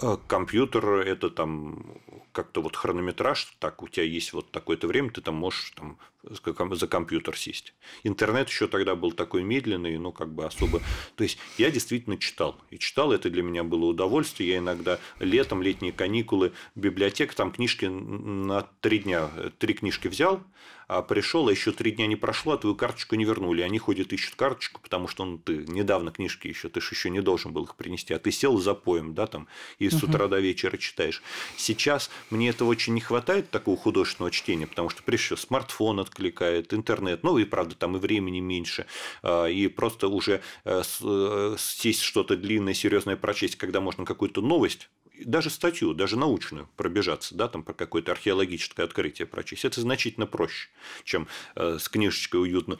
А 0.00 0.16
компьютер 0.16 0.86
это 1.00 1.30
там 1.30 1.98
как-то 2.32 2.62
вот 2.62 2.76
хронометраж, 2.76 3.56
так 3.58 3.82
у 3.82 3.88
тебя 3.88 4.04
есть 4.04 4.32
вот 4.32 4.50
такое-то 4.50 4.86
время, 4.86 5.10
ты 5.10 5.20
там 5.20 5.34
можешь 5.34 5.72
там 5.74 5.98
за 6.22 6.88
компьютер 6.88 7.36
сесть. 7.36 7.74
Интернет 8.02 8.48
еще 8.48 8.68
тогда 8.68 8.94
был 8.94 9.12
такой 9.12 9.42
медленный, 9.42 9.98
ну, 9.98 10.12
как 10.12 10.32
бы 10.32 10.44
особо... 10.44 10.80
То 11.16 11.24
есть, 11.24 11.38
я 11.56 11.70
действительно 11.70 12.18
читал. 12.18 12.56
И 12.70 12.78
читал, 12.78 13.12
это 13.12 13.30
для 13.30 13.42
меня 13.42 13.64
было 13.64 13.86
удовольствие. 13.86 14.50
Я 14.50 14.58
иногда 14.58 14.98
летом, 15.20 15.62
летние 15.62 15.92
каникулы, 15.92 16.52
библиотека, 16.74 17.34
там 17.34 17.50
книжки 17.50 17.77
книжки 17.78 17.86
на 17.86 18.62
три 18.80 18.98
дня, 19.00 19.30
три 19.58 19.74
книжки 19.74 20.08
взял, 20.08 20.42
а 20.88 21.02
пришел, 21.02 21.48
а 21.48 21.50
еще 21.50 21.72
три 21.72 21.90
дня 21.90 22.06
не 22.06 22.16
прошло, 22.16 22.54
а 22.54 22.58
твою 22.58 22.74
карточку 22.74 23.14
не 23.14 23.24
вернули. 23.24 23.60
Они 23.60 23.78
ходят, 23.78 24.12
ищут 24.12 24.36
карточку, 24.36 24.80
потому 24.80 25.06
что 25.06 25.24
ну, 25.24 25.38
ты 25.38 25.64
недавно 25.68 26.10
книжки 26.10 26.48
еще, 26.48 26.68
ты 26.68 26.80
же 26.80 26.88
еще 26.92 27.10
не 27.10 27.20
должен 27.20 27.52
был 27.52 27.64
их 27.64 27.76
принести, 27.76 28.14
а 28.14 28.18
ты 28.18 28.32
сел 28.32 28.56
за 28.58 28.74
поем, 28.74 29.14
да, 29.14 29.26
там, 29.26 29.48
и 29.78 29.90
с 29.90 30.02
утра 30.02 30.28
до 30.28 30.40
вечера 30.40 30.76
читаешь. 30.78 31.22
Сейчас 31.56 32.10
мне 32.30 32.48
этого 32.48 32.68
очень 32.68 32.94
не 32.94 33.00
хватает, 33.00 33.50
такого 33.50 33.76
художественного 33.76 34.30
чтения, 34.30 34.66
потому 34.66 34.88
что, 34.88 35.02
прежде 35.02 35.26
всего, 35.26 35.36
смартфон 35.36 36.00
откликает, 36.00 36.72
интернет, 36.72 37.22
ну 37.22 37.36
и, 37.38 37.44
правда, 37.44 37.74
там 37.74 37.96
и 37.96 38.00
времени 38.00 38.40
меньше, 38.40 38.86
а, 39.22 39.46
и 39.46 39.68
просто 39.68 40.08
уже 40.08 40.40
э, 40.64 40.82
э, 41.02 41.56
сесть 41.58 42.00
что-то 42.00 42.36
длинное, 42.36 42.74
серьезное 42.74 43.16
прочесть, 43.16 43.56
когда 43.56 43.80
можно 43.80 44.06
какую-то 44.06 44.40
новость 44.40 44.88
даже 45.24 45.50
статью, 45.50 45.94
даже 45.94 46.16
научную 46.16 46.68
пробежаться, 46.76 47.34
да, 47.34 47.48
там 47.48 47.62
про 47.62 47.74
какое-то 47.74 48.12
археологическое 48.12 48.86
открытие 48.86 49.26
прочесть, 49.26 49.64
это 49.64 49.80
значительно 49.80 50.26
проще, 50.26 50.68
чем 51.04 51.28
э, 51.54 51.78
с 51.78 51.88
книжечкой 51.88 52.42
уютно 52.42 52.78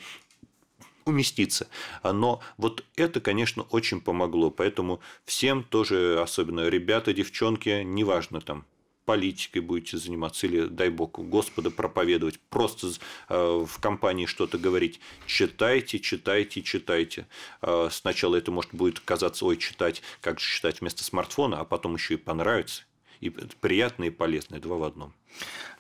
уместиться. 1.05 1.69
Но 2.05 2.41
вот 2.57 2.85
это, 2.97 3.21
конечно, 3.21 3.63
очень 3.65 4.01
помогло. 4.01 4.51
Поэтому 4.51 5.01
всем 5.25 5.65
тоже, 5.65 6.21
особенно 6.21 6.69
ребята, 6.69 7.13
девчонки, 7.13 7.83
неважно 7.83 8.41
там, 8.41 8.67
политикой 9.09 9.61
будете 9.61 9.97
заниматься 9.97 10.47
или, 10.47 10.67
дай 10.67 10.91
бог, 10.91 11.19
Господа 11.19 11.71
проповедовать, 11.71 12.39
просто 12.51 12.89
э, 13.31 13.65
в 13.67 13.81
компании 13.81 14.27
что-то 14.27 14.59
говорить, 14.59 15.01
читайте, 15.25 15.99
читайте, 15.99 16.61
читайте. 16.61 17.27
Э, 17.63 17.89
сначала 17.91 18.37
это 18.37 18.51
может 18.51 18.75
будет 18.75 19.01
казаться, 19.01 19.47
ой, 19.47 19.57
читать, 19.57 20.03
как 20.21 20.41
же 20.41 20.47
читать 20.47 20.83
вместо 20.83 21.05
смартфона, 21.05 21.61
а 21.61 21.65
потом 21.65 21.95
еще 21.95 22.15
и 22.15 22.17
понравится. 22.19 22.83
И 23.21 23.31
приятно, 23.31 24.05
и 24.05 24.11
полезно, 24.11 24.61
два 24.61 24.77
в 24.77 24.83
одном. 24.83 25.15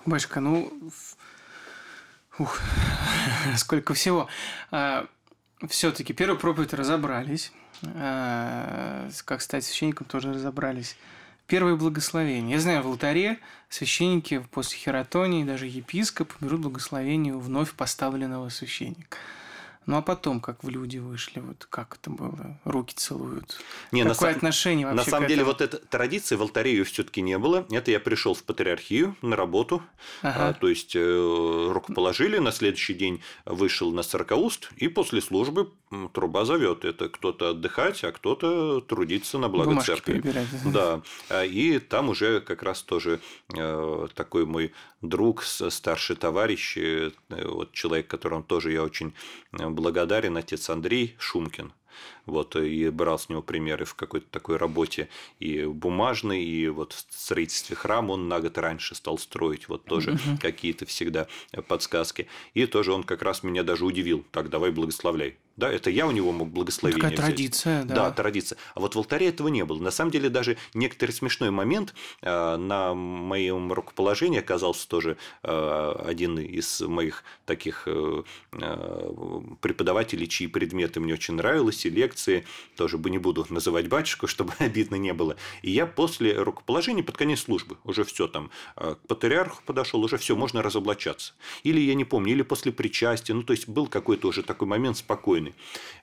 Башка, 0.07 0.41
ну, 0.41 0.72
ух, 2.39 2.61
сколько 3.59 3.93
всего. 3.93 4.26
А, 4.70 5.07
Все-таки 5.68 6.14
первую 6.14 6.41
проповедь 6.41 6.72
разобрались. 6.72 7.53
Как 7.83 9.43
стать 9.43 9.64
священником 9.64 10.07
тоже 10.07 10.33
разобрались. 10.33 10.97
Первое 11.49 11.76
благословение. 11.76 12.57
Я 12.57 12.61
знаю, 12.61 12.82
в 12.82 12.86
алтаре 12.86 13.38
священники 13.70 14.46
после 14.51 14.76
хератонии, 14.78 15.44
даже 15.44 15.66
епископ 15.66 16.30
берут 16.40 16.61
благословение 16.61 17.34
у 17.34 17.40
вновь 17.40 17.72
поставленного 17.72 18.51
священника. 18.51 19.16
Ну 19.88 19.96
а 19.96 20.03
потом, 20.03 20.40
как 20.40 20.62
в 20.62 20.68
люди 20.68 20.99
вышли, 20.99 21.40
вот 21.40 21.66
как 21.70 21.96
это 21.99 22.11
было, 22.11 22.61
руки 22.66 22.94
целуют. 22.94 23.59
Не, 23.90 24.05
Какое 24.05 24.32
на 24.32 24.36
отношение 24.36 24.86
вообще? 24.86 25.03
На 25.03 25.11
самом 25.11 25.26
деле, 25.26 25.44
вот 25.44 25.62
эта 25.62 25.78
традиция 25.78 26.36
в 26.36 26.42
алтаре 26.42 26.72
ее 26.72 26.84
все-таки 26.84 27.22
не 27.22 27.38
было. 27.38 27.66
Это 27.70 27.90
я 27.90 27.99
пришел 27.99 28.34
в 28.34 28.42
патриархию 28.44 29.16
на 29.22 29.34
работу. 29.34 29.82
Ага. 30.20 30.49
А, 30.49 30.53
то 30.53 30.68
есть 30.68 30.94
э, 30.94 31.70
рукоположили, 31.72 32.36
на 32.36 32.53
следующий 32.53 32.92
день 32.92 33.22
вышел 33.46 33.90
на 33.90 34.03
сорокауст, 34.03 34.70
и 34.76 34.88
после 34.88 35.22
службы 35.22 35.72
труба 36.12 36.45
зовет. 36.45 36.84
Это 36.84 37.09
кто-то 37.09 37.51
отдыхать, 37.51 38.05
а 38.05 38.12
кто-то 38.12 38.80
трудиться 38.80 39.39
на 39.39 39.49
благо 39.49 39.70
Бумажки 39.70 39.91
церкви. 39.91 40.14
перебирать. 40.14 40.47
Да. 40.64 41.03
А, 41.28 41.45
И 41.45 41.78
там 41.78 42.09
уже 42.09 42.41
как 42.41 42.62
раз 42.62 42.82
тоже 42.82 43.20
э, 43.55 44.07
такой 44.14 44.47
мой 44.47 44.72
друг, 45.03 45.43
старший 45.43 46.16
товарищ, 46.16 46.76
э, 46.76 47.11
вот 47.28 47.72
человек, 47.72 48.07
которому 48.07 48.43
тоже 48.43 48.72
я 48.72 48.82
очень 48.82 49.14
э, 49.53 49.68
благодарен, 49.68 50.36
отец 50.36 50.68
Андрей 50.70 51.16
Шумкин. 51.18 51.72
Вот, 52.26 52.55
и 52.55 52.91
брал 52.91 53.18
с 53.18 53.28
него 53.28 53.43
примеры 53.43 53.84
в 53.84 53.97
какой-то 53.97 54.26
такой 54.30 54.57
работе 54.57 55.09
и 55.41 55.64
бумажной, 55.64 56.45
и 56.45 56.68
вот 56.68 56.93
в 56.93 57.05
строительстве 57.11 57.74
храма 57.74 58.12
он 58.12 58.28
на 58.28 58.39
год 58.39 58.57
раньше 58.57 58.95
стал 58.95 59.18
строить, 59.18 59.68
вот 59.68 59.84
тоже 59.84 60.16
какие-то 60.41 60.86
всегда 60.86 61.26
подсказки. 61.66 62.28
И 62.55 62.66
тоже 62.66 62.93
он 62.93 63.03
как 63.03 63.22
раз 63.22 63.43
меня 63.43 63.64
даже 63.64 63.84
удивил, 63.84 64.24
так, 64.30 64.49
давай 64.49 64.70
благословляй. 64.70 65.39
Да, 65.59 65.72
это 65.72 65.90
я 65.90 66.06
у 66.06 66.12
него 66.12 66.30
мог 66.30 66.50
благословение 66.50 67.02
Такая 67.02 67.16
взять. 67.16 67.26
традиция, 67.26 67.82
да. 67.82 67.94
Да, 67.94 68.11
традиция. 68.12 68.56
А 68.76 68.80
вот 68.80 68.94
в 68.94 68.98
алтаре 68.98 69.26
этого 69.26 69.48
не 69.48 69.64
было. 69.64 69.82
На 69.82 69.90
самом 69.90 70.12
деле, 70.12 70.28
даже 70.28 70.56
некоторый 70.72 71.11
смешной 71.11 71.50
момент 71.50 71.94
э, 72.22 72.56
на 72.56 72.94
моем 72.94 73.72
рукоположении 73.72 74.38
оказался 74.38 74.88
тоже 74.88 75.16
э, 75.42 76.02
один 76.06 76.38
из 76.38 76.80
моих 76.82 77.24
таких 77.44 77.88
э, 77.88 78.22
преподавателей, 79.61 80.28
чьи 80.28 80.46
предметы 80.46 81.00
мне 81.00 81.14
очень 81.14 81.34
нравились, 81.34 81.84
и 81.86 81.90
лекции. 81.90 82.46
Тоже 82.76 82.96
бы 82.96 83.11
не 83.11 83.18
буду 83.18 83.44
называть 83.48 83.88
батюшку, 83.88 84.26
чтобы 84.28 84.52
обидно 84.61 84.94
не 84.94 85.12
было. 85.12 85.34
И 85.62 85.72
я 85.72 85.86
после 85.86 86.40
рукоположения 86.40 87.02
под 87.02 87.16
конец 87.16 87.40
службы, 87.40 87.78
уже 87.82 88.04
все 88.04 88.28
там, 88.28 88.52
к 88.76 88.98
патриарху 89.09 89.61
подошел, 89.66 90.04
уже 90.04 90.18
все, 90.18 90.36
можно 90.36 90.62
разоблачаться. 90.62 91.32
Или, 91.64 91.80
я 91.80 91.94
не 91.94 92.04
помню, 92.04 92.30
или 92.30 92.42
после 92.42 92.70
причастия. 92.70 93.34
Ну, 93.34 93.42
то 93.42 93.52
есть, 93.52 93.68
был 93.68 93.88
какой-то 93.88 94.28
уже 94.28 94.44
такой 94.44 94.68
момент 94.68 94.98
спокойный. 94.98 95.47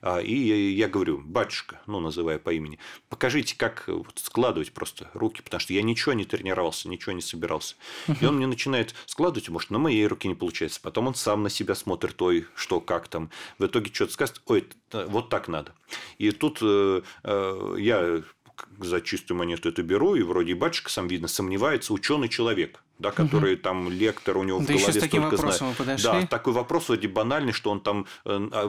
А, 0.02 0.18
И 0.18 0.34
я 0.34 0.88
говорю, 0.88 1.18
батюшка, 1.18 1.80
ну, 1.86 2.00
называя 2.00 2.38
по 2.38 2.52
имени, 2.52 2.78
покажите, 3.08 3.56
как 3.56 3.84
вот 3.88 4.18
складывать 4.18 4.72
просто 4.72 5.10
руки, 5.14 5.42
потому 5.42 5.60
что 5.60 5.72
я 5.72 5.82
ничего 5.82 6.12
не 6.12 6.24
тренировался, 6.24 6.88
ничего 6.88 7.12
не 7.12 7.22
собирался. 7.22 7.76
И 8.20 8.24
он 8.24 8.36
мне 8.36 8.46
начинает 8.46 8.94
складывать, 9.06 9.48
может, 9.48 9.70
на 9.70 9.78
моей 9.78 10.06
руке 10.06 10.28
не 10.28 10.34
получается. 10.34 10.80
Потом 10.82 11.08
он 11.08 11.14
сам 11.14 11.42
на 11.42 11.50
себя 11.50 11.74
смотрит, 11.74 12.20
ой, 12.22 12.46
что, 12.54 12.80
как 12.80 13.08
там. 13.08 13.30
В 13.58 13.66
итоге 13.66 13.92
что-то 13.92 14.12
скажет, 14.12 14.42
ой, 14.46 14.66
вот 14.92 15.28
так 15.28 15.48
надо. 15.48 15.72
И 16.18 16.30
тут 16.30 16.58
э, 16.62 17.02
э, 17.24 17.76
я 17.78 18.22
за 18.78 19.00
чистую 19.00 19.38
монету 19.38 19.68
это 19.68 19.82
беру, 19.82 20.14
и 20.14 20.22
вроде 20.22 20.52
и 20.52 20.54
батюшка 20.54 20.90
сам 20.90 21.08
видно 21.08 21.28
сомневается, 21.28 21.92
ученый 21.92 22.28
человек, 22.28 22.82
да, 22.98 23.10
который 23.10 23.56
там 23.56 23.90
лектор 23.90 24.38
у 24.38 24.42
него 24.42 24.58
в 24.58 24.66
Да 24.66 24.72
еще 24.72 24.84
голове 24.86 25.00
с 25.00 25.02
таким 25.02 25.22
столько 25.22 25.36
вопросом 25.36 25.58
знает. 25.58 25.76
подошли. 25.76 26.20
Да, 26.22 26.26
такой 26.26 26.52
вопрос 26.52 26.88
вроде 26.88 27.08
банальный, 27.08 27.52
что 27.52 27.70
он 27.70 27.80
там, 27.80 28.06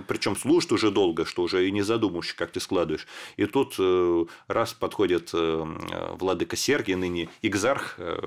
причем 0.08 0.36
служит 0.36 0.72
уже 0.72 0.92
долго, 0.92 1.26
что 1.26 1.44
уже 1.44 1.68
и 1.68 1.72
не 1.72 1.82
задумываешься, 1.82 2.36
как 2.36 2.52
ты 2.52 2.60
складываешь. 2.60 3.08
И 3.38 3.46
тут 3.46 3.76
э, 3.80 4.26
раз 4.48 4.74
подходит 4.74 5.30
э, 5.34 5.66
владыка 6.20 6.56
Сергий, 6.56 6.96
ныне 6.96 7.30
экзарх, 7.42 7.96
э, 7.98 8.18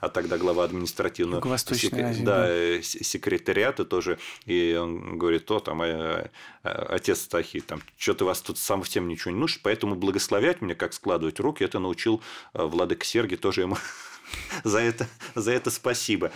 а 0.00 0.08
тогда 0.08 0.38
глава 0.38 0.64
административного 0.64 1.40
сек- 1.58 1.92
Азии, 1.94 2.24
да, 2.24 2.42
да. 2.42 2.48
э, 2.48 2.82
секретариата 2.82 3.84
тоже. 3.84 4.18
И 4.46 4.78
он 4.80 5.18
говорит, 5.18 5.44
то 5.46 5.60
там 5.60 5.82
э, 5.82 6.30
э, 6.62 6.68
отец 6.68 7.20
Стахи, 7.20 7.60
там 7.60 7.82
что-то 7.96 8.24
вас 8.24 8.40
тут 8.40 8.58
сам 8.58 8.82
всем 8.82 9.08
ничего 9.08 9.30
не 9.32 9.38
нужно, 9.40 9.60
поэтому 9.62 9.94
благословлять 9.94 10.60
мне, 10.62 10.74
как 10.74 10.92
складывать 10.92 11.40
руки, 11.40 11.64
это 11.64 11.78
научил 11.78 12.22
э, 12.54 12.62
владыка 12.64 13.04
Сергий, 13.04 13.36
тоже 13.36 13.62
ему 13.62 13.76
за 14.64 14.80
это, 14.80 15.06
за 15.34 15.52
это 15.52 15.70
спасибо. 15.70 16.32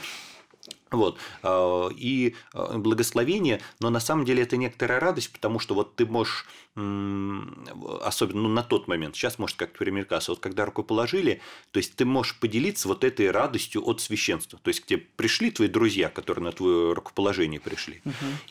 Вот. 0.92 1.18
а, 1.42 1.88
И 1.96 2.34
а, 2.52 2.78
благословение, 2.78 3.60
но 3.80 3.90
на 3.90 4.00
самом 4.00 4.24
деле 4.24 4.42
это 4.42 4.56
некоторая 4.56 5.00
радость, 5.00 5.32
потому 5.32 5.58
что 5.58 5.74
вот 5.74 5.96
ты 5.96 6.06
можешь, 6.06 6.46
особенно 6.74 8.42
ну, 8.42 8.48
на 8.48 8.62
тот 8.62 8.88
момент, 8.88 9.16
сейчас 9.16 9.38
может 9.38 9.56
как-то 9.56 9.78
примелькаться, 9.78 10.32
вот 10.32 10.40
когда 10.40 10.66
руку 10.66 10.82
положили, 10.82 11.40
то 11.70 11.78
есть 11.78 11.96
ты 11.96 12.04
можешь 12.04 12.38
поделиться 12.38 12.88
вот 12.88 13.04
этой 13.04 13.30
радостью 13.30 13.82
от 13.86 14.00
священства. 14.00 14.58
То 14.62 14.68
есть 14.68 14.80
к 14.80 14.86
тебе 14.86 15.06
пришли 15.16 15.50
твои 15.50 15.68
друзья, 15.68 16.08
которые 16.08 16.44
на 16.44 16.52
твое 16.52 16.92
рукоположение 16.92 17.60
пришли, 17.60 18.02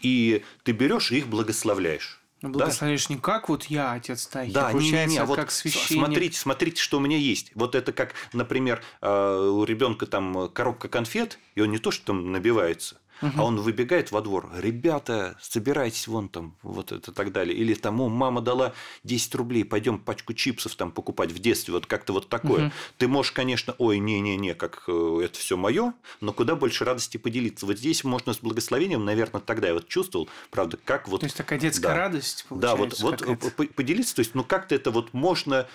и 0.01 0.43
ты 0.63 0.71
берешь 0.71 1.11
и 1.11 1.17
их 1.19 1.27
благословляешь. 1.27 2.20
Ну, 2.41 2.57
Да? 2.57 2.69
Не 3.09 3.17
как 3.17 3.49
вот 3.49 3.65
я, 3.65 3.91
отец 3.93 4.25
Тахи, 4.27 4.51
Да, 4.51 4.67
а 4.67 4.73
не, 4.73 4.79
не, 4.79 4.81
получается, 4.81 5.13
не, 5.13 5.17
а 5.19 5.25
вот 5.25 5.35
как 5.35 5.51
священник. 5.51 6.05
смотрите, 6.05 6.37
смотрите, 6.37 6.81
что 6.81 6.97
у 6.97 6.99
меня 6.99 7.17
есть. 7.17 7.51
Вот 7.55 7.75
это 7.75 7.91
как, 7.91 8.13
например, 8.33 8.81
э, 9.01 9.49
у 9.51 9.63
ребенка 9.63 10.07
там 10.07 10.49
коробка 10.49 10.89
конфет, 10.89 11.37
и 11.55 11.61
он 11.61 11.71
не 11.71 11.77
то, 11.77 11.91
что 11.91 12.07
там 12.07 12.31
набивается, 12.31 12.97
а 13.21 13.43
он 13.43 13.57
выбегает 13.59 14.11
во 14.11 14.21
двор. 14.21 14.49
Ребята, 14.57 15.37
собирайтесь 15.41 16.07
вон 16.07 16.29
там, 16.29 16.55
вот 16.63 16.91
это 16.91 17.11
так 17.11 17.31
далее. 17.31 17.55
Или 17.55 17.73
там, 17.73 18.01
о, 18.01 18.09
мама 18.09 18.41
дала 18.41 18.73
10 19.03 19.35
рублей, 19.35 19.63
пойдем 19.63 19.99
пачку 19.99 20.33
чипсов 20.33 20.75
там 20.75 20.91
покупать 20.91 21.31
в 21.31 21.39
детстве. 21.39 21.73
Вот 21.73 21.85
как-то 21.85 22.13
вот 22.13 22.29
такое. 22.29 22.71
Ты 22.97 23.07
можешь, 23.07 23.31
конечно, 23.31 23.75
ой, 23.77 23.99
не-не-не, 23.99 24.53
как 24.55 24.83
э, 24.87 25.21
это 25.25 25.37
все 25.39 25.57
мое, 25.57 25.93
но 26.19 26.33
куда 26.33 26.55
больше 26.55 26.85
радости 26.85 27.17
поделиться. 27.17 27.65
Вот 27.65 27.77
здесь 27.77 28.03
можно 28.03 28.33
с 28.33 28.39
благословением, 28.39 29.05
наверное, 29.05 29.41
тогда 29.41 29.67
я 29.69 29.73
вот 29.73 29.87
чувствовал, 29.87 30.27
правда, 30.49 30.77
как 30.83 31.07
вот 31.07 31.21
То 31.21 31.25
есть 31.25 31.37
такая 31.37 31.59
детская 31.59 31.89
Да. 31.89 31.95
радость 31.95 32.45
да, 32.49 32.75
получается. 32.75 33.03
вот, 33.03 33.21
вот 33.43 33.53
по- 33.53 33.65
поделиться, 33.65 34.15
то 34.15 34.19
есть, 34.21 34.35
ну 34.35 34.43
как-то 34.43 34.75
это 34.75 34.91
вот 34.91 35.13
можно. 35.13 35.67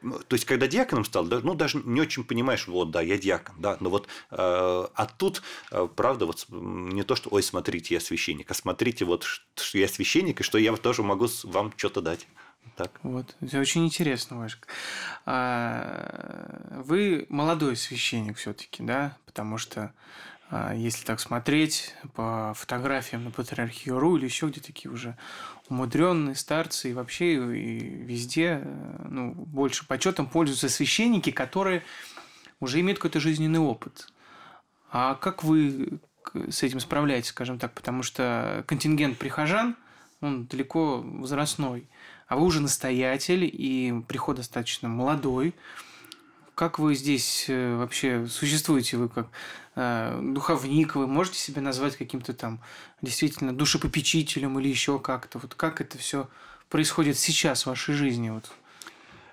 То 0.00 0.34
есть, 0.34 0.44
когда 0.44 0.66
диаконом 0.66 1.04
стал, 1.04 1.24
ну, 1.24 1.54
даже 1.54 1.82
не 1.84 2.00
очень 2.00 2.24
понимаешь, 2.24 2.66
вот, 2.66 2.90
да, 2.90 3.00
я 3.02 3.18
диакон, 3.18 3.56
да, 3.58 3.76
но 3.80 3.90
вот, 3.90 4.08
э, 4.30 4.36
а 4.36 5.06
тут, 5.18 5.42
э, 5.70 5.88
правда, 5.94 6.26
вот 6.26 6.46
не 6.48 7.02
то, 7.02 7.16
что, 7.16 7.30
ой, 7.30 7.42
смотрите, 7.42 7.94
я 7.94 8.00
священник, 8.00 8.50
а 8.50 8.54
смотрите, 8.54 9.04
вот, 9.04 9.24
что 9.24 9.78
я 9.78 9.88
священник, 9.88 10.40
и 10.40 10.42
что 10.42 10.58
я 10.58 10.74
тоже 10.76 11.02
могу 11.02 11.26
вам 11.44 11.72
что-то 11.76 12.00
дать. 12.00 12.26
Так. 12.76 12.98
Вот. 13.02 13.36
Это 13.40 13.58
очень 13.58 13.84
интересно, 13.84 14.38
Вашка. 14.38 14.68
А, 15.26 16.82
Вы 16.84 17.26
молодой 17.28 17.76
священник 17.76 18.36
все-таки, 18.36 18.82
да? 18.82 19.16
Потому 19.26 19.58
что 19.58 19.92
если 20.74 21.04
так 21.04 21.20
смотреть 21.20 21.94
по 22.14 22.52
фотографиям 22.56 23.24
на 23.24 23.30
Патриархию 23.30 23.98
РУ 23.98 24.16
или 24.16 24.24
еще 24.24 24.48
где 24.48 24.60
такие 24.60 24.90
уже 24.90 25.16
умудренные 25.68 26.34
старцы 26.34 26.90
и 26.90 26.92
вообще 26.92 27.34
и 27.56 27.78
везде 27.78 28.60
э, 28.62 29.06
ну, 29.08 29.32
больше 29.32 29.86
почетом 29.86 30.26
пользуются 30.26 30.68
священники, 30.68 31.30
которые 31.30 31.84
уже 32.58 32.80
имеют 32.80 32.98
какой-то 32.98 33.20
жизненный 33.20 33.60
опыт. 33.60 34.12
А 34.90 35.14
как 35.14 35.44
вы 35.44 36.00
с 36.34 36.62
этим 36.62 36.80
справляетесь, 36.80 37.30
скажем 37.30 37.58
так? 37.58 37.72
Потому 37.72 38.02
что 38.02 38.64
контингент 38.66 39.18
прихожан, 39.18 39.76
он 40.20 40.46
далеко 40.46 41.00
возрастной. 41.00 41.88
А 42.26 42.36
вы 42.36 42.46
уже 42.46 42.60
настоятель, 42.60 43.44
и 43.44 43.94
приход 44.06 44.36
достаточно 44.36 44.88
молодой. 44.88 45.54
Как 46.60 46.78
вы 46.78 46.94
здесь 46.94 47.46
э, 47.48 47.76
вообще 47.76 48.26
существуете? 48.26 48.98
Вы 48.98 49.08
как 49.08 49.28
э, 49.76 50.20
духовник, 50.22 50.94
вы 50.94 51.06
можете 51.06 51.38
себя 51.38 51.62
назвать 51.62 51.96
каким-то 51.96 52.34
там 52.34 52.60
действительно 53.00 53.56
душепопечителем 53.56 54.60
или 54.60 54.68
еще 54.68 54.98
как-то? 54.98 55.38
Вот 55.38 55.54
как 55.54 55.80
это 55.80 55.96
все 55.96 56.28
происходит 56.68 57.16
сейчас 57.16 57.62
в 57.62 57.68
вашей 57.68 57.94
жизни? 57.94 58.28
Вот? 58.28 58.52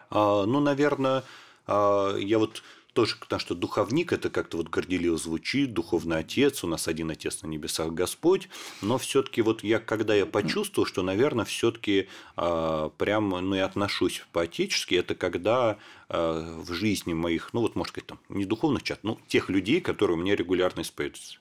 А, 0.10 0.46
ну, 0.46 0.62
наверное, 0.62 1.26
а, 1.66 2.16
я 2.16 2.40
вот 2.40 2.64
тоже, 2.98 3.16
потому 3.20 3.40
что 3.40 3.54
духовник 3.54 4.12
это 4.12 4.32
как-то 4.32 4.58
вот 4.58 4.70
горделиво 4.70 5.18
звучит, 5.18 5.72
духовный 5.72 6.18
отец, 6.18 6.64
у 6.64 6.68
нас 6.68 6.88
один 6.88 7.12
отец 7.12 7.44
на 7.44 7.48
небесах 7.48 7.94
Господь, 7.94 8.50
но 8.82 8.98
все-таки 8.98 9.44
вот 9.44 9.64
я, 9.64 9.78
когда 9.78 10.16
я 10.16 10.26
почувствовал, 10.26 10.88
что, 10.88 11.04
наверное, 11.04 11.46
все-таки 11.46 12.00
э, 12.00 12.06
а, 12.38 12.90
прям, 12.98 13.30
ну, 13.30 13.54
я 13.54 13.66
отношусь 13.66 14.26
по-отечески, 14.32 14.96
это 14.96 15.14
когда 15.14 15.78
э, 16.10 16.62
в 16.66 16.74
жизни 16.74 17.14
моих, 17.14 17.54
ну, 17.54 17.62
вот, 17.62 17.76
может 17.76 17.94
сказать, 17.94 18.08
там, 18.08 18.20
не 18.30 18.46
духовных 18.46 18.82
чат, 18.82 19.02
ну, 19.04 19.20
тех 19.28 19.50
людей, 19.50 19.80
которые 19.80 20.18
у 20.18 20.20
меня 20.20 20.36
регулярно 20.36 20.82
исповедуются. 20.82 21.38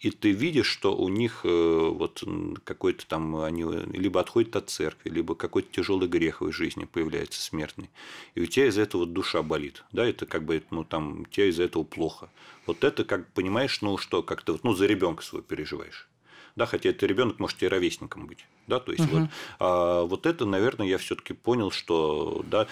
И 0.00 0.10
ты 0.10 0.30
видишь, 0.30 0.66
что 0.66 0.96
у 0.96 1.08
них 1.08 1.40
э, 1.44 1.48
вот 1.48 2.22
какой-то 2.64 3.06
там, 3.06 3.36
они 3.36 3.64
либо 3.92 4.20
отходят 4.20 4.56
от 4.56 4.70
церкви, 4.70 5.10
либо 5.10 5.34
какой-то 5.34 5.68
тяжелый 5.72 6.08
грех 6.08 6.40
в 6.40 6.48
их 6.48 6.54
жизни 6.54 6.84
появляется 6.84 7.40
смертный. 7.40 7.90
И 8.34 8.40
у 8.40 8.46
тебя 8.46 8.66
из 8.66 8.78
этого 8.78 9.06
душа 9.06 9.42
болит. 9.42 9.84
Да, 9.92 10.06
это 10.06 10.26
как 10.26 10.44
бы, 10.44 10.62
ну, 10.70 10.84
там, 10.84 11.22
у 11.22 11.24
тебя 11.26 11.46
из-за 11.46 11.64
этого 11.64 11.84
плохо. 11.84 12.30
Вот 12.66 12.84
это, 12.84 13.04
как 13.04 13.30
понимаешь, 13.32 13.82
ну, 13.82 13.98
что 13.98 14.22
как-то, 14.22 14.52
вот, 14.52 14.64
ну, 14.64 14.74
за 14.74 14.86
ребенка 14.86 15.22
своего 15.22 15.46
переживаешь 15.46 16.08
да, 16.56 16.66
хотя 16.66 16.90
это 16.90 17.06
ребенок 17.06 17.38
может 17.40 17.62
и 17.62 17.68
ровесником 17.68 18.26
быть, 18.26 18.46
да, 18.66 18.78
то 18.78 18.92
есть 18.92 19.04
угу. 19.04 19.20
вот, 19.20 19.30
а, 19.58 20.02
вот 20.04 20.26
это, 20.26 20.44
наверное, 20.46 20.86
я 20.86 20.98
все-таки 20.98 21.32
понял, 21.32 21.70
что, 21.70 22.44
да, 22.48 22.68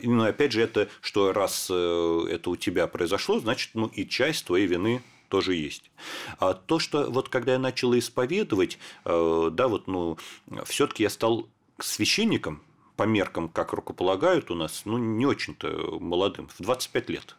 именно 0.00 0.24
ну, 0.24 0.30
опять 0.30 0.52
же 0.52 0.62
это, 0.62 0.88
что 1.02 1.32
раз 1.32 1.68
э, 1.70 2.26
это 2.30 2.50
у 2.50 2.56
тебя 2.56 2.86
произошло, 2.86 3.38
значит, 3.38 3.70
ну 3.74 3.86
и 3.88 4.06
часть 4.06 4.46
твоей 4.46 4.66
вины 4.66 5.02
тоже 5.28 5.54
есть. 5.54 5.90
А 6.38 6.54
то, 6.54 6.78
что 6.78 7.10
вот 7.10 7.28
когда 7.28 7.52
я 7.52 7.58
начал 7.58 7.96
исповедовать, 7.98 8.78
э, 9.04 9.50
да, 9.52 9.68
вот, 9.68 9.86
ну, 9.86 10.18
все-таки 10.64 11.02
я 11.02 11.10
стал 11.10 11.48
священником 11.78 12.62
по 12.96 13.02
меркам, 13.04 13.48
как 13.48 13.72
рукополагают 13.72 14.50
у 14.50 14.54
нас, 14.54 14.82
ну, 14.84 14.98
не 14.98 15.26
очень-то 15.26 15.98
молодым, 16.00 16.48
в 16.48 16.62
25 16.62 17.10
лет. 17.10 17.36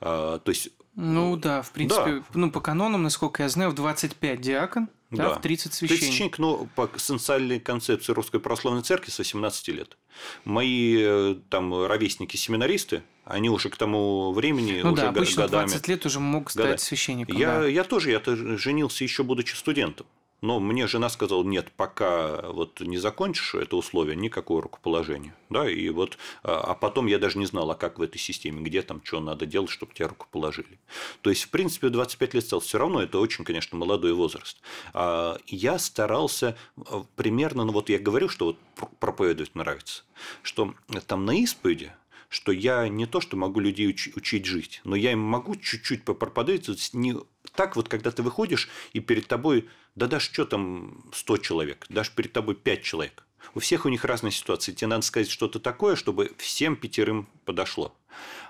А, 0.00 0.38
то 0.38 0.50
есть 0.50 0.70
ну 0.94 1.36
да, 1.36 1.62
в 1.62 1.72
принципе, 1.72 2.16
да. 2.16 2.24
ну 2.34 2.50
по 2.50 2.60
канонам, 2.60 3.02
насколько 3.02 3.42
я 3.42 3.48
знаю, 3.48 3.70
в 3.70 3.74
25 3.74 4.40
диакон, 4.40 4.88
да, 5.16 5.30
да 5.30 5.34
в 5.34 5.40
30 5.40 5.72
священник. 5.72 6.02
священник, 6.02 6.38
ну, 6.38 6.68
по 6.74 6.90
социальной 6.96 7.60
концепции 7.60 8.12
Русской 8.12 8.40
Православной 8.40 8.82
Церкви 8.82 9.10
с 9.10 9.18
18 9.18 9.68
лет. 9.68 9.96
Мои 10.44 10.96
э, 10.98 11.36
там 11.50 11.86
ровесники-семинаристы, 11.86 13.02
они 13.24 13.50
уже 13.50 13.68
к 13.68 13.76
тому 13.76 14.32
времени 14.32 14.80
ну 14.82 14.92
уже 14.92 15.02
да, 15.02 15.08
обычно 15.10 15.42
годами... 15.44 15.68
20 15.68 15.88
лет 15.88 16.06
уже 16.06 16.20
мог 16.20 16.50
стать 16.50 16.80
священником. 16.80 17.36
Я, 17.36 17.60
да. 17.60 17.66
я 17.66 17.84
тоже, 17.84 18.10
я 18.10 18.22
женился 18.24 19.04
еще 19.04 19.22
будучи 19.22 19.54
студентом. 19.54 20.06
Но 20.42 20.58
мне 20.58 20.88
жена 20.88 21.08
сказала, 21.08 21.44
нет, 21.44 21.72
пока 21.76 22.42
вот 22.42 22.80
не 22.80 22.98
закончишь 22.98 23.54
это 23.54 23.76
условие, 23.76 24.16
никакого 24.16 24.62
рукоположения. 24.62 25.34
Да, 25.48 25.70
и 25.70 25.88
вот, 25.88 26.18
а, 26.42 26.60
а 26.60 26.74
потом 26.74 27.06
я 27.06 27.18
даже 27.18 27.38
не 27.38 27.46
знал, 27.46 27.70
а 27.70 27.76
как 27.76 27.98
в 27.98 28.02
этой 28.02 28.18
системе, 28.18 28.60
где 28.60 28.82
там, 28.82 29.00
что 29.04 29.20
надо 29.20 29.46
делать, 29.46 29.70
чтобы 29.70 29.94
тебя 29.94 30.08
рукоположили. 30.08 30.80
То 31.20 31.30
есть, 31.30 31.44
в 31.44 31.50
принципе, 31.50 31.88
25 31.88 32.34
лет 32.34 32.44
стал 32.44 32.60
все 32.60 32.78
равно, 32.78 33.00
это 33.00 33.20
очень, 33.20 33.44
конечно, 33.44 33.78
молодой 33.78 34.12
возраст. 34.14 34.58
А 34.92 35.38
я 35.46 35.78
старался 35.78 36.56
э, 36.76 36.82
примерно, 37.14 37.64
ну 37.64 37.72
вот 37.72 37.88
я 37.88 38.00
говорю, 38.00 38.28
что 38.28 38.46
вот 38.46 38.58
проповедовать 38.98 39.54
нравится, 39.54 40.02
что 40.42 40.74
там 41.06 41.24
на 41.24 41.38
исповеди 41.38 41.92
что 42.32 42.50
я 42.50 42.88
не 42.88 43.04
то, 43.04 43.20
что 43.20 43.36
могу 43.36 43.60
людей 43.60 43.90
уч- 43.90 44.12
учить 44.16 44.46
жить, 44.46 44.80
но 44.84 44.96
я 44.96 45.12
им 45.12 45.20
могу 45.20 45.54
чуть-чуть 45.54 46.02
попроповедовать 46.02 46.90
не 46.94 47.14
так 47.54 47.76
вот, 47.76 47.90
когда 47.90 48.10
ты 48.10 48.22
выходишь, 48.22 48.70
и 48.94 49.00
перед 49.00 49.26
тобой, 49.26 49.68
да 49.96 50.06
даже 50.06 50.32
что 50.32 50.46
там 50.46 51.04
100 51.12 51.36
человек, 51.38 51.84
даже 51.90 52.10
перед 52.16 52.32
тобой 52.32 52.54
5 52.54 52.82
человек. 52.82 53.26
У 53.54 53.60
всех 53.60 53.84
у 53.84 53.90
них 53.90 54.06
разные 54.06 54.30
ситуации. 54.30 54.72
Тебе 54.72 54.86
надо 54.86 55.02
сказать 55.02 55.28
что-то 55.28 55.60
такое, 55.60 55.94
чтобы 55.94 56.32
всем 56.38 56.74
пятерым 56.76 57.28
подошло. 57.44 57.94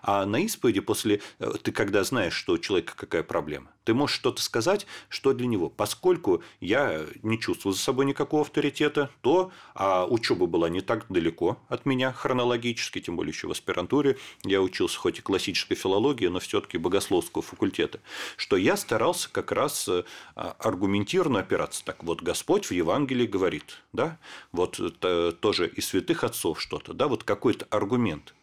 А 0.03 0.27
на 0.27 0.41
исповеди 0.41 0.81
после, 0.81 1.21
э, 1.39 1.53
ты 1.63 1.73
когда 1.73 2.05
знаешь, 2.05 2.35
что 2.35 2.55
у 2.55 2.59
человека 2.59 2.95
какая 2.97 3.23
проблема, 3.23 3.71
ты 3.85 3.95
можешь 3.95 4.17
что-то 4.17 4.43
сказать, 4.43 4.87
что 5.09 5.33
для 5.33 5.47
него. 5.47 5.69
Поскольку 5.69 6.43
я 6.61 7.07
не 7.23 7.39
чувствую 7.39 7.73
за 7.73 7.81
собой 7.81 8.05
никакого 8.07 8.43
авторитета, 8.43 9.11
то 9.21 9.53
а 9.75 10.07
учеба 10.07 10.47
была 10.47 10.69
не 10.69 10.81
так 10.81 11.07
далеко 11.09 11.59
от 11.69 11.87
меня 11.87 12.13
хронологически, 12.13 13.01
тем 13.01 13.17
более 13.17 13.33
еще 13.33 13.49
в 13.49 13.53
аспирантуре. 13.53 14.19
Я 14.45 14.61
учился 14.61 14.99
хоть 14.99 15.19
и 15.19 15.23
классической 15.23 15.75
филологии, 15.75 16.27
но 16.27 16.41
все-таки 16.41 16.79
богословского 16.79 17.43
факультета, 17.43 18.01
что 18.37 18.57
я 18.57 18.77
старался 18.77 19.29
как 19.31 19.53
раз 19.53 19.89
э, 19.89 20.05
аргументированно 20.35 21.41
опираться. 21.41 21.85
Так 21.85 22.05
вот, 22.05 22.23
Господь 22.23 22.67
в 22.67 22.73
Евангелии 22.73 23.27
говорит, 23.27 23.83
да, 23.93 24.19
вот 24.53 24.79
это 24.79 25.33
тоже 25.33 25.69
из 25.69 25.87
святых 25.87 26.25
отцов 26.25 26.61
что-то, 26.61 26.93
да, 26.93 27.09
вот 27.09 27.25
какой-то 27.25 27.67
аргумент. 27.71 28.35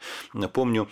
Помню, 0.53 0.89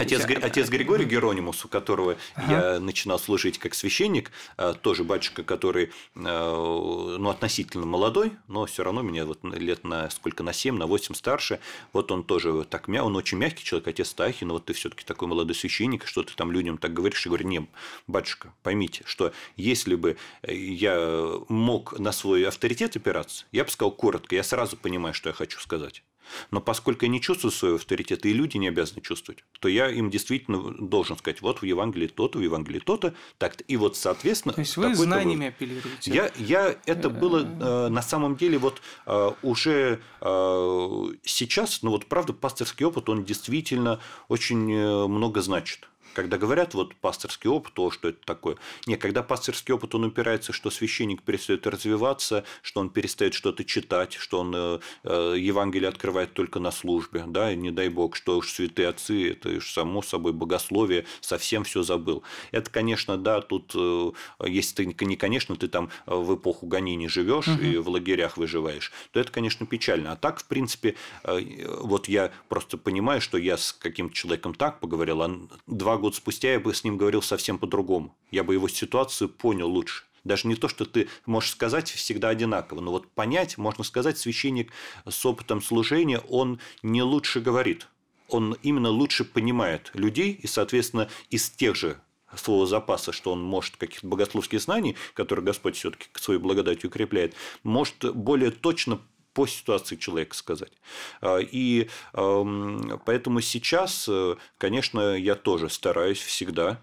Отец, 0.00 0.26
я... 0.28 0.38
отец 0.38 0.68
Григорий 0.68 1.04
Геронимус, 1.04 1.64
у 1.64 1.68
которого 1.68 2.16
ага. 2.34 2.52
я 2.74 2.80
начинал 2.80 3.18
служить 3.18 3.58
как 3.58 3.74
священник, 3.74 4.30
а, 4.56 4.72
тоже 4.72 5.04
батюшка, 5.04 5.42
который 5.42 5.90
а, 6.16 7.16
ну, 7.18 7.28
относительно 7.28 7.86
молодой, 7.86 8.32
но 8.48 8.64
все 8.66 8.82
равно 8.82 9.02
меня 9.02 9.26
вот 9.26 9.40
лет 9.44 9.84
на 9.84 10.08
сколько, 10.10 10.42
на 10.42 10.52
7, 10.52 10.76
на 10.76 10.86
8 10.86 11.14
старше. 11.14 11.60
Вот 11.92 12.10
он 12.10 12.24
тоже 12.24 12.64
так 12.64 12.88
мя, 12.88 13.04
он 13.04 13.14
очень 13.16 13.38
мягкий 13.38 13.64
человек, 13.64 13.88
отец 13.88 14.14
Тахи, 14.14 14.44
но 14.44 14.54
вот 14.54 14.64
ты 14.64 14.72
все-таки 14.72 15.04
такой 15.04 15.28
молодой 15.28 15.54
священник, 15.54 16.06
что 16.06 16.22
ты 16.22 16.34
там 16.34 16.50
людям 16.50 16.78
так 16.78 16.92
говоришь, 16.92 17.26
и 17.26 17.28
говорю, 17.28 17.46
не, 17.46 17.68
батюшка, 18.06 18.54
поймите, 18.62 19.02
что 19.04 19.32
если 19.56 19.94
бы 19.94 20.16
я 20.46 21.30
мог 21.48 21.98
на 21.98 22.12
свой 22.12 22.46
авторитет 22.46 22.96
опираться, 22.96 23.44
я 23.52 23.64
бы 23.64 23.70
сказал 23.70 23.92
коротко, 23.92 24.34
я 24.34 24.42
сразу 24.42 24.76
понимаю, 24.76 25.14
что 25.14 25.28
я 25.28 25.34
хочу 25.34 25.60
сказать. 25.60 26.02
Но 26.50 26.60
поскольку 26.60 27.04
я 27.04 27.10
не 27.10 27.20
чувствую 27.20 27.52
своего 27.52 27.76
авторитета, 27.76 28.28
и 28.28 28.32
люди 28.32 28.56
не 28.56 28.68
обязаны 28.68 29.00
чувствовать, 29.00 29.44
то 29.60 29.68
я 29.68 29.90
им 29.90 30.10
действительно 30.10 30.72
должен 30.78 31.16
сказать, 31.16 31.42
вот 31.42 31.62
в 31.62 31.64
Евангелии 31.64 32.06
то-то, 32.06 32.38
в 32.38 32.42
Евангелии 32.42 32.80
то-то, 32.80 33.14
так 33.38 33.56
И 33.68 33.76
вот, 33.76 33.96
соответственно... 33.96 34.54
То 34.54 34.60
есть, 34.60 34.76
вы 34.76 34.94
знаниями 34.94 35.48
апеллируете? 35.48 36.10
Я, 36.10 36.30
я, 36.36 36.76
это 36.86 37.08
э, 37.08 37.10
было 37.10 37.40
э, 37.40 37.88
на 37.88 38.02
самом 38.02 38.36
деле 38.36 38.58
вот 38.58 38.80
э, 39.06 39.30
уже 39.42 40.00
э, 40.20 41.06
сейчас, 41.22 41.82
ну 41.82 41.90
вот 41.90 42.06
правда, 42.06 42.32
пасторский 42.32 42.86
опыт, 42.86 43.08
он 43.08 43.24
действительно 43.24 44.00
очень 44.28 44.72
э, 44.72 45.06
много 45.06 45.42
значит 45.42 45.88
когда 46.14 46.38
говорят 46.38 46.74
вот 46.74 46.94
пасторский 46.96 47.48
опыт, 47.48 47.74
то, 47.74 47.90
что 47.90 48.08
это 48.08 48.18
такое. 48.24 48.56
Не, 48.86 48.96
когда 48.96 49.22
пасторский 49.22 49.74
опыт, 49.74 49.94
он 49.94 50.04
упирается, 50.04 50.52
что 50.52 50.70
священник 50.70 51.22
перестает 51.22 51.66
развиваться, 51.66 52.44
что 52.62 52.80
он 52.80 52.90
перестает 52.90 53.34
что-то 53.34 53.64
читать, 53.64 54.14
что 54.14 54.40
он 54.40 54.52
э, 54.54 54.78
э, 55.04 55.34
Евангелие 55.38 55.88
открывает 55.88 56.32
только 56.34 56.58
на 56.58 56.70
службе, 56.70 57.24
да, 57.26 57.52
и 57.52 57.56
не 57.56 57.70
дай 57.70 57.88
бог, 57.88 58.16
что 58.16 58.38
уж 58.38 58.50
святые 58.50 58.88
отцы, 58.88 59.30
это 59.32 59.50
уж 59.50 59.72
само 59.72 60.02
собой 60.02 60.32
богословие, 60.32 61.06
совсем 61.20 61.64
все 61.64 61.82
забыл. 61.82 62.22
Это, 62.50 62.70
конечно, 62.70 63.16
да, 63.16 63.40
тут, 63.40 63.72
э, 63.74 64.10
если 64.46 64.84
ты 64.84 65.04
не, 65.04 65.16
конечно, 65.16 65.56
ты 65.56 65.68
там 65.68 65.90
в 66.06 66.34
эпоху 66.34 66.66
гонений 66.66 67.08
живешь 67.08 67.48
угу. 67.48 67.60
и 67.62 67.76
в 67.76 67.88
лагерях 67.88 68.36
выживаешь, 68.36 68.92
то 69.12 69.20
это, 69.20 69.30
конечно, 69.30 69.66
печально. 69.66 70.12
А 70.12 70.16
так, 70.16 70.40
в 70.40 70.46
принципе, 70.46 70.96
вот 71.24 72.08
я 72.08 72.32
просто 72.48 72.78
понимаю, 72.78 73.20
что 73.20 73.38
я 73.38 73.56
с 73.56 73.72
каким-то 73.72 74.14
человеком 74.14 74.54
так 74.54 74.80
поговорил, 74.80 75.22
а 75.22 75.30
два 75.66 75.96
год 76.00 76.14
спустя 76.14 76.52
я 76.52 76.60
бы 76.60 76.74
с 76.74 76.84
ним 76.84 76.96
говорил 76.96 77.22
совсем 77.22 77.58
по-другому. 77.58 78.16
Я 78.30 78.42
бы 78.44 78.54
его 78.54 78.68
ситуацию 78.68 79.28
понял 79.28 79.68
лучше. 79.68 80.04
Даже 80.24 80.48
не 80.48 80.54
то, 80.54 80.68
что 80.68 80.84
ты 80.84 81.08
можешь 81.24 81.52
сказать 81.52 81.90
всегда 81.90 82.28
одинаково, 82.28 82.80
но 82.80 82.90
вот 82.90 83.08
понять, 83.08 83.56
можно 83.56 83.84
сказать, 83.84 84.18
священник 84.18 84.72
с 85.08 85.24
опытом 85.24 85.62
служения, 85.62 86.18
он 86.28 86.60
не 86.82 87.02
лучше 87.02 87.40
говорит. 87.40 87.88
Он 88.28 88.56
именно 88.62 88.90
лучше 88.90 89.24
понимает 89.24 89.90
людей, 89.94 90.32
и, 90.32 90.46
соответственно, 90.46 91.08
из 91.30 91.50
тех 91.50 91.74
же 91.74 92.00
своего 92.36 92.66
запаса, 92.66 93.12
что 93.12 93.32
он 93.32 93.42
может 93.42 93.76
каких-то 93.76 94.06
богословских 94.06 94.60
знаний, 94.60 94.96
которые 95.14 95.44
Господь 95.44 95.76
все-таки 95.76 96.06
к 96.12 96.18
своей 96.18 96.38
благодати 96.38 96.86
укрепляет, 96.86 97.34
может 97.64 98.14
более 98.14 98.50
точно 98.50 99.00
по 99.32 99.46
ситуации 99.46 99.96
человека 99.96 100.36
сказать. 100.36 100.72
А, 101.20 101.38
и 101.38 101.88
поэтому 102.12 103.40
сейчас, 103.40 104.06
э, 104.08 104.36
конечно, 104.58 105.16
я 105.16 105.34
тоже 105.34 105.68
стараюсь 105.68 106.18
всегда 106.18 106.82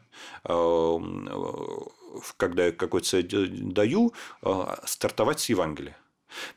когда 2.38 2.68
я 2.68 2.72
какой-то 2.72 3.22
даю, 3.24 4.14
а, 4.42 4.80
стартовать 4.86 5.40
с 5.40 5.50
Евангелия. 5.50 5.98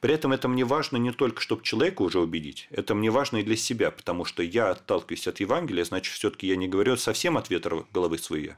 При 0.00 0.12
этом 0.12 0.32
это 0.32 0.48
мне 0.48 0.64
важно 0.64 0.96
не 0.96 1.12
только, 1.12 1.40
чтобы 1.40 1.62
человека 1.62 2.02
уже 2.02 2.18
убедить, 2.18 2.66
это 2.70 2.94
мне 2.94 3.10
важно 3.10 3.38
и 3.38 3.42
для 3.44 3.56
себя, 3.56 3.90
потому 3.90 4.24
что 4.24 4.42
я 4.42 4.70
отталкиваюсь 4.70 5.28
от 5.28 5.38
Евангелия, 5.40 5.84
значит, 5.84 6.12
все-таки 6.14 6.48
я 6.48 6.56
не 6.56 6.66
говорю 6.66 6.96
совсем 6.96 7.38
от 7.38 7.50
ветра 7.50 7.86
головы 7.92 8.18
своей, 8.18 8.54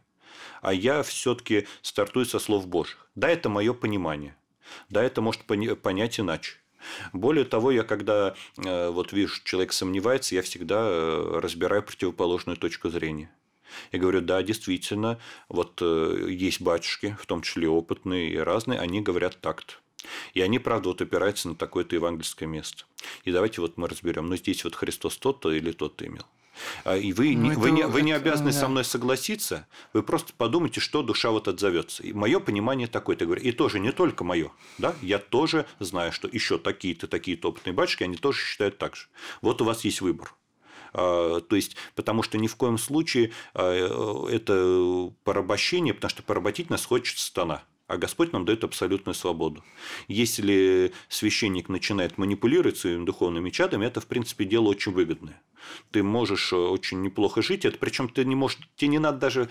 а 0.63 0.73
я 0.73 1.03
все-таки 1.03 1.67
стартую 1.83 2.25
со 2.25 2.39
слов 2.39 2.67
Божьих. 2.67 3.07
Да, 3.15 3.29
это 3.29 3.51
мое 3.51 3.75
понимание. 3.75 4.37
Да, 4.89 5.03
это 5.03 5.21
может 5.21 5.43
понять 5.45 6.19
иначе. 6.19 6.62
Более 7.13 7.45
того, 7.45 7.71
я 7.71 7.83
когда 7.83 8.35
э, 8.57 8.89
вот 8.91 9.13
вижу, 9.13 9.41
человек 9.45 9.73
сомневается, 9.73 10.35
я 10.35 10.43
всегда 10.43 10.81
э, 10.83 11.41
разбираю 11.41 11.83
противоположную 11.83 12.57
точку 12.57 12.91
зрения. 12.91 13.31
Я 13.91 13.99
говорю, 13.99 14.21
да, 14.21 14.43
действительно, 14.43 15.19
вот 15.49 15.79
э, 15.81 16.27
есть 16.29 16.61
батюшки, 16.61 17.17
в 17.21 17.27
том 17.27 17.43
числе 17.43 17.69
опытные 17.69 18.31
и 18.31 18.37
разные, 18.37 18.79
они 18.79 19.01
говорят 19.01 19.41
так-то. 19.41 19.75
И 20.35 20.41
они, 20.41 20.59
правда, 20.59 20.89
вот 20.89 21.01
опираются 21.01 21.49
на 21.49 21.55
такое-то 21.55 21.95
евангельское 21.95 22.49
место. 22.49 22.85
И 23.25 23.33
давайте 23.33 23.61
вот 23.61 23.77
мы 23.77 23.89
разберем, 23.89 24.29
ну 24.29 24.37
здесь 24.37 24.65
вот 24.65 24.75
Христос 24.75 25.17
тот-то 25.17 25.53
или 25.53 25.73
тот-то 25.73 26.07
имел. 26.07 26.27
А, 26.85 26.97
и 26.97 27.13
вы, 27.13 27.37
ну, 27.37 27.59
вы, 27.59 27.71
не, 27.71 27.87
вы 27.87 28.03
не 28.03 28.13
обязаны 28.13 28.51
это, 28.51 28.59
со 28.59 28.69
мной 28.69 28.85
согласиться, 28.85 29.67
вы 29.93 30.03
просто 30.03 30.33
подумайте, 30.37 30.81
что 30.81 31.03
душа 31.03 31.31
вот 31.31 31.49
отзовется. 31.49 32.03
И 32.03 32.13
мое 32.13 32.41
понимание 32.41 32.89
такое, 32.89 33.17
ты 33.17 33.25
говоришь, 33.25 33.45
и 33.45 33.53
тоже 33.53 33.79
не 33.79 33.93
только 33.93 34.25
мое, 34.25 34.51
да, 34.79 34.95
я 35.03 35.19
тоже 35.19 35.67
знаю, 35.79 36.13
что 36.13 36.29
еще 36.29 36.59
такие-то, 36.59 37.07
такие-то 37.07 37.49
опытные 37.49 37.73
батюшки, 37.73 38.05
они 38.05 38.17
тоже 38.17 38.41
считают 38.41 38.79
так 38.79 38.97
же. 38.97 39.07
Вот 39.41 39.61
у 39.63 39.65
вас 39.65 39.85
есть 39.85 40.01
выбор. 40.01 40.35
А, 40.93 41.41
то 41.41 41.57
есть, 41.57 41.77
потому 41.95 42.23
что 42.23 42.39
ни 42.39 42.47
в 42.47 42.57
коем 42.57 42.79
случае 42.79 43.33
а, 43.55 44.27
это 44.29 45.13
порабощение, 45.25 45.95
потому 45.95 46.11
что 46.11 46.23
поработить 46.23 46.71
нас 46.71 46.85
хочет 46.85 47.19
стана 47.19 47.63
а 47.87 47.97
Господь 47.99 48.33
нам 48.33 48.45
дает 48.45 48.65
абсолютную 48.65 49.15
свободу. 49.15 49.63
Если 50.09 50.93
священник 51.09 51.69
начинает 51.69 52.19
манипулировать 52.19 52.79
своими 52.79 53.05
духовными 53.05 53.51
чадами, 53.51 53.87
это, 53.87 54.01
в 54.01 54.07
принципе, 54.07 54.45
дело 54.45 54.69
очень 54.69 54.93
выгодное. 54.93 55.43
Ты 55.91 56.03
можешь 56.03 56.53
э, 56.53 56.57
очень 56.57 57.03
неплохо 57.03 57.43
жить, 57.43 57.65
это 57.65 57.79
причем 57.79 58.09
ты 58.09 58.25
не 58.25 58.35
можешь, 58.35 58.59
тебе 58.77 58.89
не 58.89 58.99
надо 58.99 59.19
даже 59.19 59.49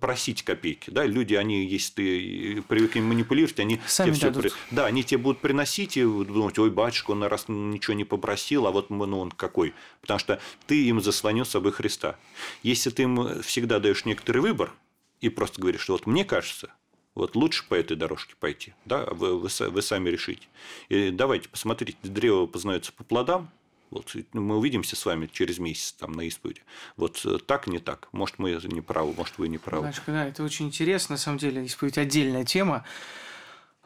просить 0.00 0.42
копейки. 0.42 0.90
Да? 0.90 1.04
Люди, 1.06 1.34
они, 1.34 1.64
если 1.64 1.92
ты 1.94 2.62
привыкли 2.62 3.00
манипулировать, 3.00 3.58
они 3.58 3.80
Сами 3.86 4.12
тебе 4.12 4.30
дадут. 4.30 4.52
все... 4.52 4.60
Да, 4.70 4.86
они 4.86 5.02
тебе 5.02 5.18
будут 5.18 5.40
приносить 5.40 5.96
и 5.96 6.02
думать, 6.02 6.58
ой, 6.58 6.70
батюшка, 6.70 7.12
он 7.12 7.24
раз 7.24 7.46
ничего 7.48 7.94
не 7.94 8.04
попросил, 8.04 8.66
а 8.66 8.70
вот 8.70 8.90
ну, 8.90 9.18
он 9.18 9.30
какой. 9.30 9.72
Потому 10.02 10.18
что 10.18 10.40
ты 10.66 10.86
им 10.86 11.00
заслонил 11.00 11.46
собой 11.46 11.72
Христа. 11.72 12.18
Если 12.62 12.90
ты 12.90 13.04
им 13.04 13.42
всегда 13.42 13.78
даешь 13.78 14.04
некоторый 14.04 14.38
выбор 14.38 14.74
и 15.20 15.30
просто 15.30 15.60
говоришь, 15.60 15.80
что 15.80 15.94
вот 15.94 16.06
мне 16.06 16.24
кажется, 16.24 16.70
вот 17.16 17.34
лучше 17.34 17.64
по 17.66 17.74
этой 17.74 17.96
дорожке 17.96 18.34
пойти. 18.38 18.74
Да? 18.84 19.06
Вы, 19.06 19.40
вы, 19.40 19.48
вы 19.48 19.82
сами 19.82 20.10
решите. 20.10 20.46
И 20.90 21.10
давайте 21.10 21.48
посмотрите, 21.48 21.96
древо 22.02 22.46
познается 22.46 22.92
по 22.92 23.04
плодам. 23.04 23.50
Вот 23.90 24.14
мы 24.34 24.58
увидимся 24.58 24.96
с 24.96 25.06
вами 25.06 25.28
через 25.32 25.58
месяц 25.58 25.92
там 25.92 26.12
на 26.12 26.22
исповеди. 26.22 26.60
Вот 26.96 27.24
э, 27.24 27.38
так, 27.38 27.68
не 27.68 27.78
так. 27.78 28.08
Может, 28.12 28.38
мы 28.38 28.60
не 28.64 28.82
правы, 28.82 29.14
может, 29.16 29.38
вы 29.38 29.48
не 29.48 29.56
правы. 29.58 29.84
Значит, 29.84 30.02
да, 30.06 30.26
это 30.26 30.44
очень 30.44 30.66
интересно. 30.66 31.14
На 31.14 31.18
самом 31.18 31.38
деле, 31.38 31.64
исповедь 31.64 31.96
отдельная 31.96 32.44
тема. 32.44 32.84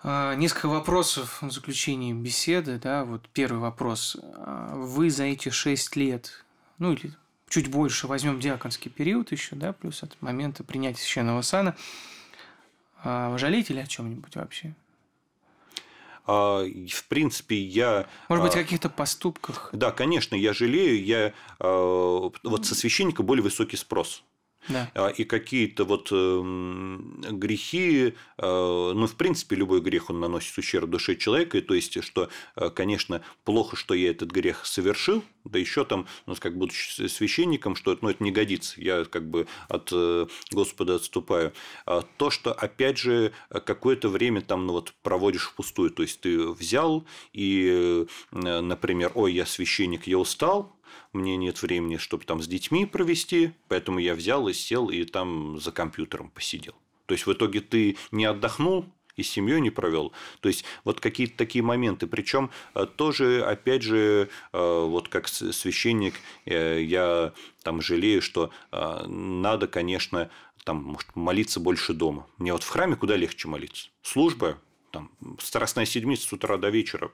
А, 0.02 0.34
несколько 0.34 0.68
вопросов 0.68 1.40
в 1.40 1.50
заключении 1.52 2.12
беседы. 2.12 2.80
Да, 2.82 3.04
вот 3.04 3.28
первый 3.32 3.60
вопрос. 3.60 4.16
А, 4.20 4.74
вы 4.74 5.08
за 5.10 5.24
эти 5.24 5.50
шесть 5.50 5.94
лет, 5.94 6.44
ну 6.78 6.94
или 6.94 7.12
чуть 7.48 7.68
больше, 7.68 8.08
возьмем 8.08 8.40
диаконский 8.40 8.90
период 8.90 9.30
еще, 9.30 9.54
да, 9.54 9.72
плюс 9.72 10.02
от 10.02 10.20
момента 10.20 10.64
принятия 10.64 10.98
священного 10.98 11.42
сана– 11.42 11.76
а 13.02 13.30
вы 13.30 13.38
жалеете 13.38 13.74
ли 13.74 13.80
о 13.80 13.86
чем-нибудь 13.86 14.36
вообще? 14.36 14.74
А, 16.26 16.64
в 16.64 17.04
принципе, 17.08 17.60
я... 17.60 18.06
Может 18.28 18.44
быть, 18.44 18.54
о 18.54 18.60
а, 18.60 18.62
каких-то 18.62 18.88
поступках? 18.88 19.70
Да, 19.72 19.90
конечно, 19.90 20.34
я 20.34 20.52
жалею. 20.52 21.02
Я... 21.04 21.32
А, 21.58 22.30
вот 22.42 22.66
со 22.66 22.74
священника 22.74 23.22
более 23.22 23.42
высокий 23.42 23.76
спрос. 23.76 24.22
Да. 24.68 24.90
А, 24.94 25.08
и 25.08 25.24
какие-то 25.24 25.84
вот 25.84 26.08
эм, 26.12 27.20
грехи, 27.30 28.14
э, 28.38 28.92
ну, 28.94 29.06
в 29.06 29.14
принципе, 29.16 29.56
любой 29.56 29.80
грех, 29.80 30.10
он 30.10 30.20
наносит 30.20 30.56
ущерб 30.58 30.90
душе 30.90 31.16
человека, 31.16 31.58
и 31.58 31.60
то 31.60 31.74
есть, 31.74 32.02
что, 32.04 32.28
э, 32.56 32.70
конечно, 32.70 33.22
плохо, 33.44 33.76
что 33.76 33.94
я 33.94 34.10
этот 34.10 34.30
грех 34.30 34.66
совершил, 34.66 35.24
да 35.44 35.58
еще 35.58 35.84
там, 35.84 36.06
ну, 36.26 36.34
как 36.38 36.56
будучи 36.56 37.06
священником, 37.08 37.74
что 37.74 37.96
ну, 38.00 38.10
это 38.10 38.22
не 38.22 38.30
годится, 38.30 38.80
я 38.80 39.04
как 39.04 39.28
бы 39.28 39.46
от 39.68 39.90
э, 39.92 40.26
Господа 40.50 40.96
отступаю. 40.96 41.52
А 41.86 42.02
то, 42.16 42.30
что, 42.30 42.52
опять 42.52 42.98
же, 42.98 43.32
какое-то 43.48 44.08
время 44.08 44.42
там 44.42 44.66
ну, 44.66 44.74
вот, 44.74 44.92
проводишь 45.02 45.48
впустую, 45.48 45.90
то 45.90 46.02
есть, 46.02 46.20
ты 46.20 46.48
взял 46.48 47.06
и, 47.32 48.06
например, 48.32 49.12
ой, 49.14 49.32
я 49.32 49.46
священник, 49.46 50.06
я 50.06 50.18
устал, 50.18 50.76
мне 51.12 51.36
нет 51.36 51.62
времени, 51.62 51.96
чтобы 51.96 52.24
там 52.24 52.42
с 52.42 52.48
детьми 52.48 52.86
провести, 52.86 53.52
поэтому 53.68 53.98
я 53.98 54.14
взял 54.14 54.48
и 54.48 54.52
сел 54.52 54.88
и 54.90 55.04
там 55.04 55.58
за 55.60 55.72
компьютером 55.72 56.30
посидел. 56.30 56.74
То 57.06 57.14
есть 57.14 57.26
в 57.26 57.32
итоге 57.32 57.60
ты 57.60 57.96
не 58.12 58.24
отдохнул, 58.24 58.86
и 59.16 59.22
с 59.22 59.30
семьей 59.30 59.60
не 59.60 59.70
провел. 59.70 60.12
То 60.40 60.48
есть 60.48 60.64
вот 60.84 61.00
какие-то 61.00 61.36
такие 61.36 61.62
моменты. 61.62 62.06
Причем 62.06 62.50
э, 62.74 62.86
тоже, 62.86 63.44
опять 63.44 63.82
же, 63.82 64.28
э, 64.52 64.84
вот 64.86 65.08
как 65.08 65.28
священник, 65.28 66.14
э, 66.46 66.82
я 66.82 67.32
там 67.62 67.82
жалею, 67.82 68.22
что 68.22 68.50
надо, 68.72 69.66
конечно, 69.66 70.30
там, 70.64 70.82
может, 70.82 71.14
молиться 71.14 71.60
больше 71.60 71.92
дома. 71.92 72.26
Мне 72.38 72.52
вот 72.52 72.62
в 72.62 72.68
храме 72.68 72.96
куда 72.96 73.16
легче 73.16 73.48
молиться. 73.48 73.88
Служба, 74.02 74.58
там, 74.92 75.10
страстная 75.38 75.84
седмица 75.84 76.28
с 76.28 76.32
утра 76.32 76.56
до 76.56 76.70
вечера 76.70 77.12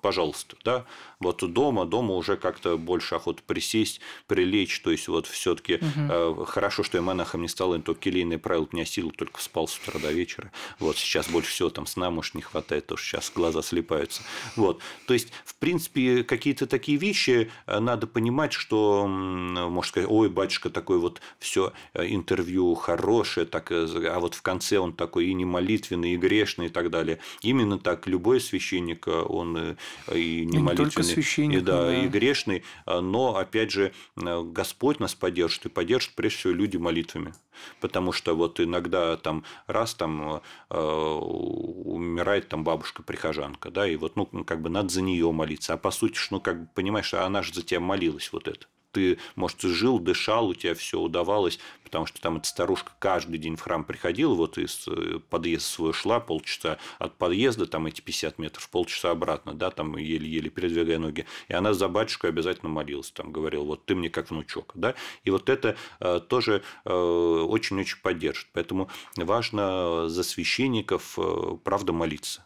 пожалуйста, 0.00 0.56
да, 0.64 0.84
вот 1.20 1.38
дома, 1.52 1.84
дома 1.84 2.14
уже 2.14 2.36
как-то 2.36 2.76
больше 2.76 3.14
охота 3.14 3.42
присесть, 3.46 4.00
прилечь, 4.26 4.80
то 4.80 4.90
есть 4.90 5.08
вот 5.08 5.26
все-таки 5.26 5.76
угу. 5.76 5.84
э, 5.96 6.44
хорошо, 6.46 6.82
что 6.82 6.98
я 6.98 7.02
монахом 7.02 7.42
не 7.42 7.48
стал, 7.48 7.78
то 7.80 7.94
келейное 7.94 8.38
правило 8.38 8.68
меня 8.72 8.84
сил, 8.84 9.10
только 9.10 9.42
спал 9.42 9.66
с 9.66 9.78
утра 9.78 9.98
до 9.98 10.12
вечера, 10.12 10.52
вот 10.78 10.96
сейчас 10.96 11.28
больше 11.28 11.50
всего 11.50 11.70
там 11.70 11.86
сна, 11.86 12.10
может, 12.10 12.34
не 12.34 12.42
хватает, 12.42 12.86
то 12.86 12.96
что 12.96 13.06
сейчас 13.06 13.32
глаза 13.34 13.62
слепаются, 13.62 14.22
вот, 14.56 14.80
то 15.06 15.14
есть, 15.14 15.32
в 15.44 15.56
принципе, 15.56 16.24
какие-то 16.24 16.66
такие 16.66 16.98
вещи 16.98 17.50
э, 17.66 17.78
надо 17.80 18.06
понимать, 18.06 18.52
что, 18.52 19.06
можно 19.06 19.88
сказать, 19.88 20.08
ой, 20.08 20.28
батюшка 20.28 20.70
такой 20.70 20.98
вот 20.98 21.20
все 21.38 21.72
э, 21.94 22.06
интервью 22.08 22.74
хорошее, 22.74 23.46
так, 23.46 23.72
э, 23.72 23.86
а 24.08 24.20
вот 24.20 24.34
в 24.34 24.42
конце 24.42 24.78
он 24.78 24.92
такой 24.92 25.26
и 25.26 25.34
не 25.34 25.44
молитвенный, 25.44 26.14
и 26.14 26.16
грешный 26.16 26.66
и 26.66 26.70
так 26.70 26.90
далее, 26.90 27.18
именно 27.40 27.78
так 27.78 28.06
любой 28.06 28.40
священник, 28.40 29.06
он 29.06 29.63
и 30.12 30.44
не, 30.44 30.58
молитвенный, 30.58 31.48
не 31.48 31.56
и, 31.56 31.60
да, 31.60 31.82
да. 31.82 31.96
и 31.96 32.08
грешный, 32.08 32.64
но, 32.86 33.36
опять 33.36 33.70
же, 33.70 33.92
Господь 34.16 35.00
нас 35.00 35.14
поддержит, 35.14 35.66
и 35.66 35.68
поддержит, 35.68 36.14
прежде 36.14 36.38
всего, 36.38 36.52
люди 36.52 36.76
молитвами. 36.76 37.34
Потому 37.80 38.12
что 38.12 38.34
вот 38.34 38.60
иногда 38.60 39.16
там 39.16 39.44
раз 39.66 39.94
там 39.94 40.42
э, 40.70 40.78
умирает 40.78 42.48
там 42.48 42.64
бабушка-прихожанка, 42.64 43.70
да, 43.70 43.86
и 43.86 43.96
вот, 43.96 44.16
ну, 44.16 44.26
как 44.44 44.60
бы 44.60 44.70
надо 44.70 44.88
за 44.88 45.02
нее 45.02 45.30
молиться. 45.30 45.74
А 45.74 45.76
по 45.76 45.90
сути, 45.90 46.18
ну, 46.30 46.40
как 46.40 46.62
бы 46.62 46.68
понимаешь, 46.74 47.14
она 47.14 47.42
же 47.42 47.54
за 47.54 47.62
тебя 47.62 47.80
молилась 47.80 48.32
вот 48.32 48.48
это 48.48 48.66
ты, 48.94 49.18
может, 49.34 49.60
жил, 49.62 49.98
дышал, 49.98 50.48
у 50.48 50.54
тебя 50.54 50.74
все 50.74 50.98
удавалось, 50.98 51.58
потому 51.82 52.06
что 52.06 52.20
там 52.20 52.36
эта 52.36 52.48
старушка 52.48 52.92
каждый 52.98 53.38
день 53.38 53.56
в 53.56 53.60
храм 53.60 53.84
приходила, 53.84 54.34
вот 54.34 54.56
из 54.56 54.86
э, 54.88 55.18
подъезда 55.28 55.68
свой 55.68 55.92
шла, 55.92 56.20
полчаса 56.20 56.78
от 56.98 57.18
подъезда, 57.18 57.66
там 57.66 57.86
эти 57.86 58.00
50 58.00 58.38
метров, 58.38 58.70
полчаса 58.70 59.10
обратно, 59.10 59.52
да, 59.52 59.70
там 59.70 59.96
еле-еле 59.96 60.48
передвигая 60.48 60.98
ноги, 60.98 61.26
и 61.48 61.52
она 61.54 61.74
за 61.74 61.88
батюшкой 61.88 62.30
обязательно 62.30 62.70
молилась, 62.70 63.10
там 63.10 63.32
говорила, 63.32 63.64
вот 63.64 63.84
ты 63.84 63.94
мне 63.96 64.08
как 64.08 64.30
внучок, 64.30 64.72
да, 64.74 64.94
и 65.24 65.30
вот 65.30 65.48
это 65.48 65.76
э, 66.00 66.20
тоже 66.26 66.62
э, 66.84 66.90
очень-очень 66.92 67.98
поддержит, 68.00 68.46
поэтому 68.52 68.88
важно 69.16 70.08
за 70.08 70.22
священников, 70.22 71.18
правда, 71.64 71.92
молиться. 71.92 72.44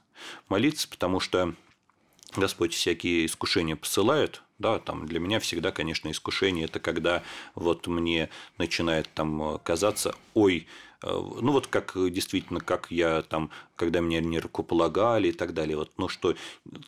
Молиться, 0.49 0.89
потому 0.89 1.21
что 1.21 1.55
Господь 2.37 2.75
всякие 2.75 3.27
искушения 3.27 3.77
посылает, 3.77 4.43
да, 4.59 4.79
там 4.79 5.07
для 5.07 5.21
меня 5.21 5.41
всегда, 5.41 5.71
конечно, 5.71 6.11
искушение 6.11 6.65
это 6.67 6.81
когда 6.81 7.23
вот 7.55 7.87
мне 7.87 8.29
начинает 8.59 9.09
там 9.15 9.59
казаться, 9.65 10.15
ой, 10.35 10.67
Э, 10.67 10.88
ну 11.03 11.53
вот 11.53 11.67
как 11.69 11.93
действительно, 12.11 12.61
как 12.61 12.91
я 12.91 13.23
там, 13.23 13.51
когда 13.77 14.01
меня 14.01 14.21
не 14.21 14.41
рукополагали 14.41 15.29
и 15.29 15.33
так 15.33 15.55
далее, 15.55 15.77
вот, 15.77 15.93
ну 15.97 16.09
что, 16.09 16.35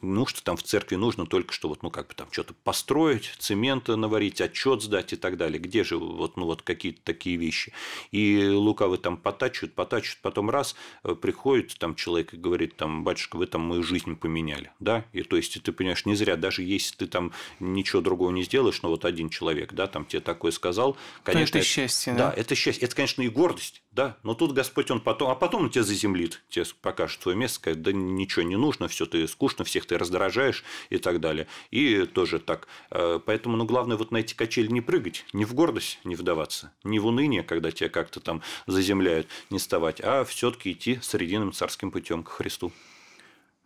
ну 0.00 0.26
что 0.26 0.42
там 0.42 0.56
в 0.56 0.62
церкви 0.62 0.96
нужно 0.96 1.26
только 1.26 1.52
что 1.52 1.68
вот, 1.68 1.82
ну 1.82 1.90
как 1.90 2.08
бы 2.08 2.14
там 2.14 2.28
что-то 2.32 2.54
построить, 2.64 3.32
цемента 3.38 3.94
наварить, 3.96 4.40
отчет 4.40 4.82
сдать 4.82 5.12
и 5.12 5.16
так 5.16 5.36
далее, 5.36 5.60
где 5.60 5.84
же 5.84 5.96
вот, 5.96 6.36
ну 6.36 6.46
вот 6.46 6.62
какие-то 6.62 7.00
такие 7.04 7.36
вещи. 7.36 7.72
И 8.10 8.48
лукавы 8.48 8.98
там 8.98 9.16
потачивают, 9.16 9.74
потачивают, 9.74 10.20
потом 10.22 10.50
раз 10.50 10.74
э, 11.04 11.14
приходит 11.14 11.78
там 11.78 11.94
человек 11.94 12.34
и 12.34 12.36
говорит, 12.36 12.76
там, 12.76 13.04
батюшка, 13.04 13.36
вы 13.36 13.46
там 13.46 13.62
мою 13.62 13.82
жизнь 13.82 14.16
поменяли, 14.16 14.72
да, 14.80 15.04
и 15.12 15.22
то 15.22 15.36
есть 15.36 15.62
ты 15.62 15.72
понимаешь, 15.72 16.04
не 16.06 16.16
зря, 16.16 16.36
даже 16.36 16.62
если 16.62 16.96
ты 16.96 17.06
там 17.06 17.32
ничего 17.60 18.02
другого 18.02 18.32
не 18.32 18.42
сделаешь, 18.42 18.82
но 18.82 18.88
вот 18.88 19.04
один 19.04 19.28
человек, 19.28 19.72
да, 19.72 19.86
там 19.86 20.04
тебе 20.04 20.20
такое 20.20 20.50
сказал, 20.50 20.96
конечно, 21.22 21.58
это, 21.58 21.58
это 21.58 21.66
счастье, 21.66 22.12
да? 22.14 22.30
Да, 22.30 22.34
это 22.36 22.54
счастье, 22.54 22.84
это, 22.84 22.96
конечно, 22.96 23.22
и 23.22 23.28
гордость, 23.28 23.82
Да, 23.92 24.16
но 24.22 24.34
тут 24.34 24.52
Господь, 24.52 24.88
он 24.92 25.00
потом, 25.00 25.30
а 25.30 25.34
потом 25.34 25.64
он 25.64 25.70
тебя 25.70 25.82
заземлит, 25.82 26.42
тебе 26.48 26.64
покажет 26.80 27.18
твое 27.18 27.36
место, 27.36 27.56
скажет, 27.56 27.82
да 27.82 27.92
ничего 27.92 28.42
не 28.42 28.56
нужно, 28.56 28.86
все 28.86 29.04
ты 29.04 29.26
скучно, 29.26 29.64
всех 29.64 29.84
ты 29.84 29.98
раздражаешь 29.98 30.62
и 30.90 30.98
так 30.98 31.20
далее. 31.20 31.48
И 31.72 32.06
тоже 32.06 32.38
так. 32.38 32.68
Э, 32.92 33.18
поэтому, 33.24 33.56
ну, 33.56 33.64
главное 33.64 33.96
вот 33.96 34.12
на 34.12 34.18
эти 34.18 34.34
качели 34.34 34.68
не 34.68 34.80
прыгать, 34.80 35.24
не 35.32 35.44
в 35.44 35.54
гордость 35.54 35.98
не 36.04 36.14
вдаваться, 36.14 36.72
не 36.84 37.00
в 37.00 37.06
уныние, 37.06 37.42
когда 37.42 37.72
тебя 37.72 37.88
как-то 37.88 38.20
там 38.20 38.42
заземляют, 38.68 39.26
не 39.50 39.58
вставать, 39.58 40.00
а 40.00 40.24
все-таки 40.24 40.70
идти 40.70 41.00
срединным 41.02 41.52
царским 41.52 41.90
путем 41.90 42.22
к 42.22 42.28
Христу. 42.28 42.72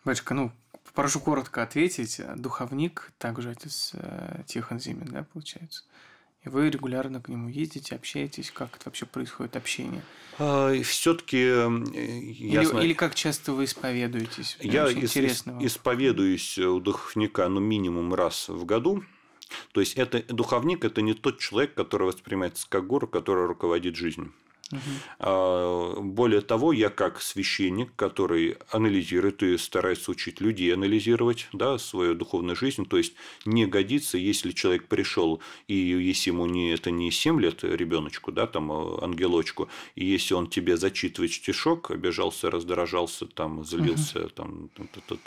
Батюшка, 0.07 0.33
ну, 0.33 0.53
прошу 0.95 1.21
коротко 1.21 1.63
ответить. 1.63 2.21
Духовник, 2.37 3.13
также 3.19 3.51
отец 3.51 3.91
э, 3.93 4.43
Тихон 4.47 4.81
Зимин, 4.81 5.09
да, 5.09 5.25
получается? 5.25 5.85
И 6.45 6.49
вы 6.51 6.69
регулярно 6.69 7.23
к 7.23 7.29
нему 7.29 7.49
ездите, 7.49 7.95
общаетесь, 7.97 8.51
как 8.51 8.77
это 8.77 8.87
вообще 8.87 9.07
происходит 9.07 9.57
общение? 9.57 10.03
А, 10.39 10.75
Все-таки 10.83 11.39
я 11.39 12.61
или, 12.61 12.65
знаю... 12.65 12.85
или 12.85 12.93
как 12.93 13.15
часто 13.15 13.53
вы 13.53 13.65
исповедуетесь? 13.65 14.59
Я 14.61 14.85
ис- 14.93 15.65
исповедуюсь 15.65 16.59
у 16.59 16.81
духовника 16.81 17.49
ну 17.49 17.61
минимум 17.61 18.13
раз 18.13 18.49
в 18.49 18.65
году. 18.67 19.03
То 19.73 19.81
есть 19.81 19.95
это 19.95 20.23
духовник 20.35 20.85
это 20.85 21.01
не 21.01 21.15
тот 21.15 21.39
человек, 21.39 21.75
который 21.75 22.07
воспринимается 22.07 22.67
как 22.69 22.87
гуру, 22.87 23.07
который 23.07 23.47
руководит 23.47 23.97
жизнью. 23.97 24.33
Угу. 24.73 26.03
Более 26.03 26.41
того, 26.41 26.73
я 26.73 26.89
как 26.89 27.21
священник, 27.21 27.95
который 27.97 28.57
анализирует 28.71 29.43
и 29.43 29.59
старается 29.59 30.11
учить 30.11 30.41
людей 30.41 30.73
анализировать 30.73 31.49
да, 31.53 31.79
свою 31.79 32.15
духовную 32.15 32.57
жизнь, 32.57 32.87
то 32.87 32.97
есть 32.97 33.15
не 33.45 33.67
годится, 33.67 34.19
если 34.19 34.53
человек 34.53 34.89
пришел 34.89 35.41
и 35.69 35.75
если 35.75 36.31
ему 36.31 36.47
не 36.47 36.73
это 36.73 36.91
не 36.91 37.11
7 37.11 37.41
лет 37.41 37.63
ребеночку, 37.63 38.33
да, 38.33 38.47
там 38.47 38.73
а, 38.73 38.99
ангелочку, 39.03 39.69
и 39.95 40.05
если 40.05 40.35
он 40.35 40.47
тебе 40.47 40.77
зачитывает 40.77 41.33
стишок, 41.33 41.91
обижался, 41.91 42.51
раздражался, 42.51 43.27
там 43.27 43.65
злился, 43.65 44.21
угу. 44.21 44.29
там 44.31 44.71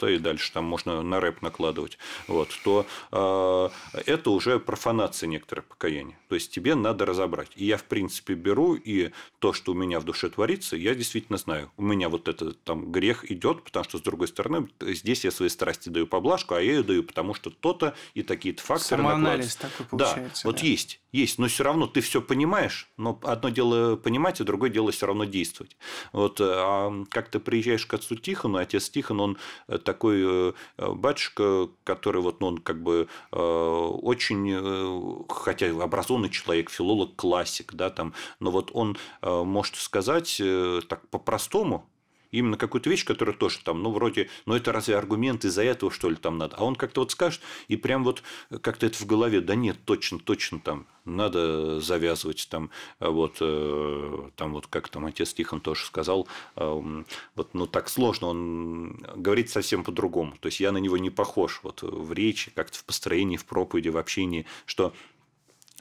и 0.02 0.18
дальше 0.18 0.52
там 0.52 0.64
можно 0.64 1.02
на 1.02 1.20
рэп 1.20 1.42
накладывать, 1.42 1.98
вот, 2.26 2.48
то 2.64 2.86
э, 3.12 4.00
это 4.06 4.30
уже 4.30 4.58
профанация 4.58 5.28
некоторое 5.28 5.62
покаяние. 5.62 6.18
То 6.28 6.34
есть 6.34 6.50
тебе 6.50 6.74
надо 6.74 7.06
разобрать. 7.06 7.50
И 7.56 7.64
я 7.64 7.76
в 7.76 7.84
принципе 7.84 8.34
беру 8.34 8.74
и 8.74 9.10
то, 9.38 9.52
что 9.52 9.72
у 9.72 9.74
меня 9.74 10.00
в 10.00 10.04
душе 10.04 10.28
творится, 10.28 10.76
я 10.76 10.94
действительно 10.94 11.38
знаю. 11.38 11.70
У 11.76 11.82
меня 11.82 12.08
вот 12.08 12.28
этот 12.28 12.62
там 12.64 12.90
грех 12.90 13.30
идет, 13.30 13.62
потому 13.62 13.84
что, 13.84 13.98
с 13.98 14.00
другой 14.00 14.28
стороны, 14.28 14.68
здесь 14.80 15.24
я 15.24 15.30
свои 15.30 15.48
страсти 15.48 15.88
даю 15.88 16.06
поблажку, 16.06 16.54
а 16.54 16.60
я 16.60 16.72
ее 16.72 16.82
даю, 16.82 17.02
потому 17.04 17.34
что 17.34 17.50
то-то 17.50 17.94
и 18.14 18.22
такие-то 18.22 18.62
факторы 18.62 19.02
Самоанализ 19.02 19.56
такой 19.56 19.86
получается. 19.86 20.42
Да, 20.42 20.48
вот 20.50 20.60
есть, 20.60 21.00
есть, 21.12 21.38
но 21.38 21.48
все 21.48 21.64
равно 21.64 21.86
ты 21.86 22.00
все 22.00 22.20
понимаешь, 22.20 22.90
но 22.96 23.18
одно 23.22 23.48
дело 23.48 23.96
понимать, 23.96 24.40
а 24.40 24.44
другое 24.44 24.70
дело 24.70 24.92
все 24.92 25.06
равно 25.06 25.24
действовать. 25.24 25.76
Вот, 26.12 26.40
а 26.40 26.92
как 27.10 27.28
ты 27.28 27.38
приезжаешь 27.38 27.86
к 27.86 27.94
отцу 27.94 28.16
Тихону, 28.16 28.58
отец 28.58 28.90
Тихон, 28.90 29.20
он 29.20 29.38
э, 29.68 29.78
такой 29.78 30.22
э, 30.22 30.52
батюшка, 30.78 31.68
который 31.84 32.22
вот, 32.22 32.40
ну, 32.40 32.48
он 32.48 32.58
как 32.58 32.82
бы 32.82 33.08
э, 33.32 33.36
очень, 33.36 35.24
хотя 35.28 35.68
образованный 35.82 36.30
человек, 36.30 36.70
филолог, 36.70 37.16
классик, 37.16 37.74
да, 37.74 37.90
там, 37.90 38.14
но 38.40 38.50
вот 38.50 38.70
он 38.72 38.96
Э, 39.22 39.42
может 39.44 39.76
сказать 39.76 40.38
э, 40.40 40.80
так 40.88 41.06
по-простому, 41.08 41.88
именно 42.30 42.56
какую-то 42.56 42.90
вещь, 42.90 43.04
которая 43.04 43.36
тоже 43.36 43.60
там, 43.64 43.82
ну, 43.82 43.90
вроде, 43.90 44.28
ну, 44.46 44.54
это 44.54 44.72
разве 44.72 44.96
аргумент 44.96 45.44
из-за 45.44 45.62
этого, 45.62 45.90
что 45.90 46.10
ли, 46.10 46.16
там 46.16 46.38
надо? 46.38 46.56
А 46.56 46.64
он 46.64 46.76
как-то 46.76 47.00
вот 47.00 47.10
скажет, 47.10 47.40
и 47.68 47.76
прям 47.76 48.04
вот 48.04 48.22
как-то 48.60 48.86
это 48.86 48.98
в 48.98 49.06
голове, 49.06 49.40
да 49.40 49.54
нет, 49.54 49.78
точно, 49.84 50.18
точно 50.18 50.60
там, 50.60 50.86
надо 51.04 51.80
завязывать 51.80 52.48
там, 52.50 52.70
вот, 53.00 53.38
э, 53.40 54.30
там 54.36 54.52
вот, 54.52 54.66
как 54.66 54.88
там 54.88 55.06
отец 55.06 55.32
Тихон 55.32 55.60
тоже 55.60 55.86
сказал, 55.86 56.28
вот, 56.54 57.54
ну, 57.54 57.66
так 57.66 57.88
сложно, 57.88 58.28
он 58.28 58.92
говорит 59.16 59.50
совсем 59.50 59.84
по-другому, 59.84 60.34
то 60.40 60.46
есть 60.46 60.60
я 60.60 60.72
на 60.72 60.78
него 60.78 60.98
не 60.98 61.10
похож, 61.10 61.60
вот, 61.62 61.82
в 61.82 62.12
речи, 62.12 62.50
как-то 62.54 62.78
в 62.78 62.84
построении, 62.84 63.36
в 63.36 63.44
проповеди, 63.44 63.88
в 63.88 63.96
общении, 63.96 64.46
что 64.66 64.92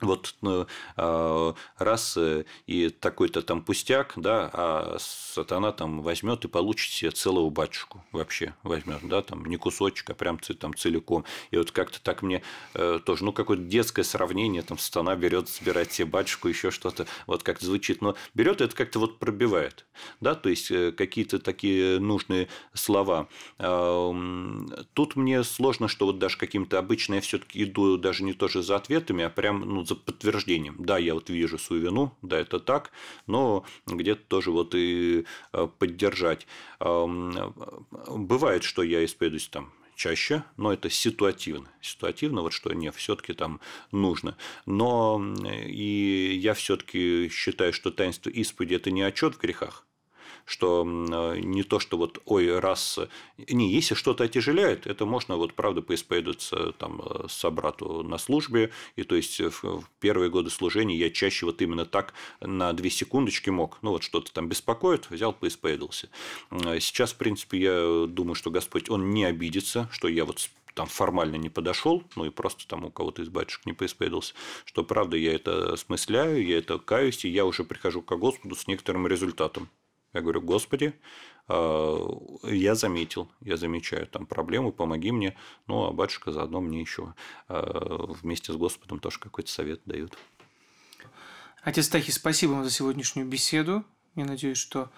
вот 0.02 0.36
ну, 0.42 0.68
а, 0.96 1.56
раз 1.78 2.18
э, 2.18 2.46
и 2.68 2.90
такой-то 2.90 3.42
там 3.42 3.64
пустяк, 3.64 4.14
да, 4.16 4.50
а 4.54 4.98
сатана 5.00 5.72
там 5.72 6.02
возьмет 6.02 6.46
и 6.46 6.48
получит 6.48 6.92
себе 6.92 7.12
целого 7.12 7.50
батюшку 7.50 8.04
вообще 8.12 8.54
возьмет, 8.64 9.00
да, 9.04 9.22
там 9.22 9.46
не 9.46 9.58
кусочек, 9.58 10.10
а 10.12 10.14
прям 10.14 10.38
там 10.40 10.76
целиком. 10.76 11.26
И 11.52 11.58
вот 11.58 11.72
как-то 11.72 12.02
так 12.02 12.22
мне 12.22 12.44
э, 12.74 13.00
тоже, 13.04 13.24
ну, 13.24 13.34
какое-то 13.34 13.64
детское 13.64 14.04
сравнение, 14.04 14.62
там 14.62 14.78
сатана 14.78 15.16
берет 15.16 15.50
забирать 15.50 15.92
себе 15.92 16.06
батюшку, 16.06 16.48
еще 16.48 16.70
что-то, 16.70 17.08
вот 17.26 17.44
как 17.44 17.60
звучит, 17.60 18.02
но 18.02 18.16
берет 18.34 18.62
это 18.62 18.76
как-то 18.76 19.00
вот 19.00 19.18
пробивает, 19.20 19.86
да, 20.22 20.36
то 20.36 20.50
есть 20.50 20.70
э, 20.70 20.92
какие-то 20.92 21.40
такие 21.40 22.00
нужные 22.00 22.50
слова. 22.74 23.30
А, 23.58 24.14
тут 24.94 25.16
мне 25.16 25.44
сложно, 25.44 25.88
что 25.88 26.06
вот 26.06 26.20
даже 26.20 26.38
каким-то 26.38 26.78
обычно 26.78 27.16
я 27.16 27.22
все-таки 27.22 27.64
иду 27.64 27.98
даже 27.98 28.24
не 28.24 28.34
тоже 28.34 28.62
за 28.62 28.76
ответами, 28.76 29.24
а 29.24 29.30
прям, 29.30 29.62
ну, 29.62 29.87
за 29.88 29.96
подтверждением. 29.96 30.76
Да, 30.80 30.98
я 30.98 31.14
вот 31.14 31.30
вижу 31.30 31.58
свою 31.58 31.82
вину, 31.84 32.18
да, 32.22 32.40
это 32.40 32.60
так, 32.60 32.92
но 33.26 33.66
где-то 33.86 34.22
тоже 34.28 34.52
вот 34.52 34.76
и 34.76 35.26
э, 35.54 35.68
поддержать. 35.80 36.48
Бывает, 36.80 38.64
что 38.64 38.84
я 38.84 39.04
исповедуюсь 39.04 39.48
там 39.48 39.74
чаще, 39.98 40.44
но 40.56 40.72
это 40.72 40.90
ситуативно. 40.90 41.70
Ситуативно, 41.82 42.42
вот 42.42 42.54
что 42.54 42.72
не, 42.74 42.92
все-таки 42.92 43.34
там 43.34 43.60
нужно. 43.92 44.38
Но 44.66 45.22
и 45.66 46.40
я 46.40 46.54
все-таки 46.54 47.30
считаю, 47.30 47.74
что 47.74 47.92
таинство 47.92 48.30
исповеди 48.30 48.76
это 48.76 48.92
не 48.92 49.02
отчет 49.02 49.36
в 49.36 49.40
грехах, 49.40 49.86
что 50.48 50.84
э, 50.84 51.40
не 51.40 51.62
то, 51.64 51.80
что 51.80 51.98
вот, 51.98 52.22
ой, 52.26 52.58
раз... 52.58 53.00
Не, 53.38 53.70
если 53.70 53.96
что-то 53.96 54.24
отяжеляет, 54.24 54.88
это 54.88 55.06
можно, 55.06 55.36
вот, 55.36 55.54
правда, 55.54 55.82
поисповедоваться 55.82 56.72
там 56.72 57.02
э, 57.04 57.26
собрату 57.28 58.02
на 58.02 58.18
службе, 58.18 58.72
и 58.96 59.04
то 59.04 59.16
есть 59.16 59.42
в 59.42 59.84
первые 60.00 60.32
годы 60.32 60.50
служения 60.50 60.98
я 60.98 61.10
чаще 61.10 61.46
вот 61.46 61.62
именно 61.62 61.86
так 61.86 62.14
на 62.40 62.72
две 62.72 62.90
секундочки 62.90 63.50
мог, 63.50 63.78
ну, 63.82 63.92
вот 63.92 64.04
что-то 64.04 64.32
там 64.32 64.48
беспокоит, 64.48 65.10
взял, 65.10 65.34
поисповедовался. 65.34 66.10
Э, 66.52 66.80
сейчас, 66.80 67.12
в 67.12 67.18
принципе, 67.18 67.60
я 67.60 68.06
думаю, 68.08 68.36
что 68.36 68.50
Господь, 68.50 68.90
Он 68.90 69.10
не 69.10 69.26
обидится, 69.26 69.90
что 69.92 70.08
я 70.08 70.24
вот 70.24 70.50
там 70.78 70.86
формально 70.86 71.38
не 71.38 71.50
подошел, 71.50 72.04
ну 72.16 72.26
и 72.26 72.30
просто 72.30 72.68
там 72.68 72.86
у 72.86 72.92
кого-то 72.92 73.24
из 73.24 73.30
батюшек 73.30 73.66
не 73.66 73.74
поисповедовался, 73.74 74.36
что 74.64 74.84
правда 74.84 75.18
я 75.18 75.34
это 75.34 75.76
смысляю, 75.76 76.46
я 76.46 76.60
это 76.60 76.78
каюсь, 76.78 77.26
и 77.26 77.30
я 77.30 77.46
уже 77.46 77.64
прихожу 77.64 78.04
к 78.04 78.16
Господу 78.16 78.56
с 78.56 78.68
некоторым 78.68 79.08
результатом. 79.08 79.70
Я 80.14 80.22
говорю, 80.22 80.42
Господи, 80.42 80.94
а, 81.48 82.08
я 82.44 82.76
заметил, 82.76 83.30
я 83.42 83.58
замечаю 83.58 84.08
там 84.08 84.26
проблему, 84.26 84.72
помоги 84.72 85.12
мне. 85.12 85.36
Ну, 85.68 85.86
а 85.86 85.92
батюшка 85.92 86.32
заодно 86.32 86.62
мне 86.62 86.82
еще 86.82 87.14
а, 87.48 88.06
вместе 88.22 88.52
с 88.52 88.56
Господом 88.56 89.00
тоже 89.00 89.20
какой-то 89.20 89.52
совет 89.52 89.82
дают. 89.86 90.18
Отец 91.62 91.90
Тахи, 91.90 92.12
спасибо 92.12 92.52
вам 92.52 92.64
за 92.64 92.72
сегодняшнюю 92.72 93.28
беседу. 93.28 93.84
Я 94.16 94.26
надеюсь, 94.26 94.58
что 94.58 94.90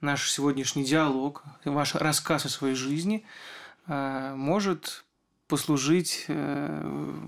наш 0.00 0.30
сегодняшний 0.30 0.84
диалог, 0.84 1.44
ваш 1.64 1.94
рассказ 1.94 2.46
о 2.46 2.48
своей 2.48 2.74
жизни 2.74 3.24
а, 3.86 4.34
может 4.34 5.04
послужить 5.48 6.24
э, 6.26 6.82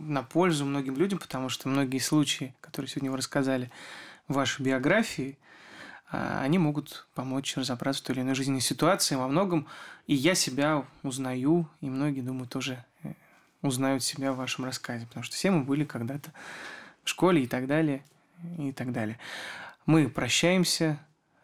на 0.09 0.23
пользу 0.23 0.65
многим 0.65 0.97
людям, 0.97 1.19
потому 1.21 1.49
что 1.49 1.69
многие 1.69 1.99
случаи, 1.99 2.55
которые 2.61 2.89
сегодня 2.89 3.11
вы 3.11 3.17
рассказали 3.17 3.71
в 4.27 4.35
вашей 4.35 4.63
биографии, 4.63 5.39
они 6.11 6.59
могут 6.59 7.07
помочь 7.15 7.57
разобраться 7.57 8.03
в 8.03 8.07
той 8.07 8.17
или 8.17 8.23
иной 8.23 8.35
жизненной 8.35 8.61
ситуации 8.61 9.15
во 9.15 9.29
многом. 9.29 9.67
И 10.07 10.15
я 10.15 10.35
себя 10.35 10.85
узнаю, 11.03 11.69
и 11.81 11.91
многие, 11.91 12.23
думаю, 12.23 12.49
тоже 12.49 12.85
э, 13.03 13.13
узнают 13.63 14.03
себя 14.03 14.33
в 14.33 14.37
вашем 14.37 14.65
рассказе, 14.65 15.07
потому 15.07 15.25
что 15.25 15.37
все 15.37 15.51
мы 15.51 15.65
были 15.65 15.85
когда-то 15.85 16.33
в 17.05 17.09
школе 17.09 17.43
и 17.43 17.47
так 17.47 17.67
далее, 17.67 18.03
и 18.59 18.73
так 18.73 18.93
далее. 18.93 19.19
Мы 19.87 20.09
прощаемся. 20.09 20.99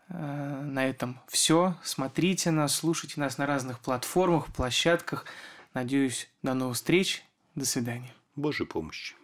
Э, 0.09 0.61
на 0.63 0.87
этом 0.87 1.21
все. 1.29 1.77
Смотрите 1.83 2.51
нас, 2.51 2.75
слушайте 2.75 3.21
нас 3.21 3.39
на 3.39 3.47
разных 3.47 3.81
платформах, 3.81 4.47
площадках. 4.53 5.27
Надеюсь, 5.73 6.29
до 6.43 6.55
новых 6.55 6.77
встреч. 6.77 7.25
До 7.55 7.65
свидания. 7.65 8.13
Божьей 8.37 8.67
помощи. 8.67 9.15